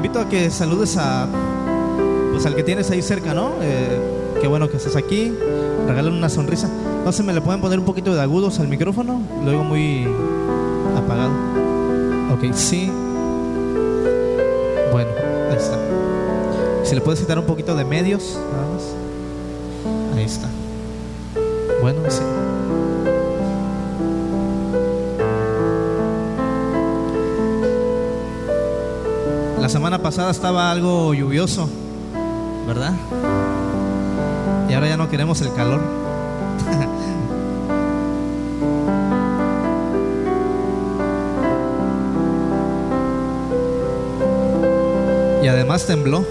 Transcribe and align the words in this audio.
invito 0.00 0.18
a 0.18 0.30
que 0.30 0.50
saludes 0.50 0.96
a 0.96 1.28
pues 2.32 2.46
al 2.46 2.54
que 2.56 2.62
tienes 2.62 2.90
ahí 2.90 3.02
cerca, 3.02 3.34
¿no? 3.34 3.52
Eh, 3.60 4.38
qué 4.40 4.48
bueno 4.48 4.66
que 4.70 4.78
estés 4.78 4.96
aquí. 4.96 5.30
Regálale 5.86 6.16
una 6.16 6.30
sonrisa. 6.30 6.70
No 7.04 7.12
sé, 7.12 7.22
¿me 7.22 7.34
le 7.34 7.42
pueden 7.42 7.60
poner 7.60 7.78
un 7.78 7.84
poquito 7.84 8.14
de 8.14 8.22
agudos 8.22 8.60
al 8.60 8.68
micrófono? 8.68 9.20
Lo 9.44 9.50
oigo 9.50 9.62
muy 9.62 10.08
apagado. 10.96 11.32
Ok, 12.32 12.54
sí. 12.54 12.90
Bueno, 14.90 15.10
ahí 15.50 15.56
está. 15.58 15.78
Si 16.84 16.94
le 16.94 17.02
puedes 17.02 17.20
quitar 17.20 17.38
un 17.38 17.44
poquito 17.44 17.76
de 17.76 17.84
medios, 17.84 18.38
nada 18.52 18.66
más. 18.72 20.16
Ahí 20.16 20.24
está. 20.24 20.48
Bueno, 21.82 22.00
sí. 22.08 22.22
Semana 29.70 30.02
pasada 30.02 30.32
estaba 30.32 30.72
algo 30.72 31.14
lluvioso, 31.14 31.70
¿verdad? 32.66 32.92
Y 34.68 34.74
ahora 34.74 34.88
ya 34.88 34.96
no 34.96 35.08
queremos 35.08 35.40
el 35.42 35.54
calor. 35.54 35.80
y 45.44 45.46
además 45.46 45.86
tembló. 45.86 46.24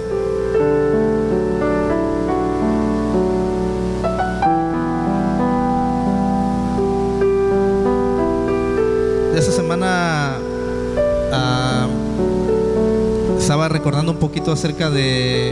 Recordando 13.89 14.11
un 14.11 14.19
poquito 14.19 14.51
acerca 14.51 14.91
de 14.91 15.51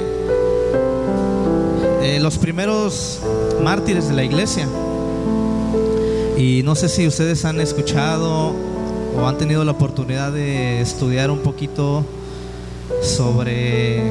los 2.21 2.37
primeros 2.37 3.19
mártires 3.63 4.09
de 4.09 4.13
la 4.13 4.23
iglesia. 4.23 4.67
Y 6.37 6.61
no 6.61 6.75
sé 6.75 6.87
si 6.87 7.07
ustedes 7.07 7.45
han 7.45 7.59
escuchado 7.59 8.53
o 9.19 9.25
han 9.25 9.39
tenido 9.39 9.65
la 9.65 9.71
oportunidad 9.71 10.31
de 10.31 10.81
estudiar 10.81 11.31
un 11.31 11.39
poquito 11.39 12.05
sobre 13.01 14.03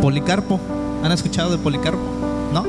Policarpo. 0.00 0.58
¿Han 1.02 1.12
escuchado 1.12 1.50
de 1.50 1.58
Policarpo? 1.58 2.00
¿No? 2.54 2.64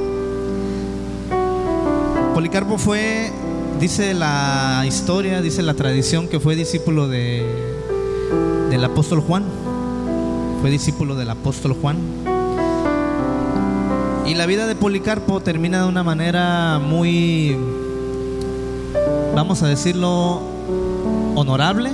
Policarpo 2.33 2.77
fue, 2.77 3.31
dice 3.79 4.13
la 4.13 4.83
historia, 4.85 5.41
dice 5.41 5.61
la 5.61 5.73
tradición, 5.73 6.27
que 6.27 6.41
fue 6.41 6.57
discípulo 6.57 7.07
de, 7.07 7.77
del 8.70 8.83
apóstol 8.83 9.22
Juan. 9.22 9.44
Fue 10.61 10.70
discípulo 10.70 11.16
del 11.16 11.30
apóstol 11.30 11.75
Juan. 11.80 11.97
Y 14.25 14.36
la 14.36 14.45
vida 14.45 14.67
de 14.67 14.75
Policarpo 14.75 15.39
termina 15.39 15.81
de 15.81 15.88
una 15.88 16.03
manera 16.03 16.80
muy, 16.80 17.55
vamos 19.33 19.64
a 19.64 19.67
decirlo, 19.67 20.42
honorable. 21.36 21.92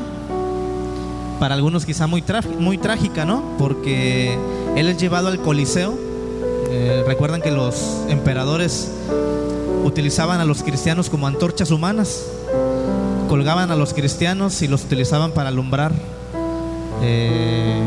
Para 1.40 1.56
algunos 1.56 1.86
quizá 1.86 2.08
muy, 2.08 2.24
muy 2.60 2.78
trágica, 2.78 3.26
¿no? 3.26 3.44
Porque 3.60 4.38
él 4.76 4.88
es 4.88 4.98
llevado 4.98 5.28
al 5.28 5.40
Coliseo. 5.40 5.94
Eh, 6.70 7.04
recuerdan 7.06 7.42
que 7.42 7.52
los 7.52 8.04
emperadores 8.10 8.92
utilizaban 9.84 10.40
a 10.40 10.46
los 10.46 10.64
cristianos 10.64 11.10
como 11.10 11.28
antorchas 11.28 11.70
humanas. 11.70 12.26
Colgaban 13.30 13.70
a 13.72 13.76
los 13.76 13.94
cristianos 13.94 14.62
y 14.64 14.68
los 14.68 14.84
utilizaban 14.84 15.32
para 15.34 15.50
alumbrar 15.50 15.92
eh, 17.04 17.82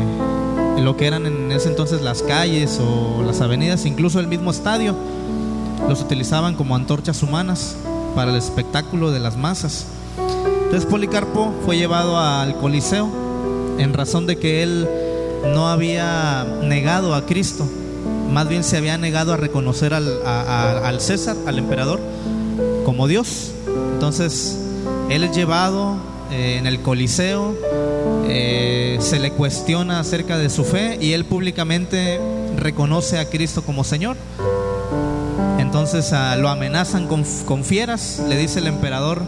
lo 0.79 0.95
que 0.95 1.07
eran 1.07 1.25
en 1.25 1.51
ese 1.51 1.69
entonces 1.69 2.01
las 2.01 2.21
calles 2.23 2.79
o 2.79 3.23
las 3.23 3.41
avenidas, 3.41 3.85
incluso 3.85 4.19
el 4.19 4.27
mismo 4.27 4.51
estadio. 4.51 4.95
Los 5.89 6.01
utilizaban 6.01 6.55
como 6.55 6.75
antorchas 6.75 7.23
humanas 7.23 7.75
para 8.15 8.31
el 8.31 8.37
espectáculo 8.37 9.11
de 9.11 9.19
las 9.19 9.37
masas. 9.37 9.85
Entonces 10.63 10.89
Policarpo 10.89 11.53
fue 11.65 11.77
llevado 11.77 12.17
al 12.19 12.57
Coliseo 12.57 13.09
en 13.77 13.93
razón 13.93 14.27
de 14.27 14.37
que 14.37 14.63
él 14.63 14.87
no 15.53 15.67
había 15.67 16.45
negado 16.63 17.15
a 17.15 17.25
Cristo, 17.25 17.67
más 18.31 18.47
bien 18.49 18.63
se 18.63 18.77
había 18.77 18.97
negado 18.97 19.33
a 19.33 19.37
reconocer 19.37 19.93
al, 19.93 20.99
César, 20.99 21.35
al 21.45 21.57
emperador, 21.57 21.99
como 22.85 23.07
Dios. 23.07 23.51
Entonces, 23.93 24.57
él 25.09 25.23
es 25.23 25.35
llevado 25.35 25.95
eh, 26.31 26.57
en 26.59 26.67
el 26.67 26.81
Coliseo, 26.81 27.55
eh, 28.27 28.97
se 28.99 29.19
le 29.19 29.31
cuestiona 29.31 29.99
acerca 29.99 30.37
de 30.37 30.49
su 30.49 30.63
fe 30.63 30.97
y 30.99 31.13
él 31.13 31.25
públicamente 31.25 32.19
reconoce 32.57 33.19
a 33.19 33.29
Cristo 33.29 33.63
como 33.63 33.83
Señor. 33.83 34.17
Entonces 35.59 36.11
ah, 36.13 36.35
lo 36.37 36.49
amenazan 36.49 37.07
con, 37.07 37.63
fieras, 37.63 38.21
le 38.27 38.37
dice 38.37 38.59
el 38.59 38.67
emperador, 38.67 39.21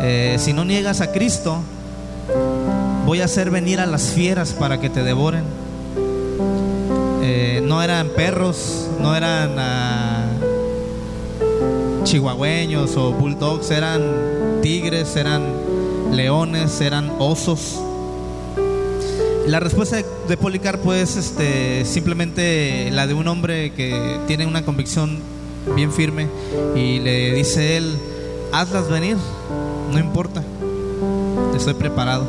eh, 0.00 0.36
si 0.38 0.52
no 0.52 0.64
niegas 0.64 1.00
a 1.00 1.12
Cristo, 1.12 1.62
voy 3.04 3.20
a 3.20 3.26
hacer 3.26 3.50
venir 3.50 3.80
a 3.80 3.86
las 3.86 4.10
fieras 4.10 4.52
para 4.52 4.80
que 4.80 4.90
te 4.90 5.02
devoren. 5.02 5.44
Eh, 7.22 7.60
no 7.64 7.82
eran 7.82 8.08
perros, 8.08 8.88
no 9.00 9.14
eran 9.14 9.54
ah, 9.58 10.24
chihuahueños 12.04 12.96
o 12.96 13.12
bulldogs, 13.12 13.70
eran 13.70 14.02
tigres, 14.62 15.16
eran 15.16 15.42
leones, 16.12 16.80
eran 16.80 17.12
osos. 17.18 17.80
La 19.46 19.60
respuesta 19.60 19.96
de 20.26 20.36
Policarpo 20.36 20.92
es 20.92 21.16
este, 21.16 21.84
simplemente 21.84 22.90
la 22.90 23.06
de 23.06 23.14
un 23.14 23.28
hombre 23.28 23.70
que 23.70 24.18
tiene 24.26 24.44
una 24.44 24.64
convicción 24.64 25.20
bien 25.76 25.92
firme 25.92 26.26
y 26.74 26.98
le 26.98 27.32
dice 27.32 27.76
él, 27.76 27.96
hazlas 28.52 28.88
venir, 28.88 29.16
no 29.92 30.00
importa, 30.00 30.42
estoy 31.54 31.74
preparado. 31.74 32.24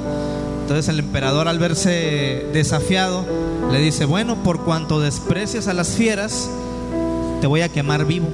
Entonces 0.61 0.89
el 0.89 0.99
emperador 0.99 1.47
al 1.47 1.57
verse 1.57 2.45
desafiado 2.53 3.25
le 3.71 3.79
dice, 3.79 4.05
bueno, 4.05 4.43
por 4.43 4.63
cuanto 4.63 4.99
desprecias 4.99 5.67
a 5.67 5.73
las 5.73 5.89
fieras, 5.89 6.47
te 7.41 7.47
voy 7.47 7.61
a 7.61 7.69
quemar 7.69 8.05
vivo. 8.05 8.27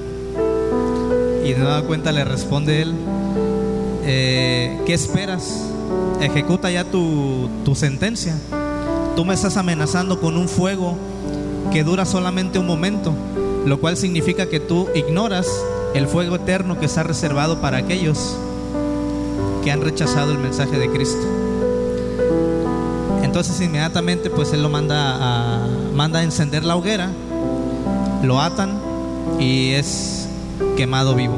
Y 1.42 1.52
de 1.52 1.58
nueva 1.58 1.82
cuenta 1.84 2.12
le 2.12 2.22
responde 2.24 2.82
él, 2.82 2.94
eh, 4.04 4.78
¿qué 4.84 4.92
esperas? 4.92 5.70
Ejecuta 6.20 6.70
ya 6.70 6.84
tu, 6.84 7.48
tu 7.64 7.74
sentencia. 7.74 8.36
Tú 9.16 9.24
me 9.24 9.34
estás 9.34 9.56
amenazando 9.56 10.20
con 10.20 10.36
un 10.36 10.48
fuego 10.48 10.96
que 11.72 11.84
dura 11.84 12.04
solamente 12.04 12.58
un 12.58 12.66
momento, 12.66 13.14
lo 13.64 13.78
cual 13.78 13.96
significa 13.96 14.46
que 14.46 14.58
tú 14.58 14.88
ignoras 14.94 15.46
el 15.94 16.08
fuego 16.08 16.36
eterno 16.36 16.80
que 16.80 16.86
está 16.86 17.04
reservado 17.04 17.60
para 17.60 17.78
aquellos 17.78 18.36
que 19.62 19.70
han 19.70 19.82
rechazado 19.82 20.32
el 20.32 20.38
mensaje 20.38 20.78
de 20.78 20.90
Cristo. 20.90 21.22
Entonces 23.22 23.60
inmediatamente 23.60 24.30
pues 24.30 24.52
él 24.52 24.62
lo 24.62 24.68
manda 24.68 25.66
manda 25.94 26.18
a 26.18 26.22
encender 26.24 26.64
la 26.64 26.74
hoguera, 26.76 27.10
lo 28.22 28.40
atan 28.40 28.78
y 29.38 29.70
es 29.72 30.28
quemado 30.76 31.14
vivo. 31.14 31.34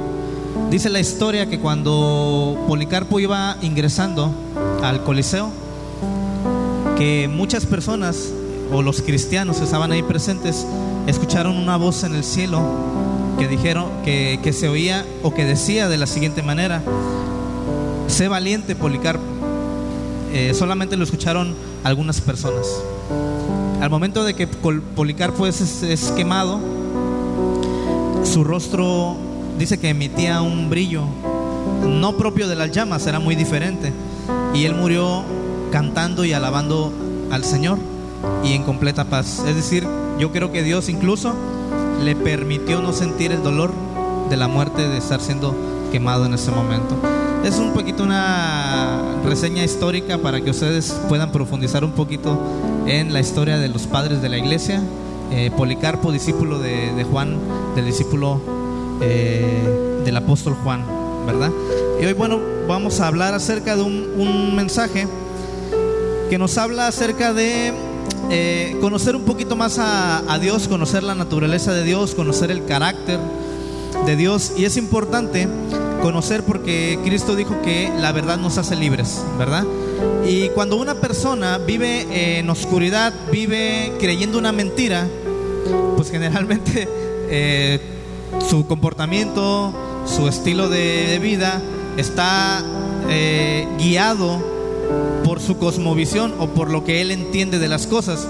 Dice 0.70 0.88
la 0.88 1.00
historia 1.00 1.48
que 1.48 1.60
cuando 1.60 2.56
Policarpo 2.66 3.20
iba 3.20 3.56
ingresando 3.60 4.30
al 4.82 5.04
Coliseo, 5.04 5.50
que 6.96 7.28
muchas 7.28 7.66
personas 7.66 8.32
o 8.72 8.82
los 8.82 9.02
cristianos 9.02 9.58
que 9.58 9.64
estaban 9.64 9.92
ahí 9.92 10.02
presentes 10.02 10.66
escucharon 11.06 11.56
una 11.56 11.76
voz 11.76 12.02
en 12.04 12.14
el 12.14 12.24
cielo 12.24 12.60
que 13.38 13.48
dijeron 13.48 13.86
que, 14.04 14.40
que 14.42 14.52
se 14.52 14.68
oía 14.68 15.04
o 15.22 15.32
que 15.32 15.44
decía 15.44 15.88
de 15.88 15.98
la 15.98 16.06
siguiente 16.06 16.42
manera: 16.42 16.82
Sé 18.08 18.28
valiente, 18.28 18.74
Policarpo. 18.74 19.22
Eh, 20.32 20.52
solamente 20.54 20.96
lo 20.96 21.04
escucharon 21.04 21.54
algunas 21.84 22.20
personas. 22.20 22.66
Al 23.80 23.90
momento 23.90 24.24
de 24.24 24.34
que 24.34 24.46
Policarpo 24.46 25.46
es, 25.46 25.82
es 25.82 26.10
quemado, 26.12 26.58
su 28.24 28.42
rostro 28.42 29.16
dice 29.58 29.78
que 29.78 29.90
emitía 29.90 30.40
un 30.40 30.68
brillo 30.68 31.04
no 31.86 32.16
propio 32.16 32.48
de 32.48 32.56
las 32.56 32.70
llamas, 32.72 33.06
era 33.06 33.18
muy 33.18 33.34
diferente. 33.34 33.92
Y 34.54 34.64
él 34.64 34.74
murió 34.74 35.24
cantando 35.76 36.24
y 36.24 36.32
alabando 36.32 36.90
al 37.30 37.44
Señor 37.44 37.76
y 38.42 38.54
en 38.54 38.62
completa 38.62 39.04
paz. 39.04 39.42
Es 39.46 39.56
decir, 39.56 39.86
yo 40.18 40.32
creo 40.32 40.50
que 40.50 40.62
Dios 40.62 40.88
incluso 40.88 41.34
le 42.02 42.16
permitió 42.16 42.80
no 42.80 42.94
sentir 42.94 43.30
el 43.30 43.42
dolor 43.42 43.74
de 44.30 44.38
la 44.38 44.48
muerte 44.48 44.88
de 44.88 44.96
estar 44.96 45.20
siendo 45.20 45.54
quemado 45.92 46.24
en 46.24 46.32
ese 46.32 46.50
momento. 46.50 46.96
Es 47.44 47.58
un 47.58 47.74
poquito 47.74 48.04
una 48.04 49.02
reseña 49.22 49.64
histórica 49.64 50.16
para 50.16 50.40
que 50.40 50.48
ustedes 50.48 50.98
puedan 51.10 51.30
profundizar 51.30 51.84
un 51.84 51.92
poquito 51.92 52.40
en 52.86 53.12
la 53.12 53.20
historia 53.20 53.58
de 53.58 53.68
los 53.68 53.86
padres 53.86 54.22
de 54.22 54.30
la 54.30 54.38
iglesia. 54.38 54.80
Eh, 55.30 55.50
Policarpo, 55.54 56.10
discípulo 56.10 56.58
de, 56.58 57.04
Juan, 57.12 57.36
del 57.74 57.84
discípulo 57.84 58.40
eh, 59.02 60.00
del 60.06 60.16
apóstol 60.16 60.56
Juan, 60.64 60.86
¿verdad? 61.26 61.50
Y 62.00 62.06
hoy, 62.06 62.14
bueno, 62.14 62.40
vamos 62.66 63.00
a 63.00 63.08
hablar 63.08 63.34
acerca 63.34 63.76
de 63.76 63.82
un, 63.82 64.56
mensaje 64.56 65.06
que 66.28 66.38
nos 66.38 66.58
habla 66.58 66.88
acerca 66.88 67.32
de 67.32 67.72
eh, 68.30 68.76
conocer 68.80 69.14
un 69.14 69.22
poquito 69.22 69.54
más 69.54 69.78
a, 69.78 70.38
Dios, 70.40 70.66
conocer 70.68 71.02
la 71.02 71.14
naturaleza 71.14 71.72
de 71.72 71.84
Dios, 71.84 72.14
conocer 72.14 72.50
el 72.50 72.64
carácter 72.64 73.18
de 74.04 74.16
Dios. 74.16 74.52
Y 74.56 74.64
es 74.64 74.76
importante 74.76 75.48
conocer 76.02 76.42
porque 76.42 76.98
Cristo 77.04 77.36
dijo 77.36 77.60
que 77.62 77.92
la 77.98 78.12
verdad 78.12 78.38
nos 78.38 78.58
hace 78.58 78.76
libres, 78.76 79.22
¿verdad? 79.38 79.64
Y 80.26 80.48
cuando 80.50 80.76
una 80.76 80.96
persona 80.96 81.58
vive 81.58 82.38
en 82.38 82.50
oscuridad, 82.50 83.14
vive 83.30 83.92
creyendo 84.00 84.38
una 84.38 84.52
mentira, 84.52 85.06
pues 85.96 86.10
generalmente 86.10 86.88
eh, 87.30 87.80
su 88.48 88.66
comportamiento, 88.66 89.72
su 90.04 90.26
estilo 90.28 90.68
de 90.68 91.18
vida 91.20 91.62
está 91.96 92.64
eh, 93.08 93.68
guiado 93.78 94.55
por 95.24 95.40
su 95.40 95.58
cosmovisión 95.58 96.34
o 96.38 96.48
por 96.48 96.70
lo 96.70 96.84
que 96.84 97.00
él 97.00 97.10
entiende 97.10 97.58
de 97.58 97.68
las 97.68 97.86
cosas. 97.86 98.26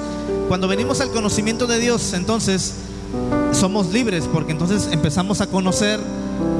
Cuando 0.49 0.69
venimos 0.69 1.01
al 1.01 1.11
conocimiento 1.11 1.67
de 1.67 1.79
Dios, 1.79 2.13
entonces 2.13 2.75
somos 3.53 3.93
libres 3.93 4.29
porque 4.33 4.53
entonces 4.53 4.89
empezamos 4.93 5.41
a 5.41 5.47
conocer 5.47 6.01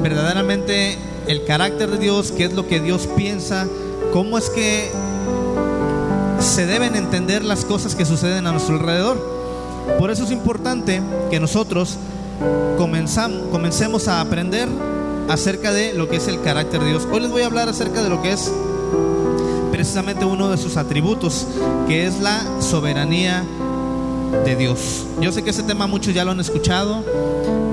verdaderamente 0.01 0.97
el 1.27 1.43
carácter 1.45 1.91
de 1.91 1.97
Dios, 1.97 2.31
qué 2.31 2.45
es 2.45 2.53
lo 2.53 2.67
que 2.67 2.79
Dios 2.79 3.07
piensa, 3.15 3.67
cómo 4.13 4.37
es 4.37 4.49
que 4.49 4.89
se 6.39 6.65
deben 6.65 6.95
entender 6.95 7.43
las 7.43 7.65
cosas 7.65 7.95
que 7.95 8.05
suceden 8.05 8.47
a 8.47 8.51
nuestro 8.51 8.75
alrededor. 8.75 9.37
Por 9.99 10.11
eso 10.11 10.23
es 10.23 10.31
importante 10.31 11.01
que 11.29 11.39
nosotros 11.39 11.97
comencemos 12.77 14.07
a 14.07 14.21
aprender 14.21 14.67
acerca 15.29 15.71
de 15.71 15.93
lo 15.93 16.07
que 16.07 16.17
es 16.17 16.27
el 16.27 16.41
carácter 16.41 16.81
de 16.81 16.89
Dios. 16.89 17.07
Hoy 17.11 17.21
les 17.21 17.31
voy 17.31 17.41
a 17.41 17.47
hablar 17.47 17.69
acerca 17.69 18.03
de 18.03 18.09
lo 18.09 18.21
que 18.21 18.33
es 18.33 18.51
precisamente 19.77 20.25
uno 20.25 20.49
de 20.49 20.57
sus 20.57 20.75
atributos, 20.75 21.45
que 21.87 22.07
es 22.07 22.19
la 22.19 22.41
soberanía 22.59 23.45
de 24.43 24.55
Dios. 24.55 25.05
Yo 25.21 25.31
sé 25.31 25.43
que 25.43 25.51
ese 25.51 25.61
tema 25.61 25.85
muchos 25.85 26.15
ya 26.15 26.25
lo 26.25 26.31
han 26.31 26.39
escuchado. 26.39 27.03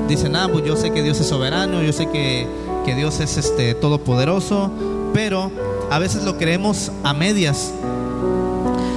Dicen, 0.06 0.37
ah, 0.37 0.47
pues 0.53 0.67
yo 0.67 0.77
sé 0.77 0.91
que 0.91 1.03
Dios 1.03 1.19
es 1.19 1.27
soberano, 1.27 1.83
yo 1.83 1.95
sé 1.95 2.11
que, 2.11 2.47
que 2.85 2.95
Dios 2.95 3.21
es 3.21 3.39
este 3.39 3.73
todopoderoso, 3.75 4.71
pero 5.15 5.51
a 5.91 5.99
veces 5.99 6.25
lo 6.25 6.37
creemos 6.37 6.93
a 7.05 7.15
medias. 7.15 7.73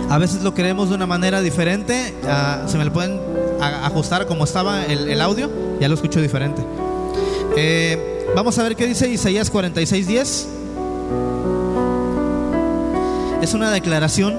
A 0.10 0.18
veces 0.18 0.44
lo 0.44 0.54
creemos 0.54 0.90
de 0.90 0.96
una 0.96 1.06
manera 1.06 1.40
diferente. 1.40 2.14
Ah, 2.26 2.66
¿Se 2.68 2.78
me 2.78 2.84
lo 2.84 2.92
pueden 2.92 3.22
ajustar 3.62 4.28
como 4.28 4.44
estaba 4.44 4.84
el, 4.84 5.22
audio? 5.22 5.50
Ya 5.80 5.88
lo 5.88 5.96
escucho 5.96 6.20
diferente. 6.20 6.62
Eh, 7.56 8.34
vamos 8.36 8.58
a 8.60 8.64
ver 8.64 8.76
qué 8.76 8.86
dice 8.86 9.08
Isaías 9.08 9.50
46:10. 9.50 10.57
Es 13.48 13.54
una 13.54 13.72
declaración 13.72 14.36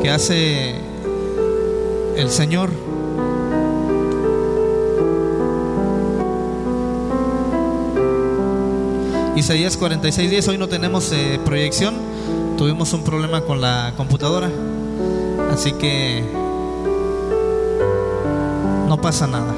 que 0.00 0.08
hace 0.08 0.76
el 2.16 2.30
Señor. 2.30 2.70
Isaías 9.34 9.76
46:10, 9.76 10.46
hoy 10.46 10.58
no 10.58 10.68
tenemos 10.68 11.10
eh, 11.10 11.40
proyección, 11.44 11.96
tuvimos 12.56 12.92
un 12.92 13.02
problema 13.02 13.40
con 13.40 13.60
la 13.60 13.92
computadora, 13.96 14.48
así 15.52 15.72
que 15.72 16.22
no 18.86 19.00
pasa 19.00 19.26
nada. 19.26 19.52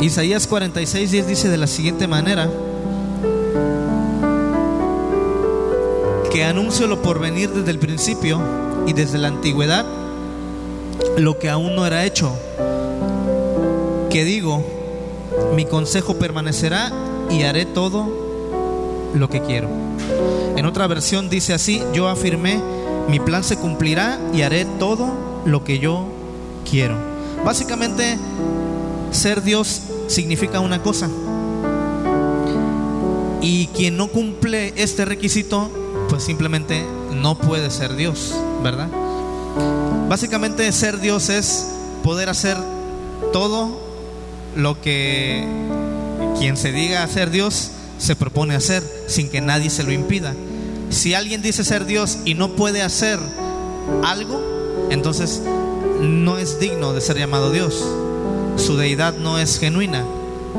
Isaías 0.00 0.50
46:10 0.50 1.26
dice 1.26 1.48
de 1.48 1.58
la 1.58 1.68
siguiente 1.68 2.08
manera, 2.08 2.50
que 6.36 6.44
anuncio 6.44 6.86
lo 6.86 7.00
por 7.00 7.18
venir 7.18 7.48
desde 7.48 7.70
el 7.70 7.78
principio 7.78 8.38
y 8.86 8.92
desde 8.92 9.16
la 9.16 9.28
antigüedad, 9.28 9.86
lo 11.16 11.38
que 11.38 11.48
aún 11.48 11.74
no 11.74 11.86
era 11.86 12.04
hecho, 12.04 12.30
que 14.10 14.22
digo, 14.22 14.62
mi 15.54 15.64
consejo 15.64 16.18
permanecerá 16.18 16.92
y 17.30 17.44
haré 17.44 17.64
todo 17.64 19.10
lo 19.14 19.30
que 19.30 19.40
quiero. 19.40 19.70
En 20.56 20.66
otra 20.66 20.86
versión 20.86 21.30
dice 21.30 21.54
así, 21.54 21.82
yo 21.94 22.06
afirmé, 22.06 22.60
mi 23.08 23.18
plan 23.18 23.42
se 23.42 23.56
cumplirá 23.56 24.20
y 24.34 24.42
haré 24.42 24.66
todo 24.78 25.14
lo 25.46 25.64
que 25.64 25.78
yo 25.78 26.04
quiero. 26.70 26.96
Básicamente, 27.46 28.18
ser 29.10 29.42
Dios 29.42 29.80
significa 30.06 30.60
una 30.60 30.82
cosa. 30.82 31.08
Y 33.40 33.68
quien 33.68 33.96
no 33.96 34.08
cumple 34.08 34.74
este 34.76 35.06
requisito, 35.06 35.70
pues 36.16 36.24
simplemente 36.24 36.82
no 37.12 37.36
puede 37.36 37.70
ser 37.70 37.94
Dios, 37.94 38.34
¿verdad? 38.62 38.88
Básicamente 40.08 40.72
ser 40.72 40.98
Dios 40.98 41.28
es 41.28 41.66
poder 42.02 42.30
hacer 42.30 42.56
todo 43.34 43.78
lo 44.56 44.80
que 44.80 45.46
quien 46.38 46.56
se 46.56 46.72
diga 46.72 47.06
ser 47.06 47.30
Dios 47.30 47.70
se 47.98 48.16
propone 48.16 48.54
hacer 48.54 48.82
sin 49.08 49.28
que 49.28 49.42
nadie 49.42 49.68
se 49.68 49.82
lo 49.82 49.92
impida. 49.92 50.32
Si 50.88 51.12
alguien 51.12 51.42
dice 51.42 51.64
ser 51.64 51.84
Dios 51.84 52.16
y 52.24 52.32
no 52.32 52.52
puede 52.52 52.80
hacer 52.80 53.18
algo, 54.02 54.40
entonces 54.88 55.42
no 56.00 56.38
es 56.38 56.58
digno 56.58 56.94
de 56.94 57.02
ser 57.02 57.18
llamado 57.18 57.52
Dios. 57.52 57.84
Su 58.56 58.78
deidad 58.78 59.12
no 59.18 59.38
es 59.38 59.58
genuina. 59.58 60.02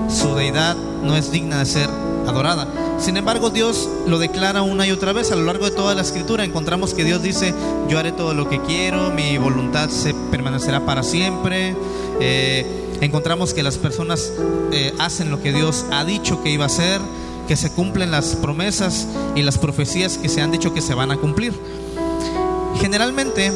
Su 0.07 0.35
deidad 0.35 0.77
no 1.01 1.17
es 1.17 1.31
digna 1.31 1.57
de 1.57 1.65
ser 1.65 1.89
adorada. 2.27 2.67
Sin 2.99 3.17
embargo, 3.17 3.49
Dios 3.49 3.89
lo 4.05 4.19
declara 4.19 4.61
una 4.61 4.85
y 4.87 4.91
otra 4.91 5.13
vez 5.13 5.31
a 5.31 5.35
lo 5.35 5.43
largo 5.43 5.65
de 5.65 5.71
toda 5.71 5.95
la 5.95 6.01
escritura. 6.01 6.43
Encontramos 6.43 6.93
que 6.93 7.03
Dios 7.03 7.21
dice, 7.21 7.53
yo 7.89 7.99
haré 7.99 8.11
todo 8.11 8.33
lo 8.33 8.49
que 8.49 8.61
quiero, 8.61 9.11
mi 9.11 9.37
voluntad 9.37 9.89
se 9.89 10.13
permanecerá 10.31 10.85
para 10.85 11.03
siempre. 11.03 11.75
Eh, 12.19 12.65
encontramos 13.01 13.53
que 13.53 13.63
las 13.63 13.77
personas 13.77 14.31
eh, 14.71 14.93
hacen 14.99 15.29
lo 15.29 15.41
que 15.41 15.53
Dios 15.53 15.85
ha 15.91 16.03
dicho 16.03 16.41
que 16.43 16.49
iba 16.49 16.63
a 16.63 16.67
hacer, 16.67 16.99
que 17.47 17.55
se 17.55 17.71
cumplen 17.71 18.11
las 18.11 18.35
promesas 18.35 19.07
y 19.35 19.43
las 19.43 19.57
profecías 19.57 20.17
que 20.17 20.29
se 20.29 20.41
han 20.41 20.51
dicho 20.51 20.73
que 20.73 20.81
se 20.81 20.93
van 20.93 21.11
a 21.11 21.17
cumplir. 21.17 21.53
Generalmente 22.79 23.51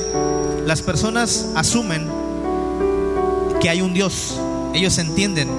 las 0.66 0.82
personas 0.82 1.50
asumen 1.56 2.08
que 3.60 3.70
hay 3.70 3.82
un 3.82 3.94
Dios, 3.94 4.40
ellos 4.74 4.98
entienden, 4.98 5.50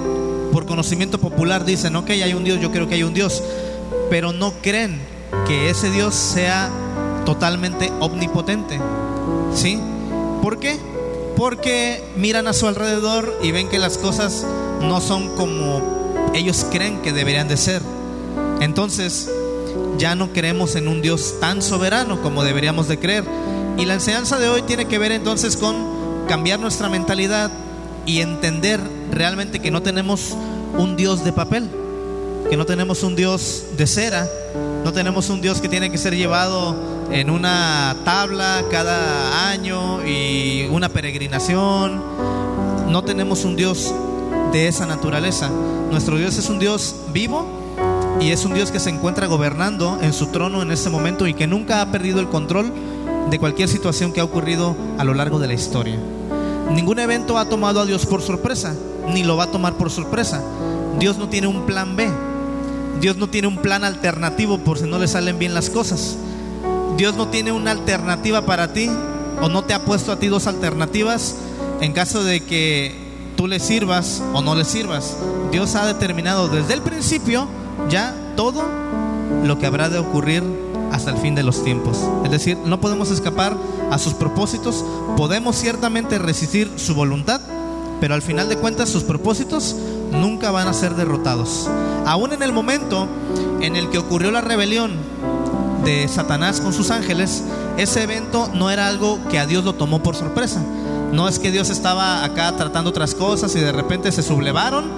por 0.53 0.65
conocimiento 0.65 1.17
popular 1.17 1.65
dicen, 1.65 1.97
ok, 1.97 2.11
hay 2.11 2.33
un 2.33 2.45
Dios, 2.45 2.61
yo 2.61 2.71
creo 2.71 2.87
que 2.87 2.95
hay 2.95 3.03
un 3.03 3.13
Dios, 3.13 3.43
pero 4.09 4.31
no 4.31 4.53
creen 4.61 5.01
que 5.45 5.69
ese 5.69 5.91
Dios 5.91 6.15
sea 6.15 6.69
totalmente 7.25 7.91
omnipotente. 7.99 8.79
¿Sí? 9.53 9.77
¿Por 10.41 10.59
qué? 10.59 10.79
porque 11.35 12.03
miran 12.15 12.47
a 12.47 12.53
su 12.53 12.67
alrededor 12.67 13.39
y 13.41 13.51
ven 13.51 13.69
que 13.69 13.79
las 13.79 13.97
cosas 13.97 14.45
no 14.81 15.01
son 15.01 15.35
como 15.35 15.81
ellos 16.33 16.65
creen 16.71 17.01
que 17.01 17.13
deberían 17.13 17.47
de 17.47 17.57
ser. 17.57 17.81
Entonces, 18.59 19.29
ya 19.97 20.15
no 20.15 20.31
creemos 20.31 20.75
en 20.75 20.87
un 20.87 21.01
Dios 21.01 21.35
tan 21.39 21.61
soberano 21.61 22.21
como 22.21 22.43
deberíamos 22.43 22.87
de 22.87 22.99
creer. 22.99 23.23
Y 23.77 23.85
la 23.85 23.95
enseñanza 23.95 24.37
de 24.37 24.49
hoy 24.49 24.61
tiene 24.63 24.85
que 24.85 24.99
ver 24.99 25.11
entonces 25.11 25.57
con 25.57 25.75
cambiar 26.27 26.59
nuestra 26.59 26.89
mentalidad 26.89 27.51
y 28.05 28.21
entender 28.21 28.79
realmente 29.13 29.59
que 29.59 29.71
no 29.71 29.81
tenemos 29.81 30.35
un 30.77 30.95
Dios 30.95 31.23
de 31.23 31.33
papel, 31.33 31.69
que 32.49 32.57
no 32.57 32.65
tenemos 32.65 33.03
un 33.03 33.15
Dios 33.15 33.65
de 33.77 33.87
cera, 33.87 34.27
no 34.83 34.91
tenemos 34.91 35.29
un 35.29 35.41
Dios 35.41 35.61
que 35.61 35.69
tiene 35.69 35.91
que 35.91 35.97
ser 35.97 36.15
llevado 36.15 36.75
en 37.11 37.29
una 37.29 37.95
tabla 38.03 38.63
cada 38.69 39.49
año 39.49 40.05
y 40.05 40.67
una 40.71 40.89
peregrinación. 40.89 42.01
No 42.89 43.03
tenemos 43.03 43.45
un 43.45 43.55
Dios 43.55 43.93
de 44.51 44.67
esa 44.67 44.85
naturaleza. 44.85 45.49
Nuestro 45.91 46.17
Dios 46.17 46.37
es 46.37 46.49
un 46.49 46.59
Dios 46.59 46.95
vivo 47.13 47.45
y 48.19 48.31
es 48.31 48.45
un 48.45 48.53
Dios 48.53 48.71
que 48.71 48.79
se 48.79 48.89
encuentra 48.89 49.27
gobernando 49.27 49.99
en 50.01 50.13
su 50.13 50.27
trono 50.27 50.61
en 50.61 50.71
este 50.71 50.89
momento 50.89 51.27
y 51.27 51.33
que 51.33 51.47
nunca 51.47 51.81
ha 51.81 51.91
perdido 51.91 52.19
el 52.19 52.29
control 52.29 52.71
de 53.29 53.39
cualquier 53.39 53.69
situación 53.69 54.11
que 54.11 54.21
ha 54.21 54.23
ocurrido 54.23 54.75
a 54.97 55.03
lo 55.03 55.13
largo 55.13 55.39
de 55.39 55.47
la 55.47 55.53
historia. 55.53 55.97
Ningún 56.71 56.99
evento 56.99 57.37
ha 57.37 57.45
tomado 57.45 57.79
a 57.79 57.85
Dios 57.85 58.05
por 58.05 58.21
sorpresa, 58.21 58.75
ni 59.07 59.23
lo 59.23 59.37
va 59.37 59.45
a 59.45 59.51
tomar 59.51 59.73
por 59.75 59.89
sorpresa. 59.89 60.41
Dios 60.99 61.17
no 61.17 61.29
tiene 61.29 61.47
un 61.47 61.65
plan 61.65 61.95
B. 61.95 62.09
Dios 63.01 63.17
no 63.17 63.27
tiene 63.27 63.47
un 63.47 63.57
plan 63.57 63.83
alternativo 63.83 64.59
por 64.59 64.77
si 64.77 64.85
no 64.85 64.99
le 64.99 65.07
salen 65.07 65.39
bien 65.39 65.53
las 65.53 65.69
cosas. 65.69 66.17
Dios 66.97 67.15
no 67.15 67.27
tiene 67.27 67.51
una 67.51 67.71
alternativa 67.71 68.43
para 68.45 68.71
ti 68.73 68.89
o 69.41 69.49
no 69.49 69.63
te 69.63 69.73
ha 69.73 69.83
puesto 69.83 70.11
a 70.11 70.19
ti 70.19 70.27
dos 70.27 70.47
alternativas 70.47 71.35
en 71.81 71.91
caso 71.91 72.23
de 72.23 72.41
que 72.41 72.95
tú 73.35 73.47
le 73.47 73.59
sirvas 73.59 74.21
o 74.33 74.41
no 74.41 74.55
le 74.55 74.63
sirvas. 74.63 75.17
Dios 75.51 75.75
ha 75.75 75.85
determinado 75.85 76.47
desde 76.47 76.73
el 76.73 76.81
principio 76.81 77.47
ya 77.89 78.15
todo 78.35 78.63
lo 79.43 79.57
que 79.59 79.65
habrá 79.65 79.89
de 79.89 79.99
ocurrir 79.99 80.43
hasta 80.91 81.11
el 81.11 81.17
fin 81.17 81.35
de 81.35 81.43
los 81.43 81.63
tiempos. 81.63 81.99
Es 82.23 82.31
decir, 82.31 82.57
no 82.65 82.79
podemos 82.79 83.09
escapar 83.09 83.57
a 83.91 83.97
sus 83.97 84.13
propósitos, 84.13 84.85
podemos 85.17 85.55
ciertamente 85.55 86.19
resistir 86.19 86.71
su 86.75 86.93
voluntad, 86.93 87.41
pero 88.03 88.15
al 88.15 88.21
final 88.21 88.49
de 88.49 88.57
cuentas 88.57 88.89
sus 88.89 89.03
propósitos 89.03 89.77
nunca 90.11 90.51
van 90.51 90.67
a 90.67 90.73
ser 90.73 90.93
derrotados. 90.95 91.69
Aún 92.05 92.33
en 92.33 92.43
el 92.43 92.51
momento 92.51 93.07
en 93.61 93.77
el 93.77 93.89
que 93.89 93.97
ocurrió 93.97 94.29
la 94.29 94.41
rebelión 94.41 94.91
de 95.85 96.09
Satanás 96.09 96.59
con 96.59 96.73
sus 96.73 96.91
ángeles, 96.91 97.43
ese 97.77 98.03
evento 98.03 98.49
no 98.53 98.69
era 98.69 98.87
algo 98.87 99.19
que 99.31 99.39
a 99.39 99.45
Dios 99.45 99.63
lo 99.63 99.75
tomó 99.75 100.03
por 100.03 100.17
sorpresa. 100.17 100.61
No 101.13 101.29
es 101.29 101.39
que 101.39 101.49
Dios 101.49 101.69
estaba 101.69 102.25
acá 102.25 102.53
tratando 102.57 102.89
otras 102.89 103.15
cosas 103.15 103.55
y 103.55 103.61
de 103.61 103.71
repente 103.71 104.11
se 104.11 104.21
sublevaron 104.21 104.91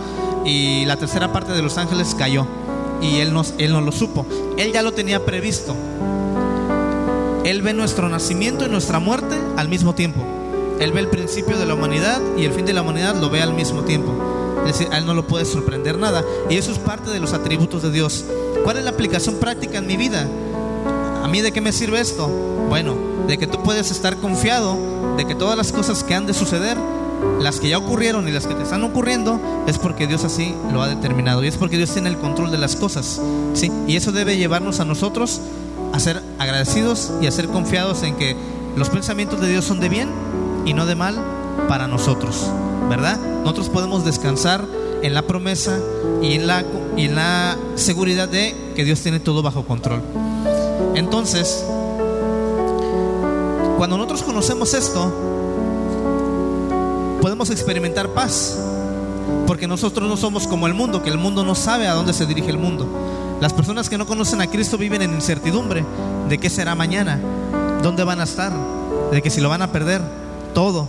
y 0.44 0.86
la 0.86 0.98
tercera 0.98 1.32
parte 1.32 1.52
de 1.52 1.62
los 1.62 1.78
ángeles 1.78 2.16
cayó 2.16 2.48
y 3.04 3.18
él, 3.18 3.40
él 3.60 3.72
no 3.72 3.82
lo 3.82 3.92
supo. 3.92 4.26
Él 4.58 4.74
ya 4.74 4.82
lo 4.82 4.94
tenía 4.94 5.24
previsto. 5.24 5.76
Él 7.44 7.62
ve 7.62 7.72
nuestro 7.74 8.10
nacimiento 8.10 8.66
y 8.66 8.70
nuestra 8.70 8.98
muerte 8.98 9.36
al 9.58 9.70
mismo 9.70 9.94
tiempo. 9.94 10.26
Él 10.80 10.92
ve 10.92 11.00
el 11.00 11.08
principio 11.08 11.58
de 11.58 11.66
la 11.66 11.74
humanidad 11.74 12.22
y 12.38 12.46
el 12.46 12.52
fin 12.52 12.66
de 12.66 12.74
la 12.74 12.82
humanidad 12.82 13.16
lo 13.16 13.30
ve 13.30 13.42
al 13.42 13.54
mismo 13.54 13.84
tiempo. 13.84 14.14
Es 14.66 14.78
decir, 14.78 14.88
a 14.92 14.98
él 14.98 15.06
no 15.06 15.14
lo 15.14 15.28
puede 15.28 15.46
sorprender 15.46 15.98
nada. 15.98 16.24
Y 16.50 16.56
eso 16.56 16.72
es 16.72 16.80
parte 16.80 17.12
de 17.12 17.20
los 17.20 17.34
atributos 17.34 17.84
de 17.84 17.92
Dios. 17.92 18.26
¿Cuál 18.64 18.78
es 18.78 18.84
la 18.84 18.90
aplicación 18.90 19.36
práctica 19.36 19.78
en 19.78 19.88
mi 19.88 19.96
vida? 19.96 20.28
¿A 21.24 21.28
mí 21.28 21.42
de 21.42 21.52
qué 21.52 21.62
me 21.62 21.72
sirve 21.72 22.00
esto? 22.00 22.28
Bueno, 22.70 22.96
de 23.28 23.38
que 23.38 23.48
tú 23.48 23.62
puedes 23.64 23.92
estar 23.92 24.18
confiado 24.18 24.78
de 25.18 25.26
que 25.26 25.36
todas 25.36 25.56
las 25.58 25.72
cosas 25.72 26.04
que 26.04 26.14
han 26.14 26.26
de 26.26 26.34
suceder, 26.34 26.78
las 27.40 27.60
que 27.60 27.70
ya 27.70 27.78
ocurrieron 27.78 28.28
y 28.28 28.32
las 28.32 28.48
que 28.48 28.56
te 28.56 28.64
están 28.64 28.84
ocurriendo, 28.84 29.40
es 29.68 29.78
porque 29.78 30.08
Dios 30.08 30.24
así 30.24 30.54
lo 30.74 30.82
ha 30.82 30.88
determinado. 30.88 31.44
Y 31.44 31.48
es 31.48 31.58
porque 31.58 31.78
Dios 31.78 31.92
tiene 31.92 32.10
el 32.10 32.18
control 32.18 32.52
de 32.52 32.58
las 32.58 32.76
cosas. 32.76 33.22
¿sí? 33.54 33.72
Y 33.88 33.96
eso 33.96 34.12
debe 34.12 34.38
llevarnos 34.38 34.80
a 34.80 34.86
nosotros 34.86 35.42
a 35.94 36.00
ser 36.00 36.22
agradecidos 36.40 37.12
y 37.22 37.28
a 37.28 37.32
ser 37.32 37.48
confiados 37.48 38.04
en 38.04 38.16
que 38.16 38.36
los 38.76 38.90
pensamientos 38.90 39.40
de 39.40 39.48
Dios 39.48 39.64
son 39.64 39.80
de 39.80 39.90
bien 39.90 40.10
y 40.66 40.74
no 40.74 40.86
de 40.86 40.96
mal 40.96 41.16
para 41.68 41.88
nosotros, 41.88 42.48
¿verdad? 42.90 43.18
Nosotros 43.44 43.70
podemos 43.70 44.04
descansar 44.04 44.66
en 45.02 45.14
la 45.14 45.22
promesa 45.22 45.80
y 46.22 46.34
en 46.34 46.48
la, 46.48 47.58
seguridad 47.76 48.28
de 48.28 48.56
que 48.76 48.84
Dios 48.84 49.02
tiene 49.02 49.20
todo 49.20 49.42
bajo 49.42 49.66
control. 49.66 50.02
Entonces, 50.96 51.64
cuando 53.78 53.98
nosotros 53.98 54.24
conocemos 54.24 54.74
esto, 54.74 55.14
podemos 57.22 57.50
experimentar 57.50 58.10
paz, 58.10 58.58
porque 59.46 59.68
nosotros 59.68 60.10
no 60.10 60.18
somos 60.18 60.48
como 60.48 60.68
el 60.68 60.74
mundo, 60.74 61.04
que 61.04 61.10
el 61.10 61.18
mundo 61.18 61.44
no 61.44 61.54
sabe 61.54 61.88
a 61.88 61.94
dónde 61.94 62.14
se 62.14 62.26
dirige 62.26 62.50
el 62.50 62.58
mundo. 62.58 62.88
Las 63.42 63.54
personas 63.54 63.90
que 63.90 63.98
no 63.98 64.06
conocen 64.06 64.42
a 64.42 64.48
Cristo 64.48 64.78
viven 64.78 65.02
en 65.02 65.14
incertidumbre 65.14 65.86
de 66.30 66.38
qué 66.38 66.50
será 66.50 66.74
mañana, 66.74 67.20
dónde 67.84 68.04
van 68.04 68.22
a 68.22 68.24
estar, 68.24 68.54
de 69.12 69.22
que 69.22 69.30
si 69.30 69.42
lo 69.42 69.50
van 69.50 69.62
a 69.62 69.72
perder, 69.72 70.02
todo. 70.56 70.88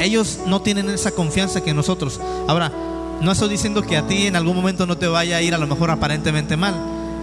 Ellos 0.00 0.38
no 0.46 0.62
tienen 0.62 0.88
esa 0.88 1.10
confianza 1.10 1.62
que 1.62 1.74
nosotros. 1.74 2.18
Ahora, 2.48 2.72
no 3.20 3.30
estoy 3.30 3.50
diciendo 3.50 3.82
que 3.82 3.98
a 3.98 4.06
ti 4.06 4.26
en 4.26 4.36
algún 4.36 4.56
momento 4.56 4.86
no 4.86 4.96
te 4.96 5.06
vaya 5.06 5.36
a 5.36 5.42
ir 5.42 5.54
a 5.54 5.58
lo 5.58 5.66
mejor 5.66 5.90
aparentemente 5.90 6.56
mal. 6.56 6.74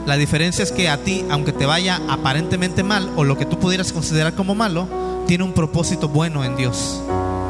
La 0.05 0.17
diferencia 0.17 0.63
es 0.63 0.71
que 0.71 0.87
a 0.87 0.97
ti, 0.97 1.25
aunque 1.31 1.51
te 1.51 1.65
vaya 1.65 1.99
aparentemente 2.07 2.83
mal 2.83 3.09
o 3.15 3.23
lo 3.23 3.37
que 3.37 3.45
tú 3.45 3.57
pudieras 3.57 3.91
considerar 3.91 4.35
como 4.35 4.53
malo, 4.53 4.87
tiene 5.25 5.43
un 5.43 5.53
propósito 5.53 6.07
bueno 6.07 6.43
en 6.43 6.55
Dios. 6.55 7.01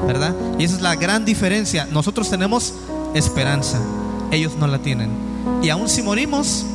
¿Verdad? 0.08 0.34
Y 0.58 0.63
esa 0.63 0.75
es 0.75 0.81
la 0.81 0.96
gran 0.96 1.25
diferencia. 1.25 1.86
Nosotros 1.91 2.29
tenemos 2.29 2.74
esperanza, 3.13 3.79
ellos 4.31 4.53
no 4.58 4.67
la 4.67 4.79
tienen. 4.79 5.10
Y 5.62 5.69
aún 5.69 5.89
si 5.89 6.01
morimos, 6.01 6.65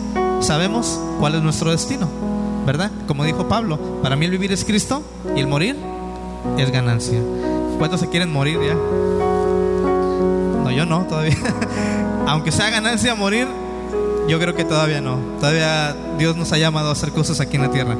sabemos 0.40 1.00
cuál 1.18 1.36
es 1.36 1.42
nuestro 1.42 1.70
destino. 1.70 2.08
¿Verdad? 2.66 2.90
Como 3.06 3.24
dijo 3.24 3.48
Pablo, 3.48 3.78
para 4.02 4.16
mí 4.16 4.24
el 4.24 4.30
vivir 4.30 4.52
es 4.52 4.64
Cristo 4.64 5.02
y 5.36 5.40
el 5.40 5.46
morir 5.46 5.76
es 6.58 6.70
ganancia. 6.70 7.20
¿Cuántos 7.78 8.00
se 8.00 8.08
quieren 8.08 8.32
morir 8.32 8.58
ya? 8.64 8.74
No, 10.62 10.70
yo 10.70 10.86
no, 10.86 11.04
todavía. 11.04 11.36
Aunque 12.26 12.52
sea 12.52 12.70
ganancia 12.70 13.14
morir, 13.14 13.46
yo 14.28 14.38
creo 14.38 14.54
que 14.54 14.64
todavía 14.64 15.00
no. 15.00 15.18
Todavía 15.40 15.96
Dios 16.18 16.36
nos 16.36 16.52
ha 16.52 16.58
llamado 16.58 16.88
a 16.88 16.92
hacer 16.92 17.12
cosas 17.12 17.40
aquí 17.40 17.56
en 17.56 17.62
la 17.62 17.70
tierra. 17.70 17.96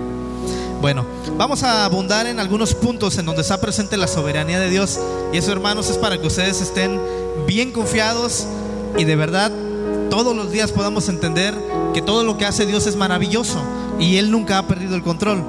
Bueno, 0.81 1.05
vamos 1.37 1.63
a 1.63 1.85
abundar 1.85 2.27
en 2.27 2.39
algunos 2.41 2.75
puntos 2.75 3.17
en 3.19 3.27
donde 3.27 3.43
está 3.43 3.61
presente 3.61 3.97
la 3.97 4.07
soberanía 4.07 4.61
de 4.61 4.71
Dios. 4.71 5.01
Y 5.33 5.39
eso, 5.39 5.51
hermanos, 5.53 5.89
es 5.91 5.99
para 5.99 6.19
que 6.21 6.27
ustedes 6.27 6.61
estén 6.61 7.01
bien 7.47 7.73
confiados 7.73 8.47
y 8.97 9.05
de 9.05 9.17
verdad 9.17 9.51
todos 10.11 10.37
los 10.37 10.53
días 10.53 10.73
podamos 10.73 11.09
entender 11.09 11.55
que 11.93 12.03
todo 12.03 12.23
lo 12.23 12.37
que 12.37 12.45
hace 12.45 12.67
Dios 12.67 12.87
es 12.87 12.97
maravilloso 12.97 13.61
y 13.99 14.17
Él 14.17 14.31
nunca 14.31 14.59
ha 14.59 14.67
perdido 14.67 14.95
el 14.95 15.03
control. 15.03 15.43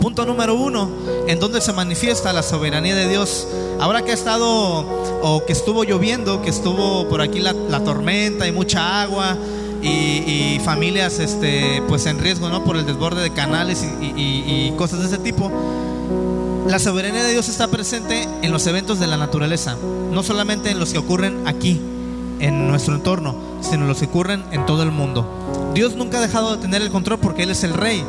Punto 0.00 0.26
número 0.26 0.54
uno, 0.54 0.90
en 1.26 1.40
donde 1.40 1.60
se 1.60 1.72
manifiesta 1.72 2.32
la 2.32 2.42
soberanía 2.42 2.94
de 2.94 3.08
Dios. 3.08 3.46
Ahora 3.80 4.02
que 4.02 4.10
ha 4.10 4.14
estado 4.14 4.84
o 5.22 5.44
que 5.46 5.52
estuvo 5.52 5.84
lloviendo, 5.84 6.42
que 6.42 6.50
estuvo 6.50 7.08
por 7.08 7.20
aquí 7.20 7.40
la, 7.40 7.54
tormenta 7.84 8.46
y 8.46 8.52
mucha 8.52 9.02
agua 9.02 9.36
y, 9.82 10.60
familias 10.64 11.18
este, 11.18 11.82
pues 11.88 12.06
en 12.06 12.18
riesgo 12.18 12.48
¿no? 12.48 12.64
por 12.64 12.76
el 12.76 12.86
desborde 12.86 13.22
de 13.22 13.32
canales 13.32 13.84
y, 14.00 14.72
cosas 14.76 15.00
de 15.00 15.06
ese 15.06 15.18
tipo. 15.18 15.50
La 16.66 16.78
soberanía 16.78 17.22
de 17.22 17.32
Dios 17.32 17.48
está 17.48 17.68
presente 17.68 18.26
en 18.40 18.50
los 18.50 18.66
eventos 18.66 18.98
de 18.98 19.06
la 19.06 19.18
naturaleza, 19.18 19.76
no 20.10 20.22
solamente 20.22 20.70
en 20.70 20.78
los 20.78 20.92
que 20.92 20.98
ocurren 20.98 21.46
aquí, 21.46 21.80
en 22.40 22.68
nuestro 22.68 22.94
entorno, 22.94 23.34
sino 23.60 23.86
los 23.86 23.98
que 23.98 24.06
ocurren 24.06 24.44
en 24.50 24.64
todo 24.64 24.82
el 24.82 24.90
mundo. 24.90 25.26
Dios 25.74 25.94
nunca 25.94 26.18
ha 26.18 26.20
dejado 26.22 26.56
de 26.56 26.62
tener 26.62 26.80
el 26.80 26.90
control 26.90 27.18
porque 27.18 27.42
Él 27.42 27.50
es 27.50 27.64
el 27.64 27.74
rey. 27.74 28.02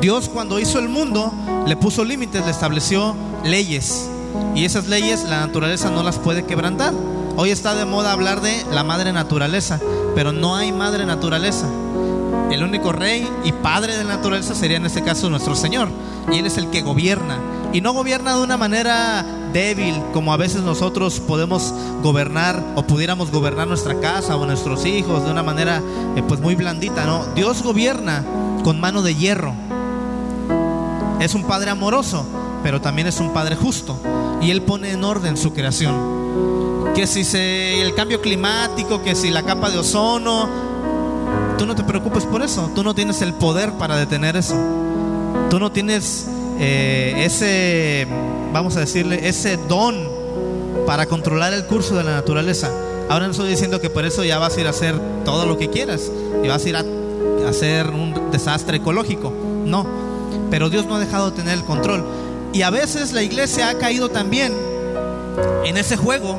Dios 0.00 0.28
cuando 0.28 0.58
hizo 0.58 0.78
el 0.78 0.88
mundo 0.88 1.32
le 1.66 1.76
puso 1.76 2.04
límites, 2.04 2.44
le 2.44 2.50
estableció 2.50 3.16
leyes. 3.44 4.08
Y 4.54 4.64
esas 4.64 4.86
leyes 4.86 5.24
la 5.24 5.40
naturaleza 5.40 5.90
no 5.90 6.02
las 6.02 6.18
puede 6.18 6.44
quebrantar. 6.44 6.92
Hoy 7.36 7.50
está 7.50 7.74
de 7.74 7.84
moda 7.84 8.12
hablar 8.12 8.40
de 8.40 8.64
la 8.72 8.84
madre 8.84 9.12
naturaleza, 9.12 9.80
pero 10.14 10.32
no 10.32 10.56
hay 10.56 10.72
madre 10.72 11.04
naturaleza. 11.06 11.66
El 12.50 12.62
único 12.62 12.92
rey 12.92 13.28
y 13.44 13.52
padre 13.52 13.96
de 13.96 14.04
la 14.04 14.16
naturaleza 14.16 14.54
sería 14.54 14.76
en 14.76 14.86
este 14.86 15.02
caso 15.02 15.28
nuestro 15.28 15.54
Señor. 15.54 15.88
Y 16.32 16.38
Él 16.38 16.46
es 16.46 16.56
el 16.56 16.70
que 16.70 16.82
gobierna. 16.82 17.38
Y 17.72 17.80
no 17.80 17.92
gobierna 17.92 18.36
de 18.36 18.42
una 18.42 18.56
manera 18.56 19.24
débil, 19.52 20.00
como 20.12 20.32
a 20.32 20.36
veces 20.36 20.62
nosotros 20.62 21.20
podemos 21.20 21.74
gobernar 22.02 22.62
o 22.76 22.82
pudiéramos 22.82 23.30
gobernar 23.30 23.66
nuestra 23.66 23.98
casa 24.00 24.36
o 24.36 24.46
nuestros 24.46 24.86
hijos 24.86 25.24
de 25.24 25.30
una 25.30 25.42
manera 25.42 25.82
eh, 26.14 26.22
pues 26.26 26.40
muy 26.40 26.54
blandita, 26.54 27.04
¿no? 27.04 27.24
Dios 27.34 27.62
gobierna 27.62 28.24
con 28.66 28.80
mano 28.80 29.00
de 29.00 29.14
hierro. 29.14 29.54
Es 31.20 31.36
un 31.36 31.44
Padre 31.44 31.70
amoroso, 31.70 32.26
pero 32.64 32.80
también 32.80 33.06
es 33.06 33.20
un 33.20 33.32
Padre 33.32 33.54
justo. 33.54 33.96
Y 34.42 34.50
Él 34.50 34.60
pone 34.62 34.90
en 34.90 35.04
orden 35.04 35.36
su 35.36 35.52
creación. 35.52 35.94
Que 36.92 37.06
si 37.06 37.24
el 37.36 37.94
cambio 37.94 38.20
climático, 38.20 39.04
que 39.04 39.14
si 39.14 39.30
la 39.30 39.44
capa 39.44 39.70
de 39.70 39.78
ozono, 39.78 40.48
tú 41.56 41.64
no 41.64 41.76
te 41.76 41.84
preocupes 41.84 42.24
por 42.24 42.42
eso. 42.42 42.68
Tú 42.74 42.82
no 42.82 42.92
tienes 42.92 43.22
el 43.22 43.34
poder 43.34 43.70
para 43.74 43.96
detener 43.96 44.34
eso. 44.34 44.56
Tú 45.48 45.60
no 45.60 45.70
tienes 45.70 46.26
eh, 46.58 47.22
ese, 47.24 48.08
vamos 48.52 48.76
a 48.76 48.80
decirle, 48.80 49.28
ese 49.28 49.58
don 49.68 50.08
para 50.88 51.06
controlar 51.06 51.54
el 51.54 51.66
curso 51.66 51.94
de 51.94 52.02
la 52.02 52.14
naturaleza. 52.14 52.68
Ahora 53.08 53.26
no 53.26 53.30
estoy 53.30 53.48
diciendo 53.48 53.80
que 53.80 53.90
por 53.90 54.04
eso 54.04 54.24
ya 54.24 54.40
vas 54.40 54.56
a 54.56 54.60
ir 54.60 54.66
a 54.66 54.70
hacer 54.70 55.00
todo 55.24 55.46
lo 55.46 55.56
que 55.56 55.70
quieras 55.70 56.10
y 56.42 56.48
vas 56.48 56.64
a 56.64 56.68
ir 56.68 56.76
a 56.76 56.95
hacer 57.48 57.90
un 57.90 58.30
desastre 58.30 58.78
ecológico. 58.78 59.32
No, 59.64 59.86
pero 60.50 60.70
Dios 60.70 60.86
no 60.86 60.96
ha 60.96 61.00
dejado 61.00 61.30
de 61.30 61.36
tener 61.36 61.54
el 61.54 61.64
control. 61.64 62.04
Y 62.52 62.62
a 62.62 62.70
veces 62.70 63.12
la 63.12 63.22
iglesia 63.22 63.68
ha 63.68 63.74
caído 63.78 64.08
también 64.08 64.52
en 65.64 65.76
ese 65.76 65.96
juego 65.96 66.38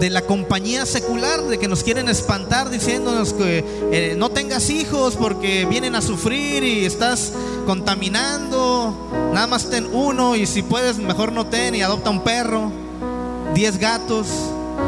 de 0.00 0.10
la 0.10 0.22
compañía 0.22 0.86
secular, 0.86 1.42
de 1.42 1.58
que 1.58 1.68
nos 1.68 1.82
quieren 1.82 2.08
espantar 2.08 2.70
diciéndonos 2.70 3.32
que 3.32 3.64
eh, 3.92 4.14
no 4.16 4.30
tengas 4.30 4.70
hijos 4.70 5.16
porque 5.16 5.64
vienen 5.66 5.94
a 5.94 6.02
sufrir 6.02 6.64
y 6.64 6.84
estás 6.84 7.32
contaminando, 7.66 8.94
nada 9.32 9.46
más 9.46 9.70
ten 9.70 9.86
uno 9.92 10.36
y 10.36 10.46
si 10.46 10.62
puedes 10.62 10.98
mejor 10.98 11.32
no 11.32 11.46
ten 11.46 11.74
y 11.74 11.82
adopta 11.82 12.10
un 12.10 12.22
perro, 12.22 12.70
diez 13.54 13.78
gatos, 13.78 14.28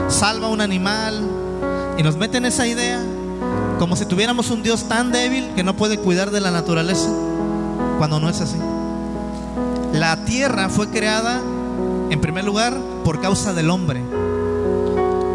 salva 0.08 0.48
un 0.48 0.60
animal 0.60 1.22
y 1.96 2.02
nos 2.02 2.16
meten 2.16 2.44
esa 2.44 2.66
idea 2.66 3.02
como 3.78 3.96
si 3.96 4.04
tuviéramos 4.06 4.50
un 4.50 4.62
Dios 4.62 4.88
tan 4.88 5.12
débil 5.12 5.50
que 5.54 5.62
no 5.62 5.76
puede 5.76 5.98
cuidar 5.98 6.30
de 6.30 6.40
la 6.40 6.50
naturaleza, 6.50 7.08
cuando 7.98 8.18
no 8.20 8.28
es 8.28 8.40
así. 8.40 8.58
La 9.92 10.24
tierra 10.24 10.68
fue 10.68 10.88
creada, 10.88 11.40
en 12.10 12.20
primer 12.20 12.44
lugar, 12.44 12.76
por 13.04 13.20
causa 13.20 13.54
del 13.54 13.70
hombre. 13.70 14.02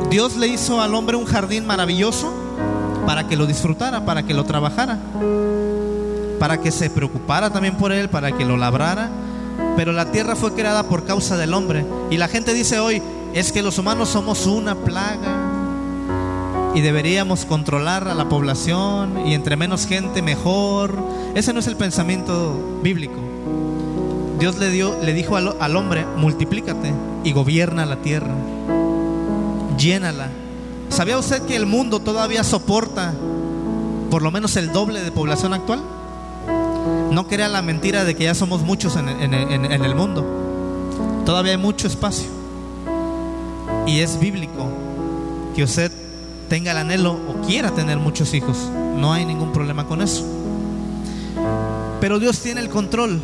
Dios 0.09 0.35
le 0.35 0.47
hizo 0.47 0.81
al 0.81 0.93
hombre 0.93 1.17
un 1.17 1.25
jardín 1.25 1.65
maravilloso 1.65 2.31
para 3.05 3.27
que 3.27 3.35
lo 3.35 3.45
disfrutara, 3.45 4.05
para 4.05 4.23
que 4.23 4.33
lo 4.33 4.43
trabajara, 4.43 4.99
para 6.39 6.59
que 6.59 6.71
se 6.71 6.89
preocupara 6.89 7.49
también 7.49 7.77
por 7.77 7.91
él, 7.91 8.09
para 8.09 8.31
que 8.31 8.45
lo 8.45 8.57
labrara. 8.57 9.09
Pero 9.75 9.91
la 9.91 10.11
tierra 10.11 10.35
fue 10.35 10.53
creada 10.53 10.83
por 10.83 11.05
causa 11.05 11.37
del 11.37 11.53
hombre. 11.53 11.85
Y 12.11 12.17
la 12.17 12.27
gente 12.27 12.53
dice 12.53 12.79
hoy, 12.79 13.01
es 13.33 13.51
que 13.51 13.63
los 13.63 13.77
humanos 13.77 14.09
somos 14.09 14.45
una 14.45 14.75
plaga 14.75 15.52
y 16.75 16.81
deberíamos 16.81 17.45
controlar 17.45 18.07
a 18.07 18.15
la 18.15 18.29
población 18.29 19.27
y 19.27 19.33
entre 19.33 19.55
menos 19.55 19.85
gente 19.85 20.21
mejor. 20.21 20.97
Ese 21.35 21.53
no 21.53 21.59
es 21.59 21.67
el 21.67 21.75
pensamiento 21.75 22.79
bíblico. 22.81 23.13
Dios 24.39 24.57
le, 24.57 24.69
dio, 24.69 24.97
le 25.01 25.13
dijo 25.13 25.37
al, 25.37 25.75
hombre, 25.75 26.05
multiplícate 26.17 26.91
y 27.23 27.31
gobierna 27.31 27.85
la 27.85 27.97
tierra, 27.97 28.33
llénala. 29.77 30.29
¿Sabía 30.89 31.17
usted 31.17 31.43
que 31.43 31.55
el 31.55 31.65
mundo 31.65 31.99
todavía 32.01 32.43
soporta 32.43 33.13
por 34.09 34.21
lo 34.21 34.31
menos 34.31 34.55
el 34.57 34.71
doble 34.71 35.01
de 35.01 35.11
población 35.11 35.53
actual? 35.53 35.81
No 37.11 37.27
crea 37.27 37.47
la 37.47 37.61
mentira 37.61 38.03
de 38.03 38.15
que 38.15 38.25
ya 38.25 38.35
somos 38.35 38.61
muchos 38.61 38.95
en, 38.95 39.07
en 39.07 39.85
el 39.85 39.95
mundo. 39.95 40.25
Todavía 41.25 41.53
hay 41.53 41.57
mucho 41.57 41.87
espacio. 41.87 42.27
Y 43.85 43.99
es 43.99 44.19
bíblico 44.19 44.67
que 45.55 45.63
usted 45.63 45.91
tenga 46.49 46.71
el 46.71 46.77
anhelo 46.77 47.13
o 47.13 47.45
quiera 47.45 47.71
tener 47.71 47.97
muchos 47.97 48.33
hijos. 48.33 48.57
No 48.97 49.13
hay 49.13 49.25
ningún 49.25 49.51
problema 49.51 49.87
con 49.87 50.01
eso. 50.01 50.23
Pero 51.99 52.19
Dios 52.19 52.39
tiene 52.39 52.61
el 52.61 52.69
control. 52.69 53.21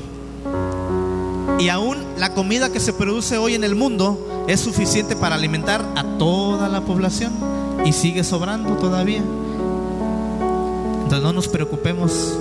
Y 1.60 1.70
aún 1.70 1.98
la 2.18 2.34
comida 2.34 2.72
que 2.72 2.80
se 2.80 2.94
produce 2.94 3.38
hoy 3.38 3.56
en 3.56 3.64
el 3.64 3.76
mundo 3.76 4.46
es 4.48 4.62
suficiente 4.62 5.16
para 5.16 5.36
alimentar 5.36 5.86
a 5.96 6.04
toda 6.18 6.70
la 6.70 6.82
población. 6.82 7.34
Y 7.86 7.94
sigue 7.94 8.24
sobrando 8.24 8.76
todavía. 8.76 9.22
Entonces 11.04 11.22
no 11.22 11.34
nos 11.34 11.48
preocupemos 11.48 12.38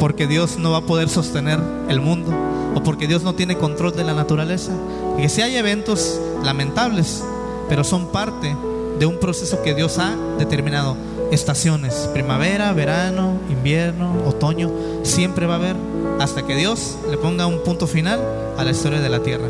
porque 0.00 0.26
Dios 0.26 0.58
no 0.58 0.70
va 0.70 0.78
a 0.78 0.86
poder 0.86 1.08
sostener 1.08 1.60
el 1.88 2.00
mundo 2.00 2.32
o 2.74 2.82
porque 2.82 3.06
Dios 3.06 3.22
no 3.22 3.34
tiene 3.34 3.58
control 3.58 3.92
de 3.92 4.04
la 4.04 4.14
naturaleza. 4.14 4.72
Que 5.16 5.28
si 5.28 5.42
hay 5.42 5.56
eventos 5.56 6.20
lamentables, 6.42 7.22
pero 7.68 7.84
son 7.84 8.06
parte 8.06 8.56
de 9.00 9.06
un 9.06 9.18
proceso 9.18 9.62
que 9.62 9.74
Dios 9.74 9.98
ha 9.98 10.14
determinado. 10.38 10.94
Estaciones, 11.32 12.10
primavera, 12.12 12.72
verano, 12.74 13.38
invierno, 13.48 14.12
otoño, 14.26 14.70
siempre 15.04 15.46
va 15.46 15.54
a 15.54 15.56
haber 15.56 15.76
hasta 16.18 16.46
que 16.46 16.54
Dios 16.54 16.96
le 17.10 17.16
ponga 17.16 17.46
un 17.46 17.62
punto 17.64 17.86
final 17.86 18.20
a 18.58 18.62
la 18.62 18.72
historia 18.72 19.00
de 19.00 19.08
la 19.08 19.20
tierra. 19.20 19.48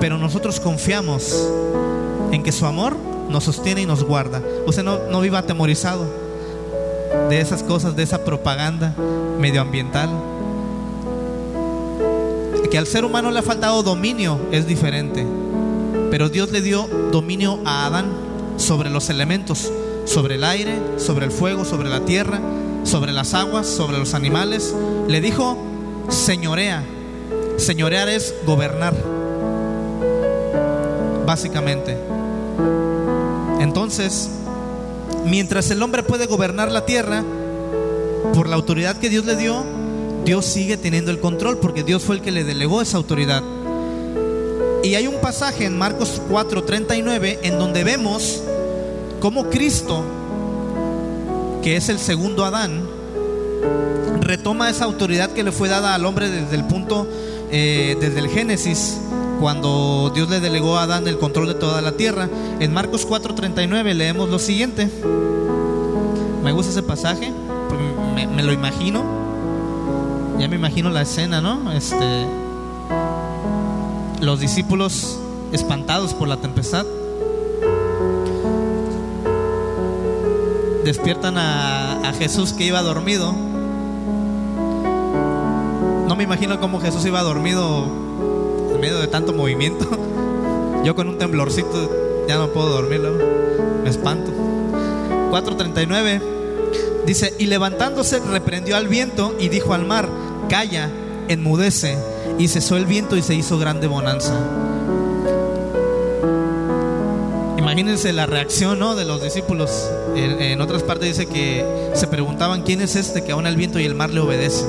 Pero 0.00 0.18
nosotros 0.18 0.60
confiamos 0.60 1.48
en 2.30 2.42
que 2.42 2.52
su 2.52 2.66
amor 2.66 2.94
nos 3.30 3.44
sostiene 3.44 3.82
y 3.82 3.86
nos 3.86 4.04
guarda. 4.04 4.42
Usted 4.66 4.82
no, 4.82 4.98
no 5.10 5.20
viva 5.22 5.38
atemorizado 5.38 6.04
de 7.30 7.40
esas 7.40 7.62
cosas, 7.62 7.96
de 7.96 8.02
esa 8.02 8.22
propaganda 8.22 8.94
medioambiental. 9.40 10.10
Que 12.70 12.76
al 12.76 12.86
ser 12.86 13.04
humano 13.04 13.30
le 13.30 13.38
ha 13.38 13.42
faltado 13.42 13.82
dominio 13.82 14.38
es 14.50 14.66
diferente, 14.66 15.24
pero 16.16 16.30
Dios 16.30 16.50
le 16.50 16.62
dio 16.62 16.88
dominio 17.12 17.60
a 17.66 17.84
Adán 17.84 18.06
sobre 18.56 18.88
los 18.88 19.10
elementos, 19.10 19.70
sobre 20.06 20.36
el 20.36 20.44
aire, 20.44 20.78
sobre 20.96 21.26
el 21.26 21.30
fuego, 21.30 21.66
sobre 21.66 21.90
la 21.90 22.06
tierra, 22.06 22.40
sobre 22.84 23.12
las 23.12 23.34
aguas, 23.34 23.66
sobre 23.66 23.98
los 23.98 24.14
animales. 24.14 24.74
Le 25.08 25.20
dijo, 25.20 25.58
señorea. 26.08 26.82
Señorear 27.58 28.08
es 28.08 28.34
gobernar, 28.46 28.94
básicamente. 31.26 31.98
Entonces, 33.60 34.30
mientras 35.26 35.70
el 35.70 35.82
hombre 35.82 36.02
puede 36.02 36.24
gobernar 36.24 36.72
la 36.72 36.86
tierra, 36.86 37.22
por 38.32 38.48
la 38.48 38.56
autoridad 38.56 38.96
que 38.96 39.10
Dios 39.10 39.26
le 39.26 39.36
dio, 39.36 39.62
Dios 40.24 40.46
sigue 40.46 40.78
teniendo 40.78 41.10
el 41.10 41.20
control 41.20 41.58
porque 41.58 41.82
Dios 41.82 42.04
fue 42.04 42.16
el 42.16 42.22
que 42.22 42.32
le 42.32 42.42
delegó 42.42 42.80
esa 42.80 42.96
autoridad. 42.96 43.42
Y 44.86 44.94
hay 44.94 45.08
un 45.08 45.20
pasaje 45.20 45.64
en 45.64 45.76
Marcos 45.76 46.22
4:39 46.30 47.40
en 47.42 47.58
donde 47.58 47.82
vemos 47.82 48.40
cómo 49.18 49.50
Cristo, 49.50 50.04
que 51.60 51.74
es 51.74 51.88
el 51.88 51.98
segundo 51.98 52.44
Adán, 52.44 52.86
retoma 54.20 54.70
esa 54.70 54.84
autoridad 54.84 55.32
que 55.32 55.42
le 55.42 55.50
fue 55.50 55.68
dada 55.68 55.92
al 55.92 56.06
hombre 56.06 56.30
desde 56.30 56.54
el 56.54 56.66
punto, 56.66 57.08
eh, 57.50 57.96
desde 58.00 58.20
el 58.20 58.28
Génesis, 58.28 58.98
cuando 59.40 60.12
Dios 60.14 60.30
le 60.30 60.38
delegó 60.38 60.78
a 60.78 60.84
Adán 60.84 61.08
el 61.08 61.18
control 61.18 61.48
de 61.48 61.54
toda 61.54 61.82
la 61.82 61.90
tierra. 61.90 62.28
En 62.60 62.72
Marcos 62.72 63.08
4:39 63.08 63.92
leemos 63.92 64.28
lo 64.28 64.38
siguiente. 64.38 64.88
Me 66.44 66.52
gusta 66.52 66.70
ese 66.70 66.84
pasaje, 66.84 67.32
me, 68.14 68.28
me, 68.28 68.44
lo 68.44 68.52
imagino. 68.52 69.02
Ya 70.38 70.46
me 70.46 70.54
imagino 70.54 70.90
la 70.90 71.02
escena, 71.02 71.40
¿no? 71.40 71.72
Este, 71.72 72.28
los 74.20 74.40
discípulos 74.40 75.18
espantados 75.52 76.14
por 76.14 76.28
la 76.28 76.36
tempestad 76.38 76.86
despiertan 80.84 81.36
a, 81.36 82.12
Jesús 82.18 82.54
que 82.54 82.64
iba 82.64 82.80
dormido. 82.80 83.34
No 86.08 86.16
me 86.16 86.24
imagino 86.24 86.58
cómo 86.60 86.80
Jesús 86.80 87.04
iba 87.04 87.22
dormido 87.22 87.84
en 88.72 88.80
medio 88.80 88.98
de 88.98 89.06
tanto 89.06 89.34
movimiento. 89.34 89.86
Yo 90.84 90.94
con 90.94 91.08
un 91.08 91.18
temblorcito 91.18 92.24
ya 92.26 92.38
no 92.38 92.48
puedo 92.48 92.70
dormirlo. 92.70 93.18
Me 93.82 93.90
espanto. 93.90 94.32
439 95.28 96.22
dice, 97.04 97.34
y 97.38 97.46
levantándose 97.46 98.20
reprendió 98.20 98.76
al 98.76 98.88
viento 98.88 99.34
y 99.38 99.48
dijo 99.50 99.74
al 99.74 99.84
mar, 99.84 100.08
calla, 100.48 100.90
enmudece. 101.28 101.98
Y 102.38 102.48
cesó 102.48 102.76
el 102.76 102.86
viento 102.86 103.16
y 103.16 103.22
se 103.22 103.34
hizo 103.34 103.58
grande 103.58 103.86
bonanza. 103.86 104.34
Imagínense 107.58 108.12
la 108.12 108.26
reacción 108.26 108.78
¿no? 108.78 108.94
de 108.94 109.04
los 109.04 109.22
discípulos. 109.22 109.90
En, 110.14 110.60
otras 110.60 110.82
partes 110.82 111.08
dice 111.16 111.26
que 111.26 111.64
se 111.94 112.06
preguntaban 112.06 112.62
quién 112.62 112.80
es 112.80 112.96
este 112.96 113.24
que 113.24 113.32
aún 113.32 113.46
el 113.46 113.56
viento 113.56 113.78
y 113.78 113.84
el 113.84 113.94
mar 113.94 114.10
le 114.10 114.20
obedecen. 114.20 114.68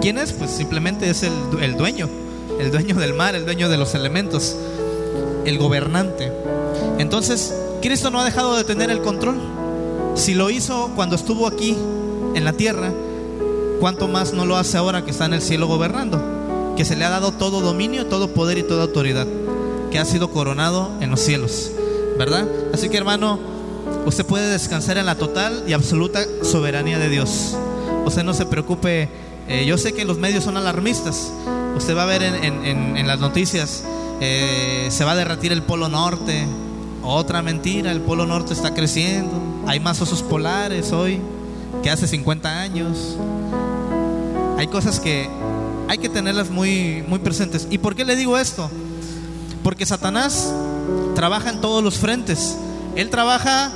¿Quién 0.00 0.18
es? 0.18 0.32
Pues 0.32 0.50
simplemente 0.50 1.08
es 1.08 1.22
el, 1.22 1.32
el 1.60 1.76
dueño 1.76 2.08
el 2.58 2.70
dueño 2.70 2.94
del 2.96 3.14
mar, 3.14 3.34
el 3.34 3.44
dueño 3.44 3.68
de 3.68 3.76
los 3.76 3.94
elementos, 3.94 4.56
el 5.44 5.58
gobernante. 5.58 6.32
Entonces, 6.98 7.54
Cristo 7.82 8.10
no 8.10 8.20
ha 8.20 8.24
dejado 8.24 8.56
de 8.56 8.64
tener 8.64 8.90
el 8.90 9.02
control. 9.02 9.36
Si 10.14 10.34
lo 10.34 10.50
hizo 10.50 10.90
cuando 10.94 11.16
estuvo 11.16 11.46
aquí 11.46 11.76
en 12.34 12.44
la 12.44 12.52
tierra, 12.52 12.92
¿cuánto 13.80 14.08
más 14.08 14.32
no 14.32 14.46
lo 14.46 14.56
hace 14.56 14.78
ahora 14.78 15.04
que 15.04 15.10
está 15.10 15.26
en 15.26 15.34
el 15.34 15.42
cielo 15.42 15.66
gobernando? 15.66 16.35
Que 16.76 16.84
se 16.84 16.96
le 16.96 17.04
ha 17.04 17.10
dado 17.10 17.32
todo 17.32 17.60
dominio, 17.60 18.06
todo 18.06 18.34
poder 18.34 18.58
y 18.58 18.62
toda 18.62 18.82
autoridad, 18.82 19.26
que 19.90 19.98
ha 19.98 20.04
sido 20.04 20.30
coronado 20.30 20.90
en 21.00 21.10
los 21.10 21.20
cielos, 21.20 21.70
¿verdad? 22.18 22.46
Así 22.74 22.88
que 22.88 22.98
hermano, 22.98 23.38
usted 24.04 24.26
puede 24.26 24.50
descansar 24.50 24.98
en 24.98 25.06
la 25.06 25.14
total 25.14 25.64
y 25.66 25.72
absoluta 25.72 26.20
soberanía 26.42 26.98
de 26.98 27.08
Dios. 27.08 27.56
Usted 28.04 28.22
no 28.22 28.34
se 28.34 28.46
preocupe, 28.46 29.08
eh, 29.48 29.64
yo 29.66 29.78
sé 29.78 29.92
que 29.92 30.04
los 30.04 30.18
medios 30.18 30.44
son 30.44 30.56
alarmistas, 30.56 31.32
Usted 31.76 31.94
va 31.94 32.04
a 32.04 32.06
ver 32.06 32.22
en, 32.22 33.06
las 33.06 33.20
noticias, 33.20 33.84
eh, 34.22 34.88
se 34.90 35.04
va 35.04 35.12
a 35.12 35.16
derretir 35.16 35.52
el 35.52 35.62
Polo 35.62 35.90
Norte. 35.90 36.46
Otra 37.02 37.42
mentira, 37.42 37.92
el 37.92 38.00
Polo 38.00 38.24
Norte 38.24 38.54
está 38.54 38.72
creciendo. 38.72 39.30
Hay 39.66 39.78
más 39.78 40.00
osos 40.00 40.22
polares 40.22 40.92
hoy 40.92 41.20
que 41.82 41.90
hace 41.90 42.08
50 42.08 42.60
años. 42.60 43.18
Hay 44.56 44.68
cosas 44.68 45.00
que 45.00 45.28
hay 45.88 45.98
que 45.98 46.08
tenerlas 46.08 46.50
muy, 46.50 47.04
muy 47.06 47.18
presentes. 47.18 47.66
¿Y 47.70 47.78
por 47.78 47.94
qué 47.94 48.04
le 48.04 48.16
digo 48.16 48.38
esto? 48.38 48.70
Porque 49.62 49.86
Satanás 49.86 50.52
trabaja 51.14 51.50
en 51.50 51.60
todos 51.60 51.82
los 51.82 51.98
frentes. 51.98 52.56
Él 52.94 53.10
trabaja, 53.10 53.70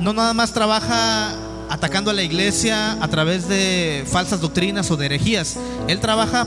no 0.00 0.12
nada 0.12 0.34
más 0.34 0.52
trabaja 0.52 1.34
atacando 1.68 2.10
a 2.10 2.14
la 2.14 2.22
iglesia 2.22 3.02
a 3.02 3.08
través 3.08 3.48
de 3.48 4.04
falsas 4.06 4.40
doctrinas 4.40 4.90
o 4.90 4.96
de 4.96 5.06
herejías. 5.06 5.56
Él 5.88 6.00
trabaja 6.00 6.46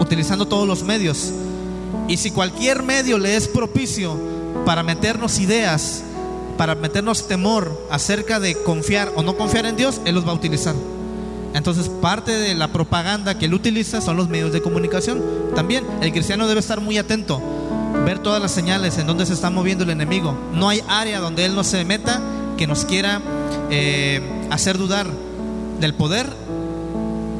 utilizando 0.00 0.46
todos 0.46 0.66
los 0.66 0.82
medios. 0.82 1.32
Y 2.08 2.16
si 2.16 2.30
cualquier 2.30 2.82
medio 2.82 3.18
le 3.18 3.36
es 3.36 3.48
propicio 3.48 4.18
para 4.64 4.82
meternos 4.82 5.38
ideas, 5.38 6.02
para 6.56 6.74
meternos 6.74 7.26
temor 7.26 7.86
acerca 7.90 8.38
de 8.38 8.54
confiar 8.62 9.12
o 9.16 9.22
no 9.22 9.36
confiar 9.36 9.66
en 9.66 9.76
Dios, 9.76 10.00
Él 10.04 10.14
los 10.14 10.26
va 10.26 10.30
a 10.30 10.34
utilizar. 10.34 10.74
Entonces 11.54 11.88
parte 11.88 12.32
de 12.32 12.54
la 12.54 12.68
propaganda 12.68 13.38
que 13.38 13.46
Él 13.46 13.54
utiliza 13.54 14.00
son 14.00 14.16
los 14.16 14.28
medios 14.28 14.52
de 14.52 14.62
comunicación. 14.62 15.22
También 15.54 15.84
el 16.00 16.12
cristiano 16.12 16.48
debe 16.48 16.60
estar 16.60 16.80
muy 16.80 16.98
atento, 16.98 17.42
ver 18.04 18.18
todas 18.18 18.40
las 18.40 18.52
señales 18.52 18.98
en 18.98 19.06
donde 19.06 19.26
se 19.26 19.34
está 19.34 19.50
moviendo 19.50 19.84
el 19.84 19.90
enemigo. 19.90 20.36
No 20.54 20.68
hay 20.68 20.82
área 20.88 21.20
donde 21.20 21.44
Él 21.44 21.54
no 21.54 21.64
se 21.64 21.84
meta 21.84 22.20
que 22.56 22.66
nos 22.66 22.84
quiera 22.84 23.20
eh, 23.70 24.20
hacer 24.50 24.78
dudar 24.78 25.06
del 25.80 25.94
poder 25.94 26.26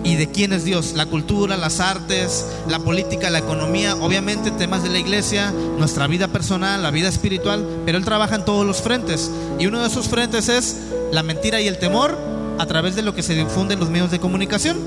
y 0.05 0.17
de 0.17 0.29
quién 0.31 0.53
es 0.53 0.65
Dios, 0.65 0.95
la 0.95 1.07
cultura, 1.07 1.57
las 1.57 1.81
artes, 1.81 2.47
la 2.69 2.81
política, 2.81 3.31
la 3.31 3.39
economía, 3.39 3.95
obviamente 3.97 4.51
temas 4.51 4.83
de 4.83 4.91
la 4.91 4.99
iglesia, 4.99 5.53
nuestra 5.79 6.07
vida 6.09 6.29
personal, 6.29 6.83
la 6.83 6.91
vida 6.91 7.09
espiritual, 7.09 7.65
pero 7.87 7.99
Él 7.99 8.05
trabaja 8.05 8.35
en 8.35 8.45
todos 8.45 8.67
los 8.67 8.83
frentes. 8.83 9.31
Y 9.59 9.67
uno 9.67 9.81
de 9.81 9.87
esos 9.87 10.09
frentes 10.09 10.49
es 10.49 10.77
la 11.13 11.23
mentira 11.23 11.61
y 11.61 11.69
el 11.69 11.79
temor 11.79 12.32
a 12.59 12.67
través 12.67 12.95
de 12.97 13.03
lo 13.03 13.15
que 13.15 13.23
se 13.23 13.35
difunde 13.35 13.75
en 13.75 13.81
los 13.81 13.91
medios 13.91 14.11
de 14.11 14.21
comunicación. 14.21 14.79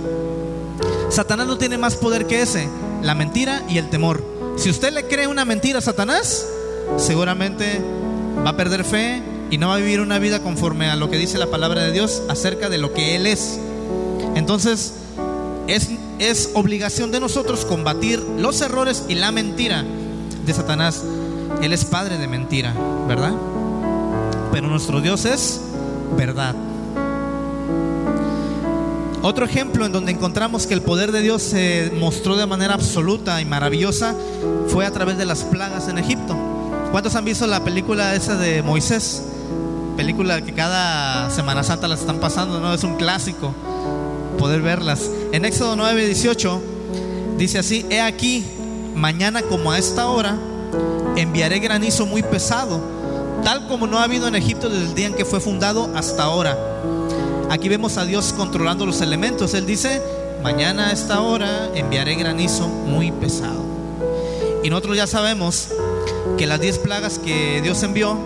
Satanás 1.09 1.47
no 1.47 1.57
tiene 1.57 1.77
más 1.77 1.95
poder 1.95 2.27
que 2.27 2.41
ese, 2.41 2.67
la 3.01 3.15
mentira 3.15 3.63
y 3.69 3.77
el 3.77 3.89
temor. 3.89 4.23
Si 4.57 4.69
usted 4.69 4.93
le 4.93 5.05
cree 5.07 5.27
una 5.27 5.45
mentira 5.45 5.79
a 5.79 5.81
Satanás, 5.81 6.47
seguramente 6.97 7.81
va 8.45 8.51
a 8.51 8.57
perder 8.57 8.83
fe 8.83 9.21
y 9.49 9.57
no 9.57 9.69
va 9.69 9.75
a 9.75 9.77
vivir 9.77 10.01
una 10.01 10.19
vida 10.19 10.41
conforme 10.41 10.89
a 10.89 10.95
lo 10.95 11.09
que 11.09 11.17
dice 11.17 11.37
la 11.37 11.47
palabra 11.47 11.81
de 11.83 11.91
Dios 11.91 12.23
acerca 12.29 12.69
de 12.69 12.77
lo 12.77 12.93
que 12.93 13.15
Él 13.15 13.27
es. 13.27 13.59
Entonces, 14.35 14.93
es, 15.67 16.49
obligación 16.53 17.11
de 17.11 17.19
nosotros 17.19 17.65
combatir 17.65 18.19
los 18.19 18.61
errores 18.61 19.05
y 19.07 19.15
la 19.15 19.31
mentira 19.31 19.83
de 20.45 20.53
Satanás. 20.53 21.03
Él 21.61 21.73
es 21.73 21.85
padre 21.85 22.17
de 22.17 22.27
mentira, 22.27 22.73
¿verdad? 23.07 23.33
Pero 24.51 24.67
nuestro 24.67 25.01
Dios 25.01 25.25
es 25.25 25.61
verdad. 26.17 26.55
Otro 29.27 29.43
ejemplo 29.43 29.87
en 29.87 29.91
donde 29.91 30.11
encontramos 30.11 30.67
que 30.67 30.75
el 30.75 30.83
poder 30.83 31.11
de 31.11 31.21
Dios 31.21 31.41
se 31.41 31.91
mostró 31.99 32.35
de 32.35 32.45
manera 32.45 32.75
absoluta 32.75 33.41
y 33.41 33.45
maravillosa 33.45 34.13
fue 34.67 34.85
a 34.85 34.91
través 34.91 35.17
de 35.17 35.25
las 35.25 35.43
plagas 35.45 35.87
en 35.87 35.97
Egipto. 35.97 36.37
¿Cuántos 36.91 37.15
han 37.15 37.25
visto 37.25 37.47
la 37.47 37.63
película 37.63 38.13
esa 38.13 38.35
de 38.35 38.61
Moisés? 38.61 39.23
Película 39.97 40.41
que 40.41 40.53
cada 40.53 41.31
Semana 41.31 41.63
Santa 41.63 41.87
las 41.87 42.01
están 42.01 42.19
pasando, 42.19 42.59
¿no? 42.59 42.71
Es 42.71 42.83
un 42.83 42.97
clásico 42.97 43.55
poder 44.37 44.61
verlas. 44.61 45.09
En 45.31 45.43
Éxodo 45.43 45.75
9, 45.75 46.05
18 46.05 46.61
dice 47.39 47.57
así, 47.57 47.83
he 47.89 48.01
aquí, 48.01 48.45
mañana 48.93 49.41
como 49.41 49.71
a 49.71 49.79
esta 49.79 50.07
hora, 50.07 50.37
enviaré 51.15 51.57
granizo 51.57 52.05
muy 52.05 52.21
pesado, 52.21 52.79
tal 53.43 53.67
como 53.67 53.87
no 53.87 53.97
ha 53.97 54.03
habido 54.03 54.27
en 54.27 54.35
Egipto 54.35 54.69
desde 54.69 54.85
el 54.85 54.93
día 54.93 55.07
en 55.07 55.15
que 55.15 55.25
fue 55.25 55.39
fundado 55.39 55.89
hasta 55.95 56.21
ahora. 56.21 56.55
Aquí 57.49 57.69
vemos 57.69 57.97
a 57.97 58.05
Dios 58.05 58.33
controlando 58.35 58.85
los 58.85 59.01
elementos. 59.01 59.53
Él 59.53 59.65
dice, 59.65 60.01
mañana 60.43 60.89
a 60.89 60.91
esta 60.91 61.21
hora 61.21 61.69
enviaré 61.75 62.15
granizo 62.15 62.67
muy 62.67 63.11
pesado. 63.11 63.63
Y 64.63 64.69
nosotros 64.69 64.97
ya 64.97 65.07
sabemos 65.07 65.69
que 66.37 66.47
las 66.47 66.59
diez 66.59 66.79
plagas 66.79 67.19
que 67.19 67.61
Dios 67.61 67.83
envió 67.83 68.17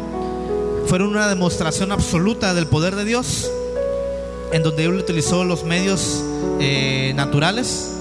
fueron 0.88 1.10
una 1.10 1.28
demostración 1.28 1.92
absoluta 1.92 2.54
del 2.54 2.66
poder 2.68 2.96
de 2.96 3.06
Dios, 3.06 3.52
en 4.52 4.64
donde 4.64 4.86
Él 4.86 4.96
utilizó 4.96 5.44
los 5.44 5.64
medios 5.64 6.24
eh, 6.60 7.14
naturales 7.16 7.92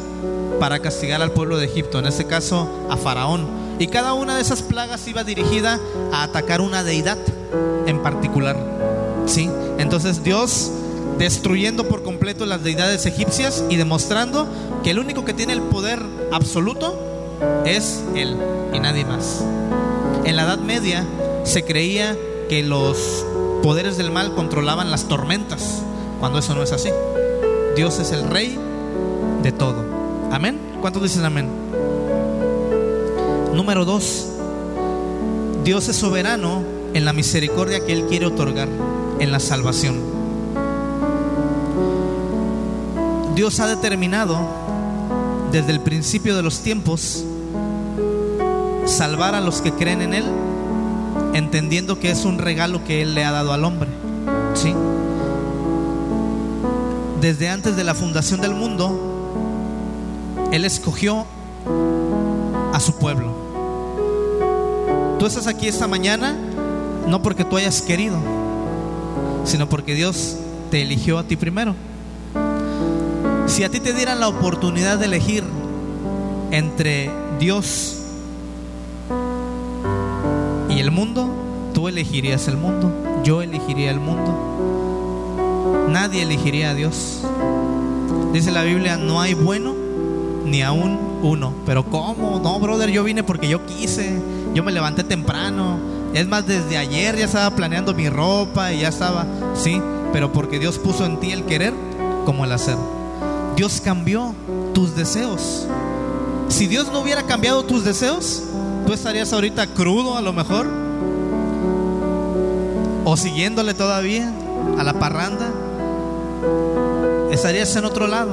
para 0.58 0.78
castigar 0.78 1.20
al 1.20 1.32
pueblo 1.32 1.58
de 1.58 1.66
Egipto, 1.66 1.98
en 1.98 2.06
este 2.06 2.26
caso 2.26 2.68
a 2.88 2.96
Faraón. 2.96 3.46
Y 3.78 3.88
cada 3.88 4.14
una 4.14 4.36
de 4.36 4.42
esas 4.42 4.62
plagas 4.62 5.06
iba 5.06 5.24
dirigida 5.24 5.78
a 6.12 6.22
atacar 6.22 6.60
una 6.60 6.82
deidad 6.82 7.18
en 7.86 8.02
particular. 8.02 8.56
¿Sí? 9.26 9.50
Entonces 9.78 10.24
Dios 10.24 10.72
destruyendo 11.18 11.88
por 11.88 12.02
completo 12.02 12.46
las 12.46 12.62
deidades 12.62 13.04
egipcias 13.06 13.64
y 13.68 13.76
demostrando 13.76 14.46
que 14.84 14.90
el 14.90 14.98
único 14.98 15.24
que 15.24 15.34
tiene 15.34 15.52
el 15.52 15.62
poder 15.62 16.00
absoluto 16.32 16.98
es 17.64 18.04
Él 18.14 18.36
y 18.72 18.80
nadie 18.80 19.04
más. 19.04 19.44
En 20.24 20.36
la 20.36 20.42
Edad 20.44 20.58
Media 20.58 21.04
se 21.44 21.64
creía 21.64 22.16
que 22.48 22.62
los 22.62 23.24
poderes 23.62 23.96
del 23.96 24.10
mal 24.10 24.34
controlaban 24.34 24.90
las 24.90 25.04
tormentas, 25.08 25.82
cuando 26.20 26.38
eso 26.38 26.54
no 26.54 26.62
es 26.62 26.72
así. 26.72 26.90
Dios 27.76 27.98
es 27.98 28.12
el 28.12 28.24
rey 28.28 28.58
de 29.42 29.52
todo. 29.52 29.84
Amén. 30.30 30.58
¿Cuántos 30.80 31.02
dicen 31.02 31.24
amén? 31.24 31.48
Número 33.54 33.84
dos, 33.84 34.26
Dios 35.64 35.88
es 35.88 35.96
soberano 35.96 36.62
en 36.94 37.04
la 37.04 37.12
misericordia 37.12 37.84
que 37.84 37.92
Él 37.92 38.04
quiere 38.04 38.26
otorgar, 38.26 38.68
en 39.18 39.32
la 39.32 39.40
salvación. 39.40 40.07
Dios 43.38 43.60
ha 43.60 43.68
determinado 43.68 44.36
desde 45.52 45.70
el 45.70 45.78
principio 45.78 46.34
de 46.34 46.42
los 46.42 46.58
tiempos 46.58 47.24
salvar 48.84 49.36
a 49.36 49.40
los 49.40 49.60
que 49.60 49.70
creen 49.70 50.02
en 50.02 50.12
Él, 50.12 50.24
entendiendo 51.34 52.00
que 52.00 52.10
es 52.10 52.24
un 52.24 52.38
regalo 52.38 52.82
que 52.82 53.00
Él 53.00 53.14
le 53.14 53.24
ha 53.24 53.30
dado 53.30 53.52
al 53.52 53.62
hombre. 53.62 53.88
¿Sí? 54.54 54.74
Desde 57.20 57.48
antes 57.48 57.76
de 57.76 57.84
la 57.84 57.94
fundación 57.94 58.40
del 58.40 58.56
mundo, 58.56 60.48
Él 60.50 60.64
escogió 60.64 61.24
a 62.72 62.80
su 62.80 62.96
pueblo. 62.96 63.32
Tú 65.20 65.26
estás 65.26 65.46
aquí 65.46 65.68
esta 65.68 65.86
mañana 65.86 66.34
no 67.06 67.22
porque 67.22 67.44
tú 67.44 67.56
hayas 67.56 67.82
querido, 67.82 68.18
sino 69.44 69.68
porque 69.68 69.94
Dios 69.94 70.38
te 70.72 70.82
eligió 70.82 71.20
a 71.20 71.22
ti 71.22 71.36
primero. 71.36 71.76
Si 73.58 73.64
a 73.64 73.68
ti 73.68 73.80
te 73.80 73.92
dieran 73.92 74.20
la 74.20 74.28
oportunidad 74.28 74.98
de 74.98 75.06
elegir 75.06 75.42
entre 76.52 77.10
Dios 77.40 78.02
y 80.70 80.78
el 80.78 80.92
mundo, 80.92 81.28
tú 81.74 81.88
elegirías 81.88 82.46
el 82.46 82.56
mundo, 82.56 82.92
yo 83.24 83.42
elegiría 83.42 83.90
el 83.90 83.98
mundo. 83.98 85.88
Nadie 85.90 86.22
elegiría 86.22 86.70
a 86.70 86.74
Dios. 86.74 87.22
Dice 88.32 88.52
la 88.52 88.62
Biblia, 88.62 88.96
no 88.96 89.20
hay 89.20 89.34
bueno 89.34 89.74
ni 90.44 90.62
aún 90.62 90.96
uno. 91.24 91.52
Pero 91.66 91.84
¿cómo? 91.84 92.38
No, 92.38 92.60
brother, 92.60 92.90
yo 92.90 93.02
vine 93.02 93.24
porque 93.24 93.48
yo 93.48 93.66
quise. 93.66 94.22
Yo 94.54 94.62
me 94.62 94.70
levanté 94.70 95.02
temprano. 95.02 95.80
Es 96.14 96.28
más, 96.28 96.46
desde 96.46 96.78
ayer 96.78 97.16
ya 97.16 97.24
estaba 97.24 97.56
planeando 97.56 97.92
mi 97.92 98.08
ropa 98.08 98.72
y 98.72 98.82
ya 98.82 98.88
estaba, 98.90 99.26
sí, 99.54 99.82
pero 100.12 100.32
porque 100.32 100.60
Dios 100.60 100.78
puso 100.78 101.04
en 101.04 101.18
ti 101.18 101.32
el 101.32 101.44
querer 101.44 101.74
como 102.24 102.44
el 102.44 102.52
hacer. 102.52 102.76
Dios 103.58 103.80
cambió 103.84 104.36
tus 104.72 104.94
deseos. 104.94 105.66
Si 106.46 106.68
Dios 106.68 106.92
no 106.92 107.00
hubiera 107.00 107.24
cambiado 107.24 107.64
tus 107.64 107.82
deseos, 107.82 108.44
tú 108.86 108.92
estarías 108.92 109.32
ahorita 109.32 109.66
crudo 109.74 110.16
a 110.16 110.20
lo 110.20 110.32
mejor. 110.32 110.68
O 113.04 113.16
siguiéndole 113.16 113.74
todavía 113.74 114.32
a 114.78 114.84
la 114.84 114.92
parranda. 115.00 115.50
Estarías 117.32 117.74
en 117.74 117.84
otro 117.84 118.06
lado. 118.06 118.30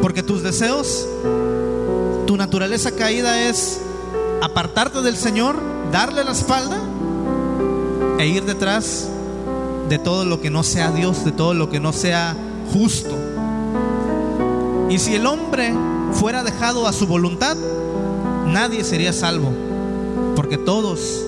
Porque 0.00 0.22
tus 0.22 0.42
deseos, 0.42 1.06
tu 2.26 2.34
naturaleza 2.38 2.90
caída 2.92 3.38
es 3.50 3.82
apartarte 4.40 5.02
del 5.02 5.18
Señor, 5.18 5.56
darle 5.92 6.24
la 6.24 6.32
espalda 6.32 6.80
e 8.18 8.26
ir 8.28 8.46
detrás 8.46 9.10
de 9.90 9.98
todo 9.98 10.24
lo 10.24 10.40
que 10.40 10.48
no 10.48 10.62
sea 10.62 10.90
Dios, 10.90 11.22
de 11.22 11.32
todo 11.32 11.52
lo 11.52 11.68
que 11.68 11.80
no 11.80 11.92
sea 11.92 12.34
justo. 12.72 13.21
Y 14.92 14.98
si 14.98 15.14
el 15.14 15.24
hombre 15.24 15.72
fuera 16.12 16.42
dejado 16.42 16.86
a 16.86 16.92
su 16.92 17.06
voluntad, 17.06 17.56
nadie 18.46 18.84
sería 18.84 19.14
salvo, 19.14 19.50
porque 20.36 20.58
todos 20.58 21.24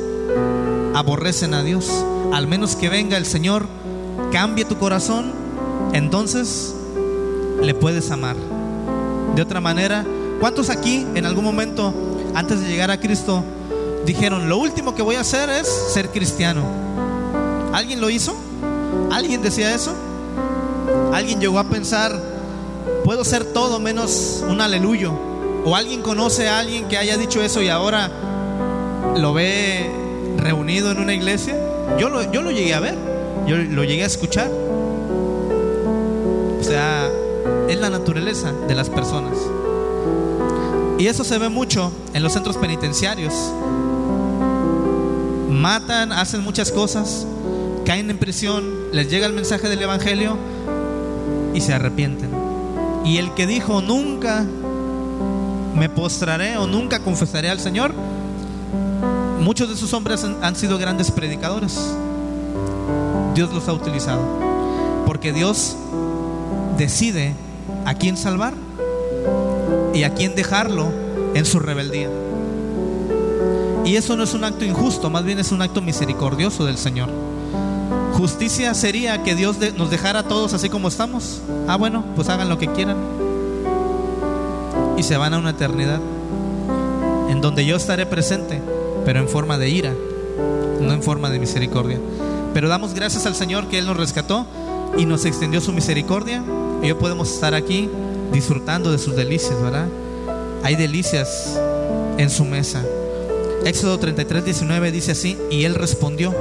aborrecen 0.94 1.54
a 1.54 1.62
Dios. 1.62 1.90
Al 2.34 2.46
menos 2.46 2.76
que 2.76 2.90
venga 2.90 3.16
el 3.16 3.24
Señor, 3.24 3.64
cambie 4.30 4.66
tu 4.66 4.76
corazón, 4.76 5.32
entonces 5.94 6.74
le 7.62 7.72
puedes 7.72 8.10
amar. 8.10 8.36
De 9.34 9.40
otra 9.40 9.62
manera, 9.62 10.04
¿cuántos 10.40 10.68
aquí 10.68 11.06
en 11.14 11.24
algún 11.24 11.44
momento, 11.44 11.94
antes 12.34 12.60
de 12.60 12.68
llegar 12.68 12.90
a 12.90 13.00
Cristo, 13.00 13.42
dijeron, 14.04 14.46
lo 14.46 14.58
último 14.58 14.94
que 14.94 15.00
voy 15.00 15.16
a 15.16 15.20
hacer 15.20 15.48
es 15.48 15.66
ser 15.90 16.10
cristiano? 16.10 16.64
¿Alguien 17.72 18.02
lo 18.02 18.10
hizo? 18.10 18.36
¿Alguien 19.10 19.40
decía 19.40 19.74
eso? 19.74 19.94
¿Alguien 21.14 21.40
llegó 21.40 21.58
a 21.58 21.64
pensar, 21.64 22.20
puedo 23.04 23.22
ser 23.22 23.44
todo 23.44 23.78
menos 23.78 24.42
un 24.48 24.60
aleluyo? 24.60 25.12
¿O 25.64 25.76
alguien 25.76 26.02
conoce 26.02 26.48
a 26.48 26.58
alguien 26.58 26.88
que 26.88 26.98
haya 26.98 27.16
dicho 27.16 27.42
eso 27.42 27.62
y 27.62 27.68
ahora 27.68 28.10
lo 29.16 29.32
ve 29.32 29.90
reunido 30.38 30.90
en 30.90 30.98
una 30.98 31.14
iglesia? 31.14 31.56
Yo 31.98 32.08
lo, 32.08 32.30
yo 32.32 32.42
lo 32.42 32.50
llegué 32.50 32.74
a 32.74 32.80
ver, 32.80 32.96
yo 33.46 33.56
lo 33.56 33.84
llegué 33.84 34.02
a 34.02 34.06
escuchar. 34.06 34.50
O 36.60 36.62
sea, 36.62 37.08
es 37.68 37.78
la 37.78 37.90
naturaleza 37.90 38.52
de 38.66 38.74
las 38.74 38.88
personas. 38.90 39.36
Y 40.98 41.06
eso 41.06 41.24
se 41.24 41.38
ve 41.38 41.48
mucho 41.48 41.92
en 42.14 42.22
los 42.22 42.32
centros 42.32 42.56
penitenciarios. 42.56 43.34
Matan, 45.50 46.12
hacen 46.12 46.42
muchas 46.42 46.70
cosas, 46.70 47.26
caen 47.84 48.10
en 48.10 48.18
prisión, 48.18 48.64
les 48.92 49.10
llega 49.10 49.26
el 49.26 49.32
mensaje 49.32 49.68
del 49.68 49.82
Evangelio 49.82 50.36
y 51.54 51.60
se 51.60 51.72
arrepienten. 51.72 52.33
Y 53.04 53.18
el 53.18 53.34
que 53.34 53.46
dijo 53.46 53.82
nunca 53.82 54.44
me 55.76 55.88
postraré 55.88 56.56
o 56.56 56.66
nunca 56.66 57.00
confesaré 57.00 57.50
al 57.50 57.60
Señor, 57.60 57.92
muchos 59.40 59.68
de 59.68 59.74
esos 59.74 59.92
hombres 59.92 60.24
han, 60.24 60.56
sido 60.56 60.78
grandes 60.78 61.10
predicadores. 61.10 61.78
Dios 63.34 63.52
los 63.52 63.68
ha 63.68 63.72
utilizado. 63.72 64.22
Porque 65.04 65.32
Dios 65.32 65.76
decide 66.78 67.34
a 67.84 67.94
quién 67.94 68.16
salvar 68.16 68.54
y 69.92 70.04
a 70.04 70.14
quién 70.14 70.34
dejarlo 70.34 70.88
en 71.34 71.44
su 71.44 71.58
rebeldía. 71.58 72.08
Y 73.84 73.96
eso 73.96 74.16
no 74.16 74.22
es 74.22 74.32
un 74.32 74.44
acto 74.44 74.64
injusto, 74.64 75.10
más 75.10 75.24
bien 75.24 75.38
es 75.38 75.52
un 75.52 75.60
acto 75.60 75.82
misericordioso 75.82 76.64
del 76.64 76.78
Señor. 76.78 77.10
Justicia 78.16 78.72
sería 78.74 79.22
que 79.22 79.34
Dios 79.34 79.56
nos 79.76 79.90
dejara 79.90 80.20
a 80.20 80.22
todos 80.22 80.54
así 80.54 80.68
como 80.68 80.88
estamos. 80.88 81.40
Ah, 81.66 81.76
bueno, 81.76 82.04
pues 82.14 82.28
hagan 82.28 82.48
lo 82.48 82.58
que 82.58 82.68
quieran. 82.68 82.96
Y 84.96 85.02
se 85.02 85.16
van 85.16 85.34
a 85.34 85.38
una 85.38 85.50
eternidad 85.50 86.00
en 87.28 87.40
donde 87.40 87.66
yo 87.66 87.76
estaré 87.76 88.06
presente, 88.06 88.62
pero 89.04 89.18
en 89.18 89.28
forma 89.28 89.58
de 89.58 89.68
ira, 89.68 89.92
no 90.80 90.92
en 90.92 91.02
forma 91.02 91.28
de 91.28 91.40
misericordia. 91.40 91.98
Pero 92.54 92.68
damos 92.68 92.94
gracias 92.94 93.26
al 93.26 93.34
Señor 93.34 93.66
que 93.66 93.78
Él 93.78 93.86
nos 93.86 93.96
rescató 93.96 94.46
y 94.96 95.06
nos 95.06 95.24
extendió 95.24 95.60
su 95.60 95.72
misericordia 95.72 96.42
y 96.82 96.90
hoy 96.92 96.94
podemos 96.94 97.32
estar 97.32 97.54
aquí 97.54 97.90
disfrutando 98.32 98.92
de 98.92 98.98
sus 98.98 99.16
delicias, 99.16 99.60
¿verdad? 99.60 99.88
Hay 100.62 100.76
delicias 100.76 101.58
en 102.16 102.30
su 102.30 102.44
mesa. 102.44 102.84
Éxodo 103.64 103.98
33, 103.98 104.44
19 104.44 104.92
dice 104.92 105.12
así, 105.12 105.36
y 105.50 105.64
Él 105.64 105.74
respondió, 105.74 106.34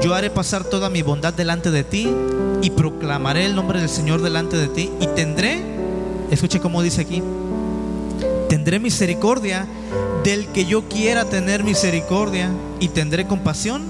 yo 0.00 0.14
haré 0.14 0.30
pasar 0.30 0.64
toda 0.64 0.88
mi 0.88 1.02
bondad 1.02 1.34
delante 1.34 1.70
de 1.70 1.84
ti 1.84 2.08
y 2.62 2.70
proclamaré 2.70 3.46
el 3.46 3.54
nombre 3.54 3.80
del 3.80 3.88
Señor 3.88 4.22
delante 4.22 4.56
de 4.56 4.68
ti 4.68 4.90
y 5.00 5.06
tendré, 5.08 5.62
escuche 6.30 6.60
cómo 6.60 6.82
dice 6.82 7.02
aquí, 7.02 7.22
tendré 8.48 8.78
misericordia 8.78 9.66
del 10.24 10.48
que 10.48 10.64
yo 10.64 10.88
quiera 10.88 11.24
tener 11.24 11.64
misericordia 11.64 12.50
y 12.80 12.88
tendré 12.88 13.26
compasión 13.26 13.84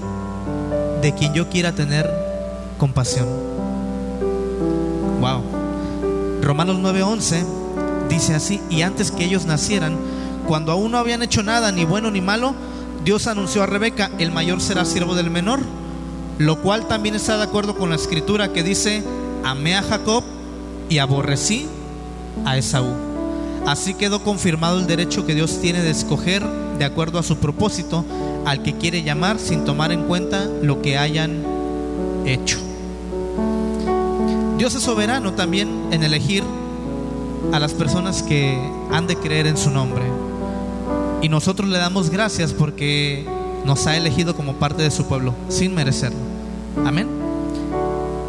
de 1.01 1.13
quien 1.13 1.33
yo 1.33 1.49
quiera 1.49 1.73
tener 1.73 2.09
compasión. 2.77 3.27
Wow. 5.19 5.43
Romanos 6.41 6.77
9:11 6.77 7.45
dice 8.09 8.35
así, 8.35 8.61
y 8.69 8.81
antes 8.81 9.11
que 9.11 9.23
ellos 9.23 9.45
nacieran, 9.45 9.95
cuando 10.47 10.71
aún 10.71 10.91
no 10.91 10.97
habían 10.97 11.23
hecho 11.23 11.43
nada, 11.43 11.71
ni 11.71 11.85
bueno 11.85 12.11
ni 12.11 12.19
malo, 12.19 12.53
Dios 13.05 13.27
anunció 13.27 13.63
a 13.63 13.65
Rebeca, 13.65 14.11
el 14.19 14.31
mayor 14.31 14.61
será 14.61 14.83
siervo 14.83 15.15
del 15.15 15.29
menor, 15.29 15.59
lo 16.41 16.59
cual 16.59 16.87
también 16.87 17.13
está 17.13 17.37
de 17.37 17.43
acuerdo 17.43 17.75
con 17.75 17.89
la 17.89 17.95
escritura 17.95 18.51
que 18.51 18.63
dice, 18.63 19.03
amé 19.43 19.75
a 19.75 19.83
Jacob 19.83 20.23
y 20.89 20.97
aborrecí 20.97 21.67
a 22.45 22.57
Esaú. 22.57 22.93
Así 23.67 23.93
quedó 23.93 24.23
confirmado 24.23 24.79
el 24.79 24.87
derecho 24.87 25.25
que 25.25 25.35
Dios 25.35 25.59
tiene 25.61 25.83
de 25.83 25.91
escoger 25.91 26.43
de 26.79 26.85
acuerdo 26.85 27.19
a 27.19 27.23
su 27.23 27.37
propósito 27.37 28.03
al 28.43 28.63
que 28.63 28.75
quiere 28.75 29.03
llamar 29.03 29.37
sin 29.37 29.65
tomar 29.65 29.91
en 29.91 30.05
cuenta 30.05 30.49
lo 30.63 30.81
que 30.81 30.97
hayan 30.97 31.43
hecho. 32.25 32.57
Dios 34.57 34.73
es 34.73 34.81
soberano 34.81 35.33
también 35.33 35.89
en 35.91 36.01
elegir 36.01 36.43
a 37.53 37.59
las 37.59 37.73
personas 37.73 38.23
que 38.23 38.59
han 38.91 39.05
de 39.05 39.15
creer 39.15 39.45
en 39.45 39.57
su 39.57 39.69
nombre. 39.69 40.05
Y 41.21 41.29
nosotros 41.29 41.69
le 41.69 41.77
damos 41.77 42.09
gracias 42.09 42.51
porque 42.51 43.27
nos 43.63 43.85
ha 43.85 43.95
elegido 43.95 44.35
como 44.35 44.55
parte 44.55 44.81
de 44.81 44.89
su 44.89 45.05
pueblo, 45.05 45.35
sin 45.49 45.75
merecerlo. 45.75 46.30
Amén. 46.85 47.07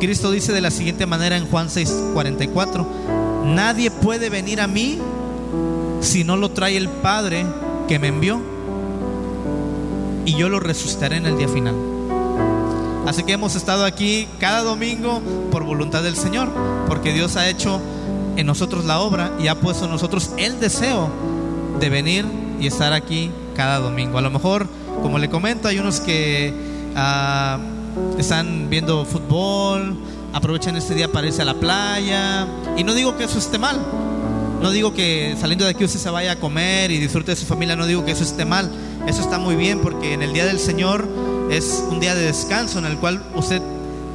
Cristo 0.01 0.31
dice 0.31 0.53
de 0.53 0.61
la 0.61 0.71
siguiente 0.71 1.07
manera 1.07 1.37
en 1.37 1.47
Juan 1.47 1.69
6:44, 1.69 2.87
nadie 3.45 3.91
puede 3.91 4.31
venir 4.31 4.61
a 4.61 4.67
mí 4.67 4.99
si 6.01 6.25
no 6.25 6.37
lo 6.37 6.51
trae 6.51 6.77
el 6.77 6.89
Padre 6.89 7.47
que 7.87 7.99
me 7.99 8.09
envió, 8.09 8.41
y 10.25 10.35
yo 10.35 10.49
lo 10.49 10.61
resucitaré 10.61 11.17
en 11.17 11.27
el 11.27 11.39
día 11.39 11.49
final. 11.49 11.75
Así 13.07 13.25
que 13.25 13.33
hemos 13.33 13.57
estado 13.57 13.85
aquí 13.85 14.29
cada 14.39 14.63
domingo 14.63 15.21
por 15.51 15.65
voluntad 15.65 16.03
del 16.03 16.17
Señor, 16.17 16.49
porque 16.89 17.13
Dios 17.13 17.37
ha 17.37 17.49
hecho 17.49 17.81
en 18.37 18.47
nosotros 18.47 18.85
la 18.85 19.01
obra 19.01 19.33
y 19.39 19.49
ha 19.49 19.61
puesto 19.61 19.85
en 19.85 19.91
nosotros 19.91 20.31
el 20.37 20.61
deseo 20.61 21.11
de 21.81 21.89
venir 21.91 22.25
y 22.61 22.67
estar 22.67 22.93
aquí 22.93 23.31
cada 23.55 23.79
domingo. 23.79 24.19
A 24.19 24.23
lo 24.23 24.31
mejor, 24.31 24.67
como 25.03 25.19
le 25.19 25.29
comento, 25.29 25.69
hay 25.69 25.79
unos 25.79 26.01
que 26.01 26.55
ah, 26.95 27.59
están 28.19 28.69
viendo 28.71 29.05
fútbol, 29.05 29.97
aprovechan 30.33 30.77
este 30.77 30.95
día 30.95 31.11
para 31.11 31.27
irse 31.27 31.43
a 31.43 31.45
la 31.45 31.55
playa, 31.55 32.47
y 32.77 32.85
no 32.85 32.95
digo 32.95 33.17
que 33.17 33.25
eso 33.25 33.39
esté 33.39 33.59
mal, 33.59 33.79
no 34.63 34.71
digo 34.71 34.95
que 34.95 35.37
saliendo 35.41 35.65
de 35.65 35.73
aquí 35.73 35.85
usted 35.85 35.99
se 35.99 36.09
vaya 36.09 36.33
a 36.33 36.37
comer 36.37 36.93
y 36.93 36.99
disfrute 36.99 37.33
de 37.33 37.37
su 37.37 37.47
familia, 37.47 37.75
no 37.75 37.85
digo 37.85 38.05
que 38.05 38.13
eso 38.13 38.23
esté 38.23 38.45
mal. 38.45 38.71
Eso 39.09 39.21
está 39.21 39.37
muy 39.37 39.57
bien 39.57 39.81
porque 39.81 40.13
en 40.13 40.23
el 40.23 40.33
día 40.33 40.47
del 40.47 40.61
Señor 40.61 41.09
es 41.51 41.83
un 41.91 41.99
día 41.99 42.15
de 42.15 42.23
descanso 42.23 42.79
en 42.79 42.85
el 42.85 42.97
cual 42.99 43.21
usted 43.35 43.61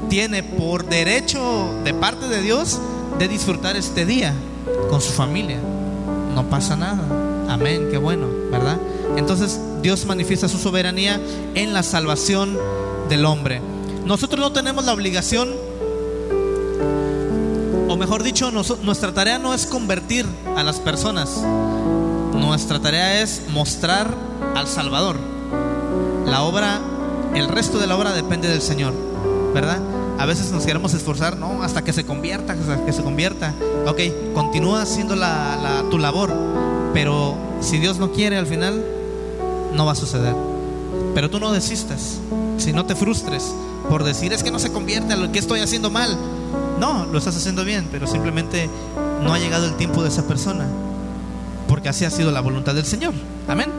tiene 0.08 0.44
por 0.44 0.86
derecho 0.86 1.74
de 1.84 1.94
parte 1.94 2.30
de 2.30 2.42
Dios 2.42 2.80
de 3.20 3.28
disfrutar 3.28 3.76
este 3.76 4.06
día 4.06 4.34
con 4.90 5.02
su 5.02 5.12
familia. 5.12 5.60
No 6.34 6.50
pasa 6.50 6.78
nada. 6.78 7.04
Amén, 7.50 7.90
qué 7.92 7.98
bueno, 7.98 8.28
¿verdad? 8.50 8.78
Entonces 9.18 9.60
Dios 9.82 10.06
manifiesta 10.06 10.48
su 10.48 10.60
soberanía 10.60 11.20
en 11.56 11.74
la 11.74 11.84
salvación 11.84 12.58
del 13.10 13.26
hombre. 13.26 13.62
Nosotros 14.06 14.40
no 14.40 14.52
tenemos 14.52 14.86
la 14.86 14.94
obligación 14.94 15.50
o 17.90 17.96
mejor 17.96 18.22
dicho, 18.22 18.52
nuestra 18.52 19.14
tarea 19.14 19.40
no 19.40 19.54
es 19.54 19.66
convertir 19.66 20.26
a 20.58 20.64
las 20.64 20.80
personas, 20.80 21.42
nuestra 22.34 22.82
tarea 22.82 23.22
es 23.22 23.44
mostrar 23.50 24.14
al 24.56 24.68
Salvador. 24.68 25.18
La 26.26 26.44
obra, 26.44 26.82
el 27.34 27.48
resto 27.48 27.80
de 27.80 27.88
la 27.88 27.96
obra 27.96 28.12
depende 28.12 28.50
del 28.50 28.62
Señor, 28.62 28.94
¿verdad? 29.54 29.80
A 30.20 30.26
veces 30.26 30.52
nos 30.52 30.66
queremos 30.66 30.94
esforzar, 30.94 31.38
no, 31.38 31.64
hasta 31.64 31.84
que 31.84 31.94
se 31.94 32.06
convierta, 32.06 32.54
hasta 32.54 32.86
que 32.86 32.92
se 32.92 33.04
convierta. 33.04 33.54
Ok, 33.86 34.02
continúa 34.34 34.82
haciendo 34.82 35.16
la, 35.16 35.84
tu 35.90 35.98
labor, 35.98 36.34
pero 36.94 37.36
si 37.62 37.78
Dios 37.78 38.00
no 38.00 38.12
quiere 38.12 38.38
al 38.38 38.48
final, 38.48 38.84
no 39.74 39.86
va 39.86 39.94
a 39.94 39.96
suceder. 39.96 40.36
Pero 41.14 41.30
tú 41.30 41.40
no 41.40 41.52
desistas, 41.52 42.20
si 42.58 42.74
no 42.74 42.86
te 42.86 42.96
frustres 42.96 43.54
por 43.90 44.04
decir 44.04 44.34
es 44.34 44.44
que 44.44 44.52
no 44.52 44.60
se 44.60 44.72
convierte 44.72 45.14
a 45.14 45.16
lo 45.16 45.32
que 45.32 45.40
estoy 45.40 45.62
haciendo 45.62 45.90
mal. 45.90 46.18
No, 46.80 47.06
lo 47.06 47.18
estás 47.18 47.36
haciendo 47.36 47.64
bien, 47.64 47.88
pero 47.92 48.06
simplemente 48.06 48.70
no 49.24 49.34
ha 49.34 49.40
llegado 49.40 49.66
el 49.66 49.76
tiempo 49.76 50.04
de 50.04 50.10
esa 50.10 50.28
persona. 50.28 50.68
Porque 51.68 51.90
así 51.90 52.06
ha 52.06 52.12
sido 52.12 52.32
la 52.32 52.42
voluntad 52.42 52.76
del 52.76 52.86
Señor. 52.86 53.14
Amén. 53.48 53.72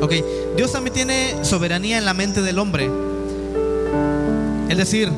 Ok, 0.00 0.12
Dios 0.56 0.72
también 0.72 0.94
tiene 0.94 1.44
soberanía 1.44 1.98
en 1.98 2.04
la 2.04 2.14
mente 2.14 2.42
del 2.42 2.58
hombre. 2.58 2.90
Es 4.68 4.78
decir, 4.78 5.10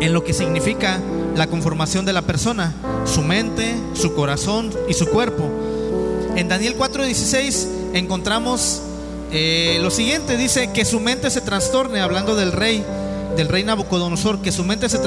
en 0.00 0.12
lo 0.12 0.24
que 0.24 0.32
significa 0.32 1.00
la 1.34 1.46
conformación 1.46 2.04
de 2.04 2.12
la 2.12 2.22
persona, 2.22 2.74
su 3.04 3.22
mente, 3.22 3.76
su 3.94 4.14
corazón 4.14 4.70
y 4.88 4.94
su 4.94 5.06
cuerpo. 5.06 5.48
En 6.36 6.48
Daniel 6.48 6.76
4:16 6.76 7.68
encontramos 7.94 8.82
eh, 9.30 9.78
lo 9.82 9.90
siguiente, 9.90 10.36
dice 10.36 10.72
que 10.72 10.84
su 10.84 11.00
mente 11.00 11.30
se 11.30 11.40
trastorne, 11.40 12.00
hablando 12.00 12.34
del 12.34 12.52
rey 12.52 12.84
del 13.38 13.48
rey 13.48 13.62
Nabucodonosor, 13.62 14.42
que 14.42 14.50
su 14.50 14.64
mente 14.64 14.88
se, 14.88 14.98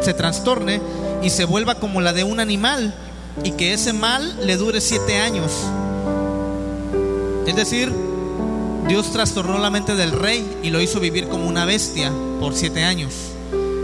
se 0.00 0.14
trastorne 0.14 0.80
y 1.24 1.30
se 1.30 1.44
vuelva 1.44 1.74
como 1.74 2.00
la 2.00 2.12
de 2.12 2.22
un 2.22 2.38
animal 2.38 2.94
y 3.42 3.50
que 3.52 3.72
ese 3.72 3.92
mal 3.92 4.46
le 4.46 4.56
dure 4.56 4.80
siete 4.80 5.18
años. 5.18 5.50
Es 7.46 7.56
decir, 7.56 7.92
Dios 8.86 9.10
trastornó 9.10 9.58
la 9.58 9.70
mente 9.70 9.96
del 9.96 10.12
rey 10.12 10.58
y 10.62 10.70
lo 10.70 10.80
hizo 10.80 11.00
vivir 11.00 11.26
como 11.26 11.48
una 11.48 11.64
bestia 11.64 12.12
por 12.38 12.54
siete 12.54 12.84
años. 12.84 13.12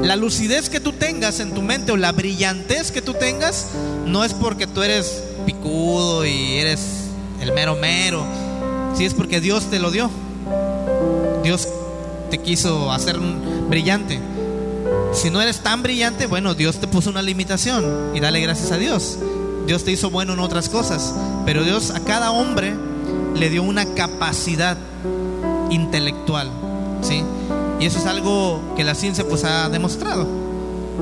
La 0.03 0.15
lucidez 0.15 0.71
que 0.71 0.79
tú 0.79 0.93
tengas 0.93 1.41
en 1.41 1.53
tu 1.53 1.61
mente 1.61 1.91
o 1.91 1.97
la 1.97 2.13
brillantez 2.13 2.93
que 2.93 3.03
tú 3.03 3.15
tengas 3.15 3.67
no 4.07 4.25
es 4.25 4.35
porque 4.35 4.69
tú 4.69 4.83
eres 4.83 5.23
picudo 5.47 6.25
y 6.25 6.59
eres 6.59 6.81
el 7.41 7.53
mero 7.53 7.77
mero, 7.77 8.25
si 8.95 9.05
es 9.05 9.15
porque 9.15 9.41
Dios 9.41 9.65
te 9.71 9.79
lo 9.79 9.91
dio. 9.91 10.11
Dios 11.43 11.69
te 12.31 12.39
quiso 12.39 12.93
hacer 12.93 13.19
brillante. 13.69 14.21
Si 15.13 15.31
no 15.31 15.41
eres 15.41 15.61
tan 15.61 15.83
brillante, 15.83 16.27
bueno, 16.27 16.55
Dios 16.55 16.79
te 16.79 16.87
puso 16.87 17.11
una 17.11 17.23
limitación 17.23 18.13
y 18.15 18.21
dale 18.21 18.41
gracias 18.41 18.71
a 18.73 18.79
Dios. 18.79 19.19
Dios 19.67 19.85
te 19.85 19.93
hizo 19.93 20.11
bueno 20.11 20.33
en 20.33 20.41
otras 20.41 20.69
cosas, 20.69 21.15
pero 21.45 21.65
Dios 21.65 21.91
a 21.91 22.01
cada 22.01 22.31
hombre 22.31 22.75
le 23.35 23.51
dio 23.51 23.63
una 23.63 23.95
capacidad 23.95 24.77
intelectual, 25.71 26.51
¿sí? 27.03 27.23
Y 27.79 27.87
eso 27.87 27.99
es 27.99 28.07
algo 28.07 28.61
que 28.77 28.85
la 28.85 28.95
ciencia 28.95 29.27
pues 29.29 29.45
ha 29.45 29.69
demostrado. 29.69 30.27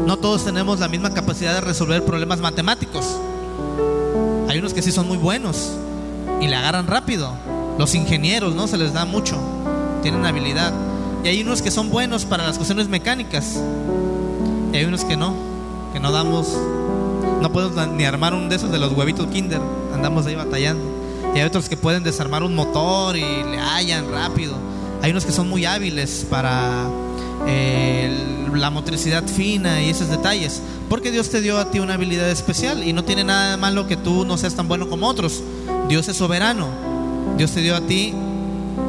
No 0.07 0.16
todos 0.16 0.44
tenemos 0.44 0.81
la 0.81 0.88
misma 0.88 1.12
capacidad 1.12 1.55
de 1.55 1.61
resolver 1.61 2.05
problemas 2.05 2.40
matemáticos. 2.40 3.05
Hay 4.48 4.59
unos 4.59 4.72
que 4.72 4.83
sí 4.83 4.92
son 4.92 5.09
muy 5.09 5.18
buenos 5.18 5.70
y 6.40 6.46
le 6.46 6.57
agarran 6.57 6.87
rápido. 6.87 7.33
Los 7.79 7.95
ingenieros, 7.95 8.55
¿no? 8.55 8.67
Se 8.67 8.77
les 8.77 8.93
da 8.93 9.05
mucho. 9.05 9.37
Tienen 10.03 10.27
habilidad. 10.27 10.73
Y 11.25 11.29
hay 11.29 11.43
unos 11.43 11.62
que 11.62 11.71
son 11.71 11.91
buenos 11.91 12.25
para 12.25 12.45
las 12.45 12.57
cuestiones 12.57 12.88
mecánicas. 12.88 13.59
Y 14.73 14.77
hay 14.77 14.85
unos 14.85 15.05
que 15.05 15.17
no, 15.17 15.35
que 15.93 16.01
no 16.01 16.12
damos, 16.12 16.57
no 17.41 17.53
podemos 17.53 17.88
ni 17.88 18.05
armar 18.05 18.35
un 18.35 18.49
de 18.49 18.57
esos 18.57 18.71
de 18.71 18.79
los 18.79 18.93
huevitos 18.93 19.27
Kinder, 19.29 19.61
andamos 19.95 20.27
ahí 20.27 20.35
batallando. 20.35 20.85
Y 21.35 21.38
hay 21.38 21.47
otros 21.47 21.69
que 21.69 21.77
pueden 21.77 22.03
desarmar 22.03 22.43
un 22.43 22.55
motor 22.55 23.17
y 23.17 23.21
le 23.21 23.59
hallan 23.59 24.11
rápido. 24.11 24.55
Hay 25.03 25.11
unos 25.11 25.25
que 25.25 25.33
son 25.33 25.49
muy 25.49 25.64
hábiles 25.64 26.27
para 26.29 26.88
eh, 27.47 28.47
la 28.55 28.71
motricidad 28.71 29.25
fina 29.27 29.83
y 29.83 29.91
esos 29.91 30.09
detalles. 30.09 30.62
Porque 30.88 31.11
Dios 31.11 31.31
te 31.31 31.41
dio 31.41 31.59
a 31.59 31.71
ti 31.71 31.79
una 31.79 31.95
habilidad 31.95 32.31
especial 32.31 32.87
y 32.87 32.93
no 32.93 33.05
tiene 33.05 33.25
nada 33.25 33.53
de 33.53 33.57
malo 33.57 33.87
que 33.87 33.97
tú 33.97 34.25
no 34.25 34.37
seas 34.37 34.55
tan 34.55 34.69
bueno 34.69 34.88
como 34.88 35.07
otros. 35.07 35.43
Dios 35.88 36.09
es 36.09 36.17
soberano. 36.17 36.88
Dios 37.38 37.53
te 37.53 37.61
dio 37.61 37.77
a 37.77 37.81
ti 37.81 38.12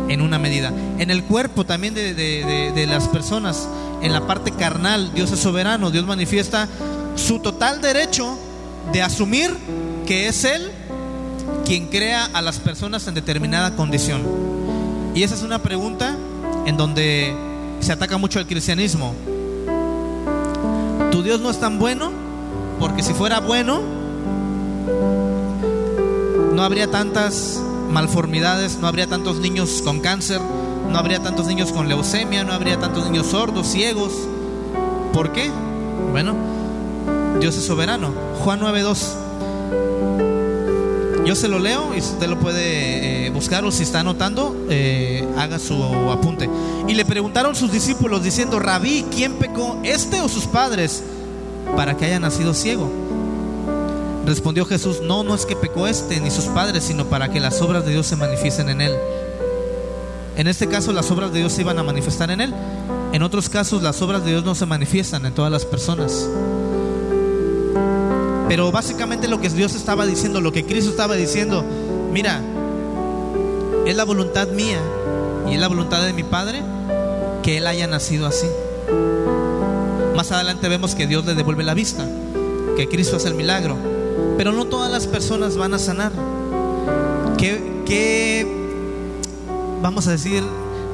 en 0.09 0.21
una 0.21 0.39
medida. 0.39 0.73
En 0.97 1.12
el 1.12 1.23
cuerpo 1.23 1.65
también 1.65 1.93
de, 1.93 2.85
las 2.89 3.07
personas, 3.07 3.69
en 4.01 4.12
la 4.12 4.25
parte 4.25 4.51
carnal, 4.51 5.13
Dios 5.13 5.31
es 5.31 5.39
soberano, 5.39 5.91
Dios 5.91 6.05
manifiesta 6.05 6.67
su 7.15 7.39
total 7.39 7.79
derecho 7.79 8.38
de 8.91 9.03
asumir 9.03 9.55
que 10.07 10.27
es 10.27 10.43
Él 10.45 10.71
quien 11.63 11.88
crea 11.88 12.27
a 12.33 12.41
las 12.41 12.57
personas 12.57 13.07
en 13.07 13.13
determinada 13.13 13.75
condición. 13.75 14.23
Y 15.13 15.21
esa 15.21 15.35
es 15.35 15.43
una 15.43 15.59
pregunta 15.59 16.17
en 16.65 16.75
donde 16.75 17.35
se 17.81 17.91
ataca 17.91 18.17
mucho 18.17 18.39
al 18.39 18.47
cristianismo. 18.47 19.13
¿Tu 21.12 21.21
Dios 21.21 21.39
no 21.39 21.51
es 21.51 21.59
tan 21.59 21.77
bueno? 21.77 22.12
Porque 22.79 23.03
si 23.03 23.13
fuera 23.13 23.41
bueno, 23.41 23.81
no 26.53 26.63
habría 26.63 26.89
tantas 26.89 27.62
malformidades, 27.89 28.78
no 28.78 28.88
habría 28.88 29.08
tantos 29.08 29.38
niños 29.39 29.82
con 29.84 29.99
cáncer, 29.99 30.39
no 30.89 30.97
habría 30.97 31.21
tantos 31.21 31.47
niños 31.47 31.71
con 31.71 31.88
leucemia, 31.88 32.43
no 32.43 32.54
habría 32.54 32.80
tantos 32.80 33.06
niños 33.06 33.28
sordos, 33.28 33.67
ciegos. 33.67 34.13
¿Por 35.13 35.32
qué? 35.32 35.52
Bueno, 36.12 36.36
Dios 37.39 37.58
es 37.58 37.65
soberano. 37.65 38.13
Juan 38.43 38.60
9:2. 38.60 39.30
Yo 41.25 41.36
se 41.36 41.47
lo 41.47 41.60
leo 41.60 41.93
y 41.95 41.99
usted 41.99 42.28
lo 42.28 42.39
puede 42.39 43.28
eh, 43.28 43.30
buscar 43.30 43.63
o 43.63 43.71
si 43.71 43.84
está 43.84 43.99
anotando, 43.99 44.56
eh, 44.69 45.28
haga 45.38 45.60
su 45.60 45.84
apunte. 46.10 46.49
Y 46.88 46.95
le 46.95 47.06
preguntaron 47.06 47.56
sus 47.56 47.71
discípulos 47.71 48.23
diciendo, 48.23 48.58
Rabí, 48.58 49.06
¿quién 49.13 49.34
pecó, 49.34 49.80
este 49.84 50.21
o 50.21 50.28
sus 50.30 50.45
padres, 50.45 51.04
para 51.75 51.95
que 51.95 52.06
haya 52.06 52.19
nacido 52.19 52.56
ciego? 52.56 52.89
Respondió 54.30 54.63
Jesús, 54.63 55.02
no, 55.02 55.24
no 55.24 55.34
es 55.34 55.48
que 55.48 55.56
pecó 55.56 55.88
este 55.88 56.22
ni 56.22 56.30
sus 56.30 56.46
padres, 56.46 56.84
sino 56.84 57.06
para 57.06 57.32
que 57.32 57.39
las 57.39 57.63
obras 57.63 57.84
de 57.84 57.94
Dios 57.94 58.06
se 58.06 58.15
manifiesten 58.15 58.70
en 58.70 58.80
él. 58.80 58.94
En 60.36 60.46
este 60.46 60.68
caso 60.68 60.94
las 60.94 61.10
obras 61.10 61.34
de 61.34 61.39
Dios 61.39 61.52
se 61.52 61.62
iban 61.62 61.80
a 61.80 61.84
manifestar 61.84 62.30
en 62.30 62.42
él. 62.42 62.54
En 63.12 63.24
otros 63.24 63.50
casos 63.50 63.82
las 63.82 64.00
obras 64.04 64.24
de 64.24 64.30
Dios 64.30 64.46
no 64.46 64.54
se 64.54 64.68
manifiestan 64.68 65.26
en 65.26 65.34
todas 65.34 65.52
las 65.52 65.65
personas. 65.65 66.30
Pero 68.48 68.72
básicamente 68.72 69.28
lo 69.28 69.42
que 69.42 69.50
Dios 69.50 69.74
estaba 69.74 70.06
diciendo, 70.06 70.42
lo 70.42 70.52
que 70.52 70.63
Cristo 70.63 70.92
estaba 70.92 71.15
diciendo, 71.15 71.65
mira, 72.12 72.39
es 73.88 73.96
la 73.96 74.04
voluntad 74.04 74.48
mía 74.50 74.80
y 75.50 75.56
es 75.56 75.60
la 75.60 75.70
voluntad 75.70 76.06
de 76.06 76.13
mi 76.13 76.22
Padre 76.22 76.62
que 77.42 77.58
Él 77.58 77.65
haya 77.65 77.88
nacido 77.88 78.28
así. 78.28 78.46
Más 80.15 80.32
adelante 80.32 80.70
vemos 80.70 80.94
que 80.94 81.08
Dios 81.08 81.26
le 81.26 81.34
devuelve 81.34 81.63
la 81.63 81.74
vista, 81.74 82.06
que 82.78 82.88
Cristo 82.88 83.15
hace 83.15 83.28
el 83.28 83.34
milagro, 83.34 83.76
pero 84.38 84.51
no 84.51 84.65
todas 84.65 84.91
las 84.91 85.08
personas 85.08 85.58
van 85.58 85.73
a 85.73 85.79
sanar. 85.79 86.12
¿Qué, 87.38 88.45
vamos 89.82 90.08
a 90.08 90.12
decir, 90.12 90.43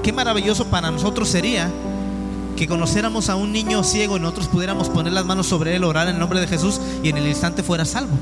qué 0.02 0.14
maravilloso 0.14 0.66
para 0.66 0.92
nosotros 0.92 1.28
sería 1.28 1.70
que 2.56 2.68
conociéramos 2.68 3.30
a 3.30 3.36
un 3.36 3.52
niño 3.52 3.84
ciego 3.84 4.16
y 4.16 4.20
nosotros 4.22 4.48
pudiéramos 4.48 4.90
poner 4.90 5.12
las 5.12 5.26
manos 5.26 5.48
sobre 5.48 5.76
él, 5.76 5.84
orar 5.84 6.08
en 6.08 6.16
el 6.16 6.20
nombre 6.20 6.40
de 6.40 6.48
Jesús 6.48 6.80
y 7.04 7.10
en 7.10 7.18
el 7.18 7.28
instante 7.28 7.64
fuera 7.64 7.84
salvo. 7.84 8.14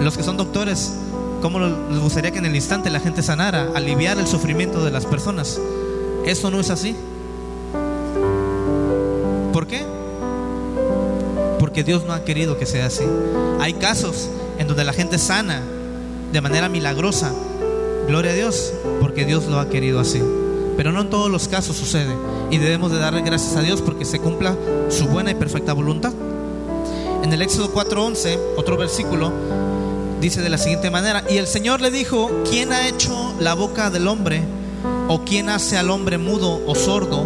Los 0.00 0.16
que 0.16 0.24
son 0.24 0.36
doctores, 0.36 0.92
¿cómo 1.40 1.60
les 1.60 2.00
gustaría 2.00 2.32
que 2.32 2.38
en 2.38 2.46
el 2.46 2.56
instante 2.56 2.90
la 2.90 2.98
gente 2.98 3.22
sanara, 3.22 3.68
aliviar 3.74 4.18
el 4.18 4.26
sufrimiento 4.26 4.84
de 4.84 4.90
las 4.90 5.06
personas? 5.06 5.60
Eso 6.24 6.50
no 6.50 6.58
es 6.58 6.70
así. 6.70 6.96
Porque 11.72 11.84
Dios 11.84 12.04
no 12.04 12.12
ha 12.12 12.22
querido 12.22 12.58
que 12.58 12.66
sea 12.66 12.84
así. 12.84 13.04
Hay 13.58 13.72
casos 13.72 14.28
en 14.58 14.68
donde 14.68 14.84
la 14.84 14.92
gente 14.92 15.16
sana 15.16 15.62
de 16.30 16.40
manera 16.42 16.68
milagrosa. 16.68 17.32
Gloria 18.06 18.32
a 18.32 18.34
Dios, 18.34 18.74
porque 19.00 19.24
Dios 19.24 19.46
lo 19.46 19.58
ha 19.58 19.70
querido 19.70 19.98
así. 19.98 20.20
Pero 20.76 20.92
no 20.92 21.00
en 21.00 21.08
todos 21.08 21.30
los 21.30 21.48
casos 21.48 21.74
sucede 21.74 22.14
y 22.50 22.58
debemos 22.58 22.92
de 22.92 22.98
darle 22.98 23.22
gracias 23.22 23.56
a 23.56 23.62
Dios 23.62 23.80
porque 23.80 24.04
se 24.04 24.18
cumpla 24.18 24.54
su 24.90 25.06
buena 25.06 25.30
y 25.30 25.34
perfecta 25.34 25.72
voluntad. 25.72 26.12
En 27.22 27.32
el 27.32 27.40
Éxodo 27.40 27.72
4:11, 27.72 28.38
otro 28.58 28.76
versículo, 28.76 29.32
dice 30.20 30.42
de 30.42 30.50
la 30.50 30.58
siguiente 30.58 30.90
manera, 30.90 31.24
y 31.30 31.38
el 31.38 31.46
Señor 31.46 31.80
le 31.80 31.90
dijo, 31.90 32.30
¿quién 32.50 32.74
ha 32.74 32.86
hecho 32.86 33.32
la 33.40 33.54
boca 33.54 33.88
del 33.88 34.08
hombre? 34.08 34.42
¿O 35.08 35.24
quién 35.24 35.48
hace 35.48 35.78
al 35.78 35.88
hombre 35.88 36.18
mudo 36.18 36.60
o 36.66 36.74
sordo, 36.74 37.24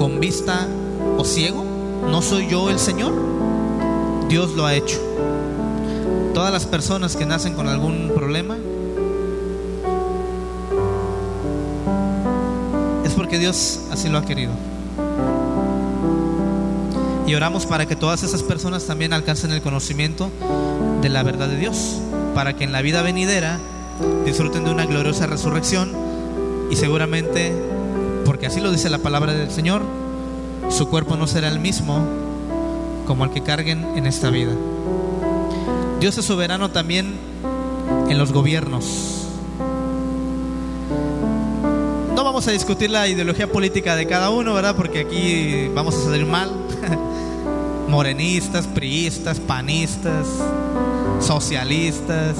con 0.00 0.18
vista 0.18 0.66
o 1.16 1.24
ciego? 1.24 1.64
¿No 2.10 2.22
soy 2.22 2.48
yo 2.48 2.70
el 2.70 2.80
Señor? 2.80 3.33
Dios 4.28 4.52
lo 4.54 4.66
ha 4.66 4.74
hecho. 4.74 4.98
Todas 6.32 6.52
las 6.52 6.66
personas 6.66 7.16
que 7.16 7.26
nacen 7.26 7.54
con 7.54 7.68
algún 7.68 8.10
problema, 8.14 8.56
porque 13.14 13.38
Dios 13.38 13.80
así 13.90 14.08
lo 14.08 14.18
ha 14.18 14.24
querido. 14.24 14.52
Y 17.26 17.34
oramos 17.34 17.64
para 17.66 17.86
que 17.86 17.96
todas 17.96 18.22
esas 18.22 18.42
personas 18.42 18.84
también 18.84 19.12
alcancen 19.12 19.50
el 19.50 19.62
conocimiento 19.62 20.30
de 21.00 21.08
la 21.08 21.22
verdad 21.22 21.48
de 21.48 21.56
Dios, 21.56 22.00
para 22.34 22.54
que 22.54 22.64
en 22.64 22.72
la 22.72 22.82
vida 22.82 23.02
venidera 23.02 23.58
disfruten 24.24 24.64
de 24.64 24.70
una 24.70 24.86
gloriosa 24.86 25.26
resurrección 25.26 25.92
y 26.70 26.76
seguramente, 26.76 27.52
porque 28.24 28.46
así 28.46 28.60
lo 28.60 28.70
dice 28.70 28.90
la 28.90 28.98
palabra 28.98 29.32
del 29.32 29.50
Señor, 29.50 29.82
su 30.68 30.88
cuerpo 30.88 31.16
no 31.16 31.26
será 31.26 31.48
el 31.48 31.60
mismo 31.60 32.04
como 33.06 33.24
el 33.24 33.30
que 33.30 33.42
carguen 33.42 33.86
en 33.96 34.06
esta 34.06 34.30
vida. 34.30 34.52
Dios 36.00 36.18
es 36.18 36.24
soberano 36.24 36.70
también 36.70 37.14
en 38.08 38.18
los 38.18 38.32
gobiernos 38.32 39.24
vamos 42.34 42.48
a 42.48 42.50
discutir 42.50 42.90
la 42.90 43.06
ideología 43.06 43.46
política 43.46 43.94
de 43.94 44.08
cada 44.08 44.30
uno, 44.30 44.54
¿verdad? 44.54 44.74
Porque 44.74 44.98
aquí 44.98 45.68
vamos 45.72 45.94
a 45.94 46.02
salir 46.02 46.26
mal. 46.26 46.50
Morenistas, 47.88 48.66
priistas, 48.66 49.38
panistas, 49.38 50.26
socialistas, 51.20 52.36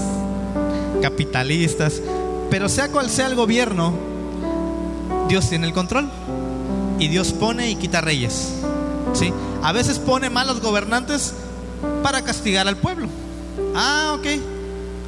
capitalistas. 1.00 2.02
Pero 2.50 2.68
sea 2.68 2.88
cual 2.88 3.08
sea 3.08 3.28
el 3.28 3.36
gobierno, 3.36 3.92
Dios 5.28 5.48
tiene 5.48 5.68
el 5.68 5.72
control. 5.72 6.10
Y 6.98 7.06
Dios 7.06 7.32
pone 7.32 7.70
y 7.70 7.76
quita 7.76 8.00
reyes. 8.00 8.64
¿Sí? 9.14 9.32
A 9.62 9.72
veces 9.72 9.98
pone 9.98 10.28
malos 10.28 10.60
gobernantes 10.60 11.34
para 12.02 12.22
castigar 12.22 12.68
al 12.68 12.76
pueblo. 12.76 13.08
Ah, 13.74 14.16
ok. 14.18 14.26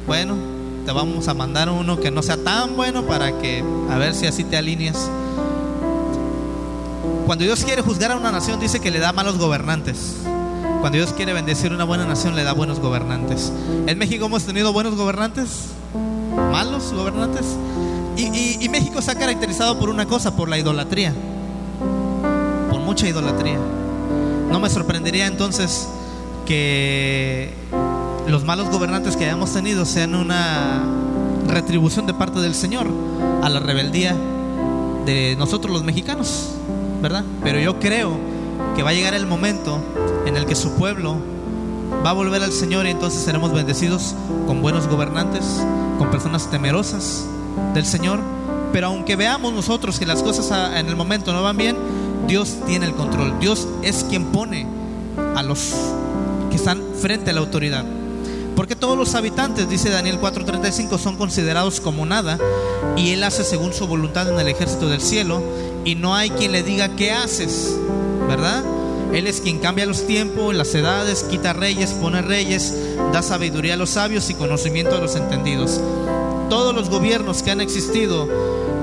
Bueno, 0.05 0.35
te 0.85 0.91
vamos 0.91 1.27
a 1.27 1.33
mandar 1.33 1.69
uno 1.69 1.99
que 1.99 2.11
no 2.11 2.23
sea 2.23 2.37
tan 2.37 2.75
bueno 2.75 3.03
para 3.03 3.37
que 3.39 3.63
a 3.89 3.97
ver 3.97 4.15
si 4.15 4.25
así 4.25 4.43
te 4.43 4.57
alineas. 4.57 5.09
Cuando 7.25 7.43
Dios 7.43 7.63
quiere 7.65 7.81
juzgar 7.81 8.11
a 8.11 8.15
una 8.15 8.31
nación 8.31 8.59
dice 8.59 8.79
que 8.79 8.89
le 8.89 8.99
da 8.99 9.11
malos 9.11 9.37
gobernantes. 9.37 10.15
Cuando 10.79 10.97
Dios 10.97 11.11
quiere 11.11 11.33
bendecir 11.33 11.73
una 11.73 11.83
buena 11.83 12.05
nación 12.05 12.35
le 12.35 12.43
da 12.43 12.53
buenos 12.53 12.79
gobernantes. 12.79 13.51
En 13.85 13.97
México 13.97 14.27
hemos 14.27 14.43
tenido 14.43 14.71
buenos 14.71 14.95
gobernantes, 14.95 15.65
malos 16.51 16.93
gobernantes. 16.93 17.45
Y, 18.15 18.63
y 18.63 18.69
México 18.69 19.01
se 19.01 19.11
ha 19.11 19.15
caracterizado 19.15 19.77
por 19.77 19.89
una 19.89 20.05
cosa, 20.05 20.35
por 20.35 20.47
la 20.47 20.57
idolatría. 20.57 21.13
Por 22.69 22.79
mucha 22.79 23.07
idolatría. 23.07 23.59
No 24.51 24.59
me 24.59 24.69
sorprendería 24.69 25.27
entonces 25.27 25.87
que 26.45 27.53
los 28.27 28.43
malos 28.45 28.69
gobernantes 28.69 29.17
que 29.17 29.25
hayamos 29.25 29.53
tenido 29.53 29.85
sean 29.85 30.15
una 30.15 30.83
retribución 31.47 32.05
de 32.05 32.13
parte 32.13 32.39
del 32.39 32.55
Señor 32.55 32.87
a 33.41 33.49
la 33.49 33.59
rebeldía 33.59 34.15
de 35.05 35.35
nosotros 35.37 35.71
los 35.71 35.83
mexicanos, 35.83 36.49
¿verdad? 37.01 37.23
Pero 37.43 37.59
yo 37.59 37.79
creo 37.79 38.17
que 38.75 38.83
va 38.83 38.89
a 38.89 38.93
llegar 38.93 39.13
el 39.13 39.25
momento 39.25 39.79
en 40.25 40.35
el 40.35 40.45
que 40.45 40.55
su 40.55 40.71
pueblo 40.71 41.17
va 42.05 42.09
a 42.11 42.13
volver 42.13 42.43
al 42.43 42.51
Señor 42.51 42.85
y 42.85 42.89
entonces 42.89 43.21
seremos 43.21 43.53
bendecidos 43.53 44.15
con 44.45 44.61
buenos 44.61 44.87
gobernantes, 44.87 45.63
con 45.97 46.09
personas 46.09 46.49
temerosas 46.49 47.25
del 47.73 47.85
Señor. 47.85 48.19
Pero 48.73 48.87
aunque 48.87 49.15
veamos 49.15 49.53
nosotros 49.53 49.99
que 49.99 50.05
las 50.05 50.21
cosas 50.21 50.71
en 50.77 50.87
el 50.87 50.95
momento 50.95 51.31
no 51.31 51.41
van 51.41 51.57
bien, 51.57 51.77
Dios 52.27 52.57
tiene 52.65 52.85
el 52.85 52.93
control. 52.93 53.39
Dios 53.39 53.67
es 53.83 54.05
quien 54.09 54.25
pone 54.25 54.67
a 55.35 55.43
los 55.43 55.73
que 56.49 56.57
están 56.57 56.81
frente 56.99 57.31
a 57.31 57.33
la 57.33 57.39
autoridad. 57.39 57.85
Porque 58.55 58.75
todos 58.75 58.97
los 58.97 59.13
habitantes, 59.13 59.69
dice 59.69 59.89
Daniel 59.89 60.19
4:35, 60.19 60.97
son 60.97 61.15
considerados 61.15 61.79
como 61.79 62.05
nada 62.05 62.39
y 62.95 63.11
Él 63.11 63.23
hace 63.23 63.43
según 63.43 63.71
su 63.71 63.87
voluntad 63.87 64.27
en 64.29 64.39
el 64.39 64.47
ejército 64.47 64.89
del 64.89 64.99
cielo 64.99 65.41
y 65.85 65.95
no 65.95 66.15
hay 66.15 66.31
quien 66.31 66.51
le 66.51 66.63
diga 66.63 66.95
qué 66.95 67.11
haces, 67.11 67.77
¿verdad? 68.27 68.63
Él 69.13 69.27
es 69.27 69.39
quien 69.39 69.59
cambia 69.59 69.85
los 69.85 70.05
tiempos, 70.05 70.53
las 70.53 70.73
edades, 70.75 71.23
quita 71.23 71.53
reyes, 71.53 71.91
pone 71.91 72.21
reyes, 72.21 72.75
da 73.13 73.21
sabiduría 73.21 73.75
a 73.75 73.77
los 73.77 73.91
sabios 73.91 74.29
y 74.29 74.33
conocimiento 74.33 74.95
a 74.95 74.99
los 74.99 75.15
entendidos. 75.15 75.79
Todos 76.49 76.73
los 76.73 76.89
gobiernos 76.89 77.43
que 77.43 77.51
han 77.51 77.61
existido, 77.61 78.27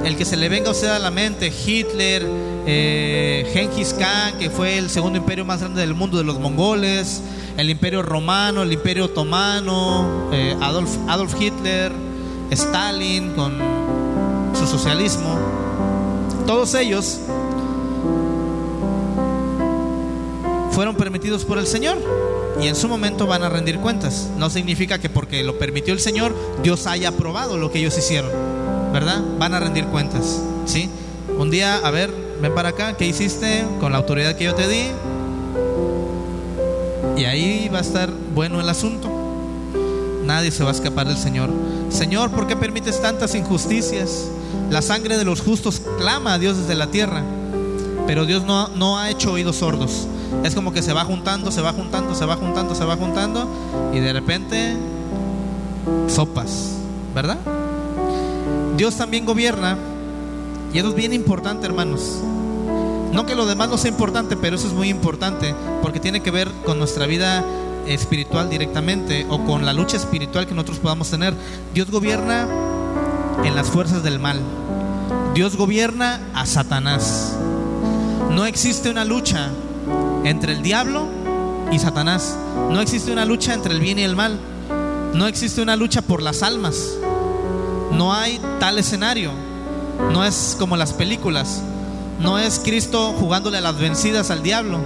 el 0.05 0.17
que 0.17 0.25
se 0.25 0.37
le 0.37 0.49
venga 0.49 0.69
a 0.69 0.73
usted 0.73 0.89
a 0.89 0.99
la 0.99 1.11
mente, 1.11 1.51
Hitler, 1.51 2.27
eh, 2.67 3.51
Genghis 3.53 3.95
Khan, 3.95 4.39
que 4.39 4.51
fue 4.51 4.79
el 4.79 4.91
segundo 4.91 5.19
imperio 5.19 5.45
más 5.45 5.61
grande 5.61 5.81
del 5.81 5.95
mundo 5.95 6.19
de 6.19 6.25
los 6.25 6.39
mongoles, 6.39 7.23
el 7.57 7.71
imperio 7.71 8.03
romano, 8.03 8.63
el 8.63 8.73
imperio 8.73 9.07
otomano, 9.07 10.31
eh, 10.33 10.57
Adolf, 10.61 10.91
Adolf 11.09 11.41
Hitler, 11.41 11.93
Stalin 12.51 13.31
con 13.33 13.59
su 14.59 14.67
socialismo, 14.67 15.39
todos 16.47 16.75
ellos 16.75 17.21
fueron 20.71 20.97
permitidos 20.97 21.45
por 21.45 21.59
el 21.59 21.67
Señor 21.67 21.99
y 22.61 22.69
en 22.69 22.77
su 22.77 22.89
momento 22.89 23.27
van 23.27 23.43
a 23.43 23.49
rendir 23.49 23.79
cuentas. 23.79 24.29
No 24.39 24.51
significa 24.51 24.99
que 24.99 25.11
porque 25.11 25.43
lo 25.43 25.59
permitió 25.59 25.93
el 25.93 26.01
Señor, 26.01 26.35
Dios 26.63 26.87
haya 26.87 27.09
aprobado 27.09 27.57
lo 27.57 27.71
que 27.71 27.81
ellos 27.81 27.97
hicieron, 27.99 28.31
¿verdad? 28.93 29.21
Van 29.39 29.55
a 29.55 29.61
rendir 29.61 29.87
cuentas, 29.87 30.41
¿sí? 30.67 30.89
Un 31.39 31.51
día, 31.51 31.77
a 31.77 31.91
ver, 31.91 32.11
ven 32.41 32.55
para 32.55 32.71
acá, 32.71 32.97
¿qué 32.97 33.07
hiciste 33.07 33.65
con 33.81 33.93
la 33.93 33.99
autoridad 33.99 34.37
que 34.37 34.45
yo 34.45 34.55
te 34.55 34.69
di? 34.69 34.91
Y 37.17 37.25
ahí 37.25 37.69
va 37.73 37.79
a 37.79 37.83
estar 37.83 38.11
bueno 38.35 38.61
el 38.61 38.69
asunto. 38.69 39.11
Nadie 40.25 40.51
se 40.51 40.65
va 40.65 40.71
a 40.71 40.73
escapar 40.73 41.07
del 41.07 41.19
Señor. 41.19 41.51
Señor, 41.91 42.31
¿por 42.31 42.47
qué 42.47 42.57
permites 42.57 43.01
tantas 43.01 43.35
injusticias? 43.35 44.29
La 44.71 44.81
sangre 44.83 45.19
de 45.19 45.25
los 45.25 45.41
justos 45.41 45.83
clama 45.99 46.35
a 46.35 46.39
Dios 46.39 46.57
desde 46.57 46.75
la 46.75 46.87
tierra, 46.87 47.23
pero 48.07 48.25
Dios 48.25 48.45
no, 48.45 48.69
no 48.69 48.99
ha 48.99 49.11
hecho 49.11 49.33
oídos 49.33 49.57
sordos. 49.57 50.07
Es 50.43 50.55
como 50.55 50.73
que 50.73 50.83
se 50.83 50.93
va 50.93 51.05
juntando, 51.05 51.51
se 51.51 51.63
va 51.63 51.73
juntando, 51.73 52.15
se 52.15 52.27
va 52.27 52.37
juntando, 52.37 52.75
se 52.75 52.85
va 52.85 52.97
juntando 52.97 53.49
y 53.93 54.01
de 54.01 54.13
repente 54.13 54.77
sopas, 56.09 56.77
¿verdad? 57.15 57.39
Dios 58.77 58.97
también 58.97 59.25
gobierna 59.25 59.77
y 60.73 60.79
eso 60.79 60.89
es 60.89 60.95
bien 60.95 61.13
importante, 61.13 61.67
hermanos. 61.67 62.19
No 63.13 63.25
que 63.27 63.37
lo 63.37 63.47
demás 63.47 63.69
no 63.69 63.79
sea 63.79 63.91
importante, 63.91 64.37
pero 64.37 64.57
eso 64.57 64.67
es 64.67 64.73
muy 64.73 64.89
importante 64.89 65.55
porque 65.83 66.01
tiene 66.01 66.21
que 66.21 66.33
ver 66.33 66.51
con 66.67 66.79
nuestra 66.79 67.07
vida 67.07 67.45
espiritual 67.87 68.51
directamente 68.51 69.27
o 69.31 69.45
con 69.45 69.65
la 69.65 69.73
lucha 69.73 69.97
espiritual 69.97 70.47
que 70.47 70.55
nosotros 70.55 70.79
podamos 70.81 71.11
tener. 71.11 71.33
Dios 71.73 71.91
gobierna 71.91 72.49
en 73.45 73.55
las 73.55 73.69
fuerzas 73.69 74.03
del 74.03 74.19
mal. 74.19 74.41
Dios 75.35 75.57
gobierna 75.57 76.21
a 76.35 76.45
Satanás. 76.47 77.37
No 78.31 78.47
existe 78.47 78.91
una 78.91 79.05
lucha 79.05 79.51
entre 80.25 80.53
el 80.53 80.63
diablo 80.63 81.07
y 81.71 81.79
Satanás. 81.79 82.37
No 82.71 82.81
existe 82.81 83.13
una 83.13 83.25
lucha 83.25 83.55
entre 83.55 83.73
el 83.75 83.81
bien 83.81 83.99
y 83.99 84.03
el 84.03 84.17
mal. 84.17 84.39
No 85.15 85.27
existe 85.27 85.63
una 85.63 85.77
lucha 85.77 86.03
por 86.03 86.23
las 86.23 86.43
almas. 86.43 86.95
No 87.93 88.13
hay 88.13 88.41
tal 88.59 88.79
escenario. 88.79 89.31
No 90.13 90.25
es 90.25 90.57
como 90.59 90.77
las 90.77 90.93
películas. 90.93 91.63
No 92.21 92.39
es 92.39 92.61
Cristo 92.61 93.15
jugándole 93.19 93.59
a 93.59 93.61
las 93.61 93.79
vencidas 93.79 94.31
al 94.31 94.43
diablo. 94.43 94.79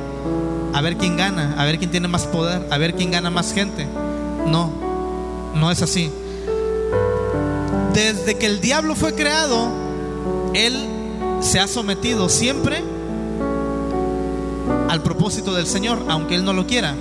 A 0.74 0.80
ver 0.80 0.96
quién 0.96 1.16
gana, 1.16 1.54
a 1.56 1.64
ver 1.64 1.78
quién 1.78 1.90
tiene 1.90 2.08
más 2.08 2.26
poder, 2.26 2.66
a 2.70 2.78
ver 2.78 2.94
quién 2.94 3.10
gana 3.10 3.30
más 3.30 3.54
gente. 3.54 3.86
No, 4.46 4.70
no 5.54 5.70
es 5.70 5.82
así. 5.82 6.10
Desde 7.94 8.36
que 8.36 8.46
el 8.46 8.60
diablo 8.60 8.94
fue 8.94 9.14
creado, 9.14 9.68
él 10.54 10.74
se 11.40 11.58
ha 11.58 11.66
sometido 11.66 12.28
siempre 12.28 12.82
al 14.88 15.02
propósito 15.02 15.54
del 15.54 15.66
Señor, 15.66 16.04
aunque 16.08 16.34
él 16.34 16.44
no 16.44 16.52
lo 16.52 16.66
quiera. 16.66 16.94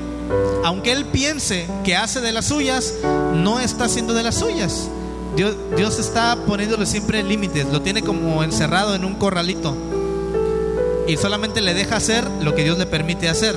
Aunque 0.63 0.91
él 0.91 1.05
piense 1.05 1.67
que 1.83 1.95
hace 1.95 2.19
de 2.21 2.33
las 2.33 2.45
suyas, 2.45 2.93
no 3.33 3.59
está 3.59 3.85
haciendo 3.85 4.13
de 4.13 4.23
las 4.23 4.35
suyas. 4.35 4.89
Dios, 5.35 5.55
Dios 5.75 5.99
está 5.99 6.35
poniéndole 6.45 6.85
siempre 6.85 7.23
límites, 7.23 7.67
lo 7.71 7.81
tiene 7.81 8.01
como 8.01 8.43
encerrado 8.43 8.95
en 8.95 9.05
un 9.05 9.15
corralito 9.15 9.75
y 11.07 11.15
solamente 11.15 11.61
le 11.61 11.73
deja 11.73 11.95
hacer 11.95 12.27
lo 12.41 12.53
que 12.53 12.63
Dios 12.63 12.77
le 12.77 12.85
permite 12.85 13.29
hacer. 13.29 13.55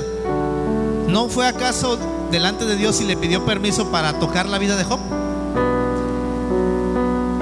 ¿No 1.08 1.28
fue 1.28 1.46
acaso 1.48 1.98
delante 2.30 2.64
de 2.64 2.76
Dios 2.76 3.00
y 3.00 3.04
le 3.04 3.16
pidió 3.16 3.44
permiso 3.44 3.90
para 3.90 4.18
tocar 4.18 4.48
la 4.48 4.58
vida 4.58 4.76
de 4.76 4.84
Job? 4.84 5.00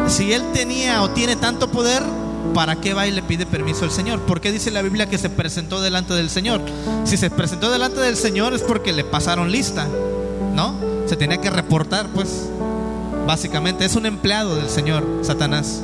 Si 0.09 0.32
él 0.32 0.43
tenía 0.55 1.03
o 1.03 1.11
tiene 1.11 1.36
tanto 1.36 1.70
poder, 1.70 2.03
¿para 2.55 2.76
qué 2.76 2.95
va 2.95 3.07
y 3.07 3.11
le 3.11 3.22
pide 3.22 3.47
permiso 3.47 3.84
al 3.84 3.91
Señor? 3.91 4.20
¿Por 4.20 4.41
qué 4.41 4.53
dice 4.53 4.70
la 4.70 4.82
Biblia 4.82 5.09
que 5.09 5.18
se 5.18 5.30
presentó 5.30 5.80
delante 5.80 6.14
del 6.14 6.30
Señor? 6.30 6.61
Si 7.05 7.16
se 7.16 7.30
presentó 7.30 7.70
delante 7.70 8.01
del 8.01 8.16
Señor 8.16 8.55
es 8.55 8.62
porque 8.62 8.93
le 8.93 9.05
pasaron 9.05 9.51
lista, 9.51 9.86
¿no? 10.55 10.74
Se 11.07 11.16
tenía 11.16 11.41
que 11.41 11.51
reportar, 11.51 12.09
pues, 12.09 12.49
básicamente. 13.26 13.84
Es 13.84 13.97
un 13.97 14.07
empleado 14.07 14.57
del 14.57 14.68
Señor, 14.68 15.05
Satanás. 15.22 15.82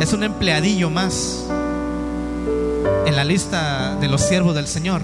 Es 0.00 0.12
un 0.12 0.22
empleadillo 0.22 0.90
más 0.90 1.44
en 3.06 3.16
la 3.16 3.24
lista 3.24 3.96
de 4.00 4.08
los 4.08 4.20
siervos 4.20 4.54
del 4.54 4.66
Señor. 4.66 5.02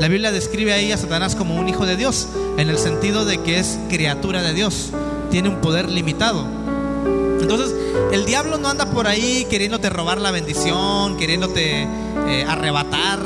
La 0.00 0.08
Biblia 0.08 0.32
describe 0.32 0.72
ahí 0.72 0.90
a 0.90 0.96
Satanás 0.96 1.36
como 1.36 1.54
un 1.54 1.68
hijo 1.68 1.86
de 1.86 1.96
Dios, 1.96 2.28
en 2.56 2.70
el 2.70 2.78
sentido 2.78 3.24
de 3.24 3.38
que 3.38 3.58
es 3.58 3.78
criatura 3.88 4.42
de 4.42 4.52
Dios, 4.52 4.90
tiene 5.30 5.48
un 5.48 5.60
poder 5.60 5.88
limitado. 5.88 6.44
Entonces, 7.42 7.74
el 8.12 8.24
diablo 8.24 8.56
no 8.56 8.68
anda 8.68 8.86
por 8.86 9.06
ahí 9.06 9.46
queriéndote 9.50 9.90
robar 9.90 10.20
la 10.20 10.30
bendición, 10.30 11.16
queriéndote 11.16 11.82
eh, 12.28 12.46
arrebatar 12.48 13.18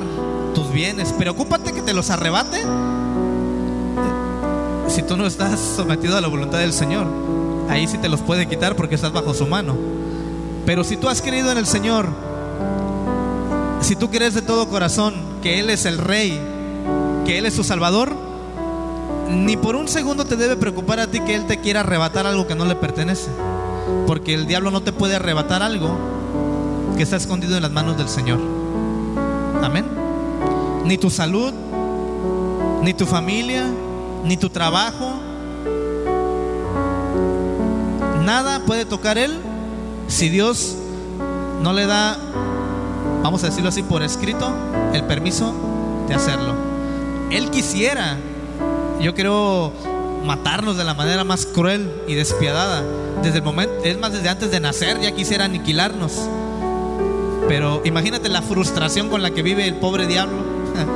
tus 0.55 0.73
bienes. 0.73 1.13
Preocúpate 1.13 1.73
que 1.73 1.83
te 1.83 1.93
los 1.93 2.11
arrebate 2.11 2.63
si 4.89 5.03
tú 5.03 5.17
no 5.17 5.27
estás 5.27 5.61
sometido 5.61 6.17
a 6.17 6.21
la 6.21 6.29
voluntad 6.29 6.59
del 6.59 6.73
Señor. 6.73 7.07
Ahí 7.69 7.87
sí 7.87 7.99
te 7.99 8.09
los 8.09 8.21
puede 8.23 8.49
quitar 8.49 8.75
porque 8.75 8.95
estás 8.95 9.13
bajo 9.13 9.35
su 9.35 9.47
mano. 9.47 9.77
Pero 10.65 10.83
si 10.83 10.97
tú 10.97 11.09
has 11.09 11.21
creído 11.21 11.53
en 11.53 11.59
el 11.59 11.67
Señor, 11.67 12.09
si 13.81 13.97
tú 13.97 14.11
crees 14.11 14.35
de 14.35 14.43
todo 14.43 14.69
corazón 14.69 15.15
que 15.43 15.61
Él 15.61 15.71
es 15.71 15.85
el 15.85 15.99
Rey, 15.99 16.41
que 17.25 17.39
Él 17.39 17.47
es 17.47 17.55
su 17.55 17.65
Salvador, 17.65 18.15
ni 19.31 19.57
por 19.57 19.77
un 19.77 19.89
segundo 19.89 20.25
te 20.25 20.37
debe 20.37 20.57
preocupar 20.57 21.01
a 21.01 21.07
ti 21.09 21.21
que 21.21 21.35
Él 21.35 21.47
te 21.47 21.61
quiera 21.61 21.81
arrebatar 21.81 22.27
algo 22.27 22.47
que 22.47 22.55
no 22.55 22.65
le 22.65 22.77
pertenece. 22.77 23.31
Porque 24.07 24.35
el 24.35 24.47
diablo 24.47 24.71
no 24.71 24.83
te 24.83 24.93
puede 24.93 25.17
arrebatar 25.17 25.63
algo 25.63 25.97
que 26.97 27.03
está 27.03 27.17
escondido 27.17 27.57
en 27.57 27.63
las 27.63 27.71
manos 27.71 27.97
del 27.97 28.09
Señor. 28.09 28.39
Amén. 29.63 29.87
Ni 30.85 30.99
tu 30.99 31.11
salud, 31.11 31.53
ni 32.83 32.95
tu 32.95 33.07
familia, 33.07 33.67
ni 34.25 34.37
tu 34.37 34.51
trabajo. 34.51 35.15
Nada 38.25 38.65
puede 38.67 38.85
tocar 38.85 39.19
Él 39.19 39.37
si 40.09 40.29
Dios 40.29 40.77
no 41.63 41.73
le 41.73 41.87
da 41.87 42.17
vamos 43.27 43.43
a 43.43 43.47
decirlo 43.47 43.71
así, 43.71 43.83
por 43.83 44.05
escrito, 44.05 44.49
el 44.93 45.03
permiso 45.03 45.53
de 46.07 46.15
hacerlo. 46.15 46.55
Él 47.33 47.51
quisiera, 47.51 48.17
yo 49.01 49.17
creo, 49.17 49.73
matarnos 50.27 50.77
de 50.77 50.85
la 50.85 50.95
manera 50.95 51.25
más 51.25 51.47
cruel 51.47 51.91
y 52.07 52.15
despiadada. 52.15 52.83
Desde 53.23 53.39
el 53.39 53.45
momento, 53.45 53.75
es 53.85 53.99
más, 53.99 54.13
desde 54.13 54.29
antes 54.29 54.51
de 54.51 54.61
nacer 54.61 55.01
ya 55.01 55.13
quisiera 55.13 55.47
aniquilarnos. 55.47 56.29
Pero 57.49 57.81
imagínate 57.85 58.29
la 58.29 58.43
frustración 58.43 59.09
con 59.09 59.23
la 59.23 59.31
que 59.31 59.43
vive 59.43 59.67
el 59.67 59.77
pobre 59.77 60.07
diablo 60.07 60.37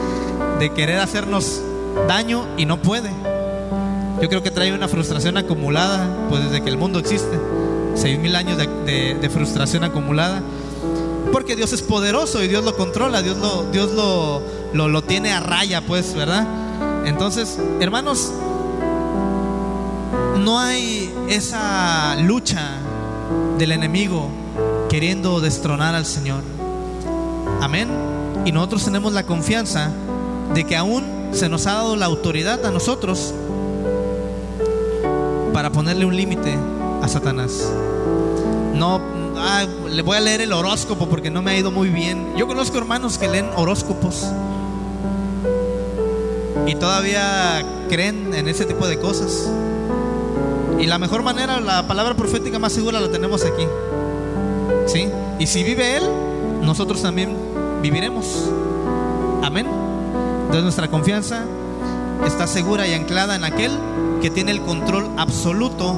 de 0.58 0.70
querer 0.70 0.98
hacernos 0.98 1.62
daño 2.08 2.46
y 2.56 2.66
no 2.66 2.82
puede. 2.82 3.10
Yo 4.20 4.28
creo 4.28 4.42
que 4.42 4.50
trae 4.50 4.72
una 4.74 4.88
frustración 4.88 5.38
acumulada, 5.38 6.06
pues 6.28 6.44
desde 6.44 6.62
que 6.62 6.68
el 6.68 6.76
mundo 6.76 6.98
existe. 6.98 7.38
Seis 7.94 8.18
mil 8.18 8.36
años 8.36 8.58
de, 8.58 9.16
de 9.20 9.30
frustración 9.30 9.84
acumulada. 9.84 10.42
Porque 11.32 11.54
Dios 11.54 11.72
es 11.72 11.82
poderoso 11.82 12.42
y 12.42 12.48
Dios 12.48 12.64
lo 12.64 12.76
controla, 12.76 13.22
Dios 13.22 13.36
lo, 13.38 13.64
Dios 13.70 13.92
lo, 13.92 14.42
lo, 14.88 15.02
tiene 15.02 15.32
a 15.32 15.40
raya, 15.40 15.80
pues, 15.80 16.14
¿verdad? 16.14 16.46
Entonces, 17.04 17.58
hermanos, 17.80 18.32
no 20.44 20.58
hay 20.58 21.12
esa 21.28 22.16
lucha 22.16 22.78
del 23.58 23.72
enemigo 23.72 24.28
queriendo 24.88 25.40
destronar 25.40 25.94
al 25.94 26.06
Señor. 26.06 26.42
Amén. 27.60 27.88
Y 28.44 28.52
nosotros 28.52 28.84
tenemos 28.84 29.12
la 29.12 29.24
confianza 29.24 29.90
de 30.54 30.64
que 30.64 30.76
aún 30.76 31.04
se 31.32 31.48
nos 31.48 31.66
ha 31.66 31.74
dado 31.74 31.94
la 31.94 32.06
autoridad 32.06 32.64
a 32.64 32.70
nosotros 32.70 33.34
para 35.52 35.70
ponerle 35.70 36.06
un 36.06 36.16
límite 36.16 36.56
a 37.02 37.08
Satanás. 37.08 37.70
No 38.74 39.00
ah, 39.36 39.66
le 39.90 40.02
voy 40.02 40.16
a 40.16 40.20
leer 40.20 40.40
el 40.40 40.52
horóscopo 40.52 41.08
porque 41.08 41.30
no 41.30 41.42
me 41.42 41.52
ha 41.52 41.58
ido 41.58 41.70
muy 41.70 41.90
bien. 41.90 42.34
Yo 42.36 42.46
conozco 42.46 42.78
hermanos 42.78 43.18
que 43.18 43.28
leen 43.28 43.50
horóscopos 43.56 44.26
y 46.66 46.74
todavía 46.76 47.62
creen 47.88 48.32
en 48.32 48.48
ese 48.48 48.64
tipo 48.64 48.86
de 48.86 48.98
cosas. 48.98 49.50
Y 50.80 50.86
la 50.86 50.98
mejor 50.98 51.22
manera, 51.22 51.60
la 51.60 51.86
palabra 51.86 52.14
profética 52.14 52.58
más 52.58 52.72
segura 52.72 53.00
la 53.00 53.10
tenemos 53.10 53.44
aquí. 53.44 53.66
¿Sí? 54.86 55.08
Y 55.38 55.46
si 55.46 55.62
vive 55.62 55.96
Él, 55.96 56.04
nosotros 56.62 57.02
también 57.02 57.36
viviremos. 57.82 58.50
Amén. 59.42 59.66
Entonces 60.40 60.62
nuestra 60.62 60.88
confianza 60.88 61.44
está 62.26 62.46
segura 62.46 62.86
y 62.86 62.94
anclada 62.94 63.36
en 63.36 63.44
aquel 63.44 63.72
que 64.20 64.30
tiene 64.30 64.50
el 64.52 64.62
control 64.62 65.08
absoluto 65.16 65.94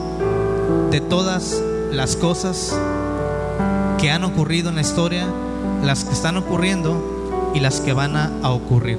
de 0.90 1.00
todas 1.00 1.62
las 1.90 2.16
cosas 2.16 2.76
que 3.98 4.10
han 4.10 4.24
ocurrido 4.24 4.68
en 4.68 4.74
la 4.74 4.80
historia, 4.80 5.26
las 5.82 6.04
que 6.04 6.12
están 6.12 6.36
ocurriendo 6.36 7.50
y 7.54 7.60
las 7.60 7.80
que 7.80 7.92
van 7.92 8.16
a, 8.16 8.30
ocurrir. 8.50 8.98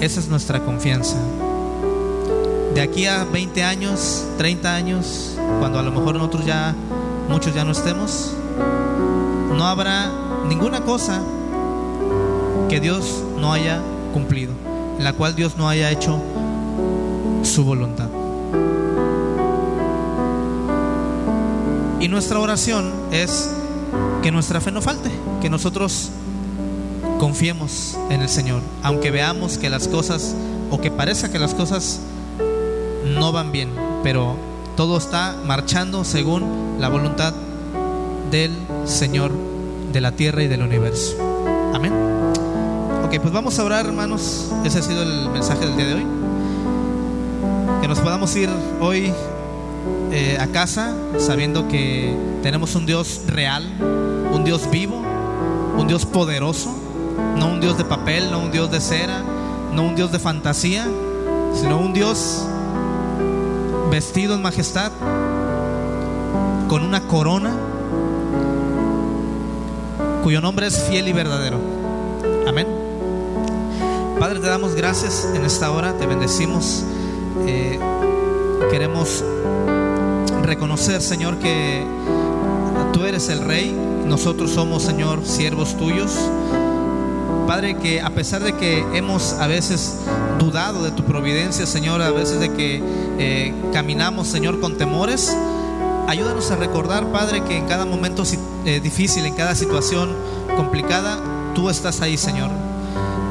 Esa 0.00 0.20
es 0.20 0.28
nuestra 0.28 0.60
confianza. 0.60 1.16
De 2.74 2.82
aquí 2.82 3.06
a 3.06 3.24
20 3.24 3.62
años, 3.62 4.24
30 4.36 4.74
años, 4.74 5.36
cuando 5.60 5.78
a 5.78 5.82
lo 5.82 5.92
mejor 5.92 6.16
nosotros 6.16 6.44
ya, 6.44 6.74
muchos 7.28 7.54
ya 7.54 7.64
no 7.64 7.70
estemos, 7.70 8.32
no 9.56 9.64
habrá 9.64 10.10
ninguna 10.48 10.80
cosa 10.80 11.22
que 12.68 12.80
Dios 12.80 13.22
no 13.38 13.52
haya 13.52 13.80
cumplido, 14.12 14.52
en 14.98 15.04
la 15.04 15.12
cual 15.12 15.36
Dios 15.36 15.56
no 15.56 15.68
haya 15.68 15.88
hecho 15.92 16.20
su 17.44 17.64
voluntad. 17.64 18.08
Y 22.00 22.08
nuestra 22.08 22.40
oración 22.40 22.92
es 23.12 23.50
que 24.20 24.32
nuestra 24.32 24.60
fe 24.60 24.72
no 24.72 24.82
falte, 24.82 25.10
que 25.40 25.48
nosotros 25.48 26.10
confiemos 27.20 27.96
en 28.10 28.20
el 28.20 28.28
Señor, 28.28 28.62
aunque 28.82 29.12
veamos 29.12 29.58
que 29.58 29.70
las 29.70 29.86
cosas 29.86 30.34
o 30.72 30.80
que 30.80 30.90
parezca 30.90 31.30
que 31.30 31.38
las 31.38 31.54
cosas 31.54 32.00
no 33.14 33.32
van 33.32 33.52
bien, 33.52 33.70
pero 34.02 34.36
todo 34.76 34.98
está 34.98 35.36
marchando 35.44 36.04
según 36.04 36.76
la 36.78 36.88
voluntad 36.88 37.32
del 38.30 38.52
Señor 38.84 39.32
de 39.92 40.00
la 40.00 40.12
tierra 40.12 40.42
y 40.42 40.48
del 40.48 40.62
universo. 40.62 41.16
Amén. 41.72 41.92
Ok, 43.04 43.20
pues 43.20 43.32
vamos 43.32 43.58
a 43.58 43.64
orar, 43.64 43.86
hermanos. 43.86 44.50
Ese 44.64 44.80
ha 44.80 44.82
sido 44.82 45.02
el 45.02 45.30
mensaje 45.30 45.66
del 45.66 45.76
día 45.76 45.86
de 45.86 45.94
hoy. 45.94 46.06
Que 47.80 47.88
nos 47.88 48.00
podamos 48.00 48.34
ir 48.34 48.48
hoy 48.80 49.12
eh, 50.10 50.36
a 50.40 50.46
casa 50.48 50.94
sabiendo 51.18 51.68
que 51.68 52.16
tenemos 52.42 52.74
un 52.74 52.86
Dios 52.86 53.22
real, 53.26 53.64
un 54.32 54.42
Dios 54.44 54.68
vivo, 54.70 55.02
un 55.76 55.86
Dios 55.86 56.06
poderoso, 56.06 56.74
no 57.36 57.48
un 57.48 57.60
Dios 57.60 57.78
de 57.78 57.84
papel, 57.84 58.30
no 58.30 58.40
un 58.40 58.50
Dios 58.50 58.70
de 58.70 58.80
cera, 58.80 59.22
no 59.72 59.82
un 59.82 59.94
Dios 59.94 60.10
de 60.10 60.18
fantasía, 60.18 60.86
sino 61.54 61.78
un 61.78 61.92
Dios 61.92 62.46
vestido 63.94 64.34
en 64.34 64.42
majestad, 64.42 64.90
con 66.68 66.82
una 66.82 67.06
corona, 67.06 67.54
cuyo 70.24 70.40
nombre 70.40 70.66
es 70.66 70.82
fiel 70.82 71.06
y 71.06 71.12
verdadero. 71.12 71.60
Amén. 72.44 72.66
Padre, 74.18 74.40
te 74.40 74.48
damos 74.48 74.74
gracias 74.74 75.28
en 75.32 75.44
esta 75.44 75.70
hora, 75.70 75.96
te 75.96 76.08
bendecimos. 76.08 76.82
Eh, 77.46 77.78
queremos 78.68 79.22
reconocer, 80.42 81.00
Señor, 81.00 81.38
que 81.38 81.86
tú 82.92 83.04
eres 83.04 83.28
el 83.28 83.44
Rey, 83.44 83.70
nosotros 84.06 84.50
somos, 84.50 84.82
Señor, 84.82 85.24
siervos 85.24 85.76
tuyos. 85.76 86.18
Padre, 87.46 87.76
que 87.76 88.00
a 88.00 88.10
pesar 88.10 88.42
de 88.42 88.54
que 88.54 88.84
hemos 88.94 89.34
a 89.34 89.46
veces 89.46 89.98
dudado 90.38 90.82
de 90.82 90.90
tu 90.90 91.04
providencia, 91.04 91.66
Señor, 91.66 92.00
a 92.02 92.10
veces 92.10 92.40
de 92.40 92.52
que 92.52 92.82
eh, 93.18 93.54
caminamos, 93.72 94.28
Señor, 94.28 94.60
con 94.60 94.76
temores, 94.76 95.36
ayúdanos 96.08 96.50
a 96.50 96.56
recordar, 96.56 97.06
Padre, 97.12 97.42
que 97.44 97.56
en 97.56 97.66
cada 97.66 97.84
momento 97.84 98.22
eh, 98.64 98.80
difícil, 98.80 99.26
en 99.26 99.34
cada 99.34 99.54
situación 99.54 100.10
complicada, 100.56 101.18
tú 101.54 101.70
estás 101.70 102.00
ahí, 102.00 102.16
Señor. 102.16 102.50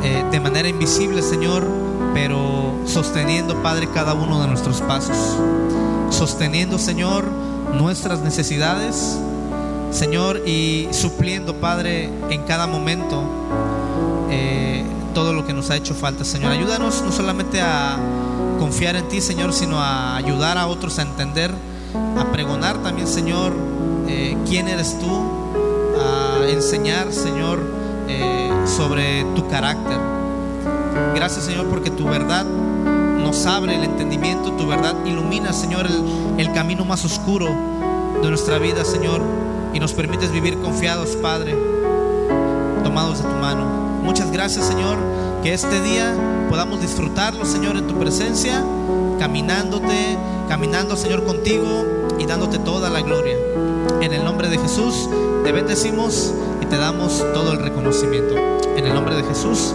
Eh, 0.04 0.24
de 0.32 0.40
manera 0.40 0.68
invisible, 0.68 1.22
Señor, 1.22 1.68
pero 2.14 2.76
sosteniendo, 2.86 3.62
Padre, 3.64 3.88
cada 3.94 4.14
uno 4.14 4.42
de 4.42 4.48
nuestros 4.48 4.82
pasos. 4.82 5.18
Sosteniendo, 6.10 6.78
Señor, 6.78 7.26
nuestras 7.74 8.20
necesidades, 8.20 9.18
Señor, 9.92 10.42
y 10.46 10.88
supliendo, 10.92 11.56
Padre, 11.56 12.10
en 12.30 12.42
cada 12.44 12.68
momento 12.68 13.24
eh, 14.34 14.84
todo 15.14 15.32
lo 15.32 15.46
que 15.46 15.54
nos 15.54 15.70
ha 15.70 15.76
hecho 15.76 15.94
falta, 15.94 16.26
Señor. 16.26 16.52
Ayúdanos 16.52 17.04
no 17.04 17.12
solamente 17.12 17.62
a 17.62 17.98
confiar 18.60 18.96
en 18.96 19.08
ti, 19.08 19.22
Señor, 19.22 19.54
sino 19.54 19.80
a 19.80 20.16
ayudar 20.16 20.58
a 20.58 20.66
otros 20.68 20.98
a 20.98 21.04
entender, 21.04 21.52
a 22.18 22.32
pregonar 22.32 22.82
también, 22.82 23.08
Señor, 23.08 23.54
eh, 24.08 24.36
quién 24.48 24.68
eres 24.68 24.98
tú, 25.00 25.12
a 26.02 26.50
enseñar, 26.50 27.14
Señor, 27.14 27.60
eh, 28.08 28.52
sobre 28.66 29.24
tu 29.36 29.48
carácter. 29.48 30.00
Gracias, 31.14 31.46
Señor, 31.46 31.68
porque 31.68 31.92
tu 31.92 32.06
verdad 32.06 32.46
nos 32.46 33.46
abre 33.46 33.76
el 33.76 33.84
entendimiento, 33.84 34.52
tu 34.54 34.68
verdad 34.68 34.96
ilumina, 35.06 35.54
Señor, 35.54 35.86
el, 35.86 36.40
el 36.40 36.52
camino 36.54 36.86
más 36.86 37.06
oscuro 37.06 37.48
de 38.22 38.30
nuestra 38.30 38.58
vida, 38.58 38.84
Señor, 38.84 39.22
y 39.74 39.80
nos 39.80 39.94
permites 39.94 40.32
vivir 40.32 40.58
confiados, 40.58 41.16
Padre, 41.18 41.56
tomados 42.84 43.22
de 43.22 43.30
tu 43.30 43.36
mano. 43.36 43.83
Muchas 44.04 44.32
gracias, 44.32 44.68
Señor, 44.68 44.98
que 45.42 45.54
este 45.54 45.82
día 45.82 46.14
podamos 46.50 46.82
disfrutarlo, 46.82 47.46
Señor, 47.46 47.78
en 47.78 47.88
tu 47.88 47.98
presencia, 47.98 48.62
caminándote, 49.18 50.18
caminando, 50.50 50.98
Señor, 50.98 51.24
contigo 51.24 51.86
y 52.20 52.26
dándote 52.26 52.60
toda 52.60 52.90
la 52.90 53.02
gloria. 53.02 53.38
En 54.02 54.14
el 54.14 54.26
nombre 54.26 54.50
de 54.50 54.58
Jesús 54.58 55.10
te 55.46 55.52
bendecimos 55.54 56.34
y 56.62 56.66
te 56.66 56.78
damos 56.78 57.24
todo 57.34 57.54
el 57.54 57.60
reconocimiento. 57.60 58.36
En 58.76 58.86
el 58.86 58.94
nombre 58.94 59.16
de 59.16 59.24
Jesús. 59.24 59.74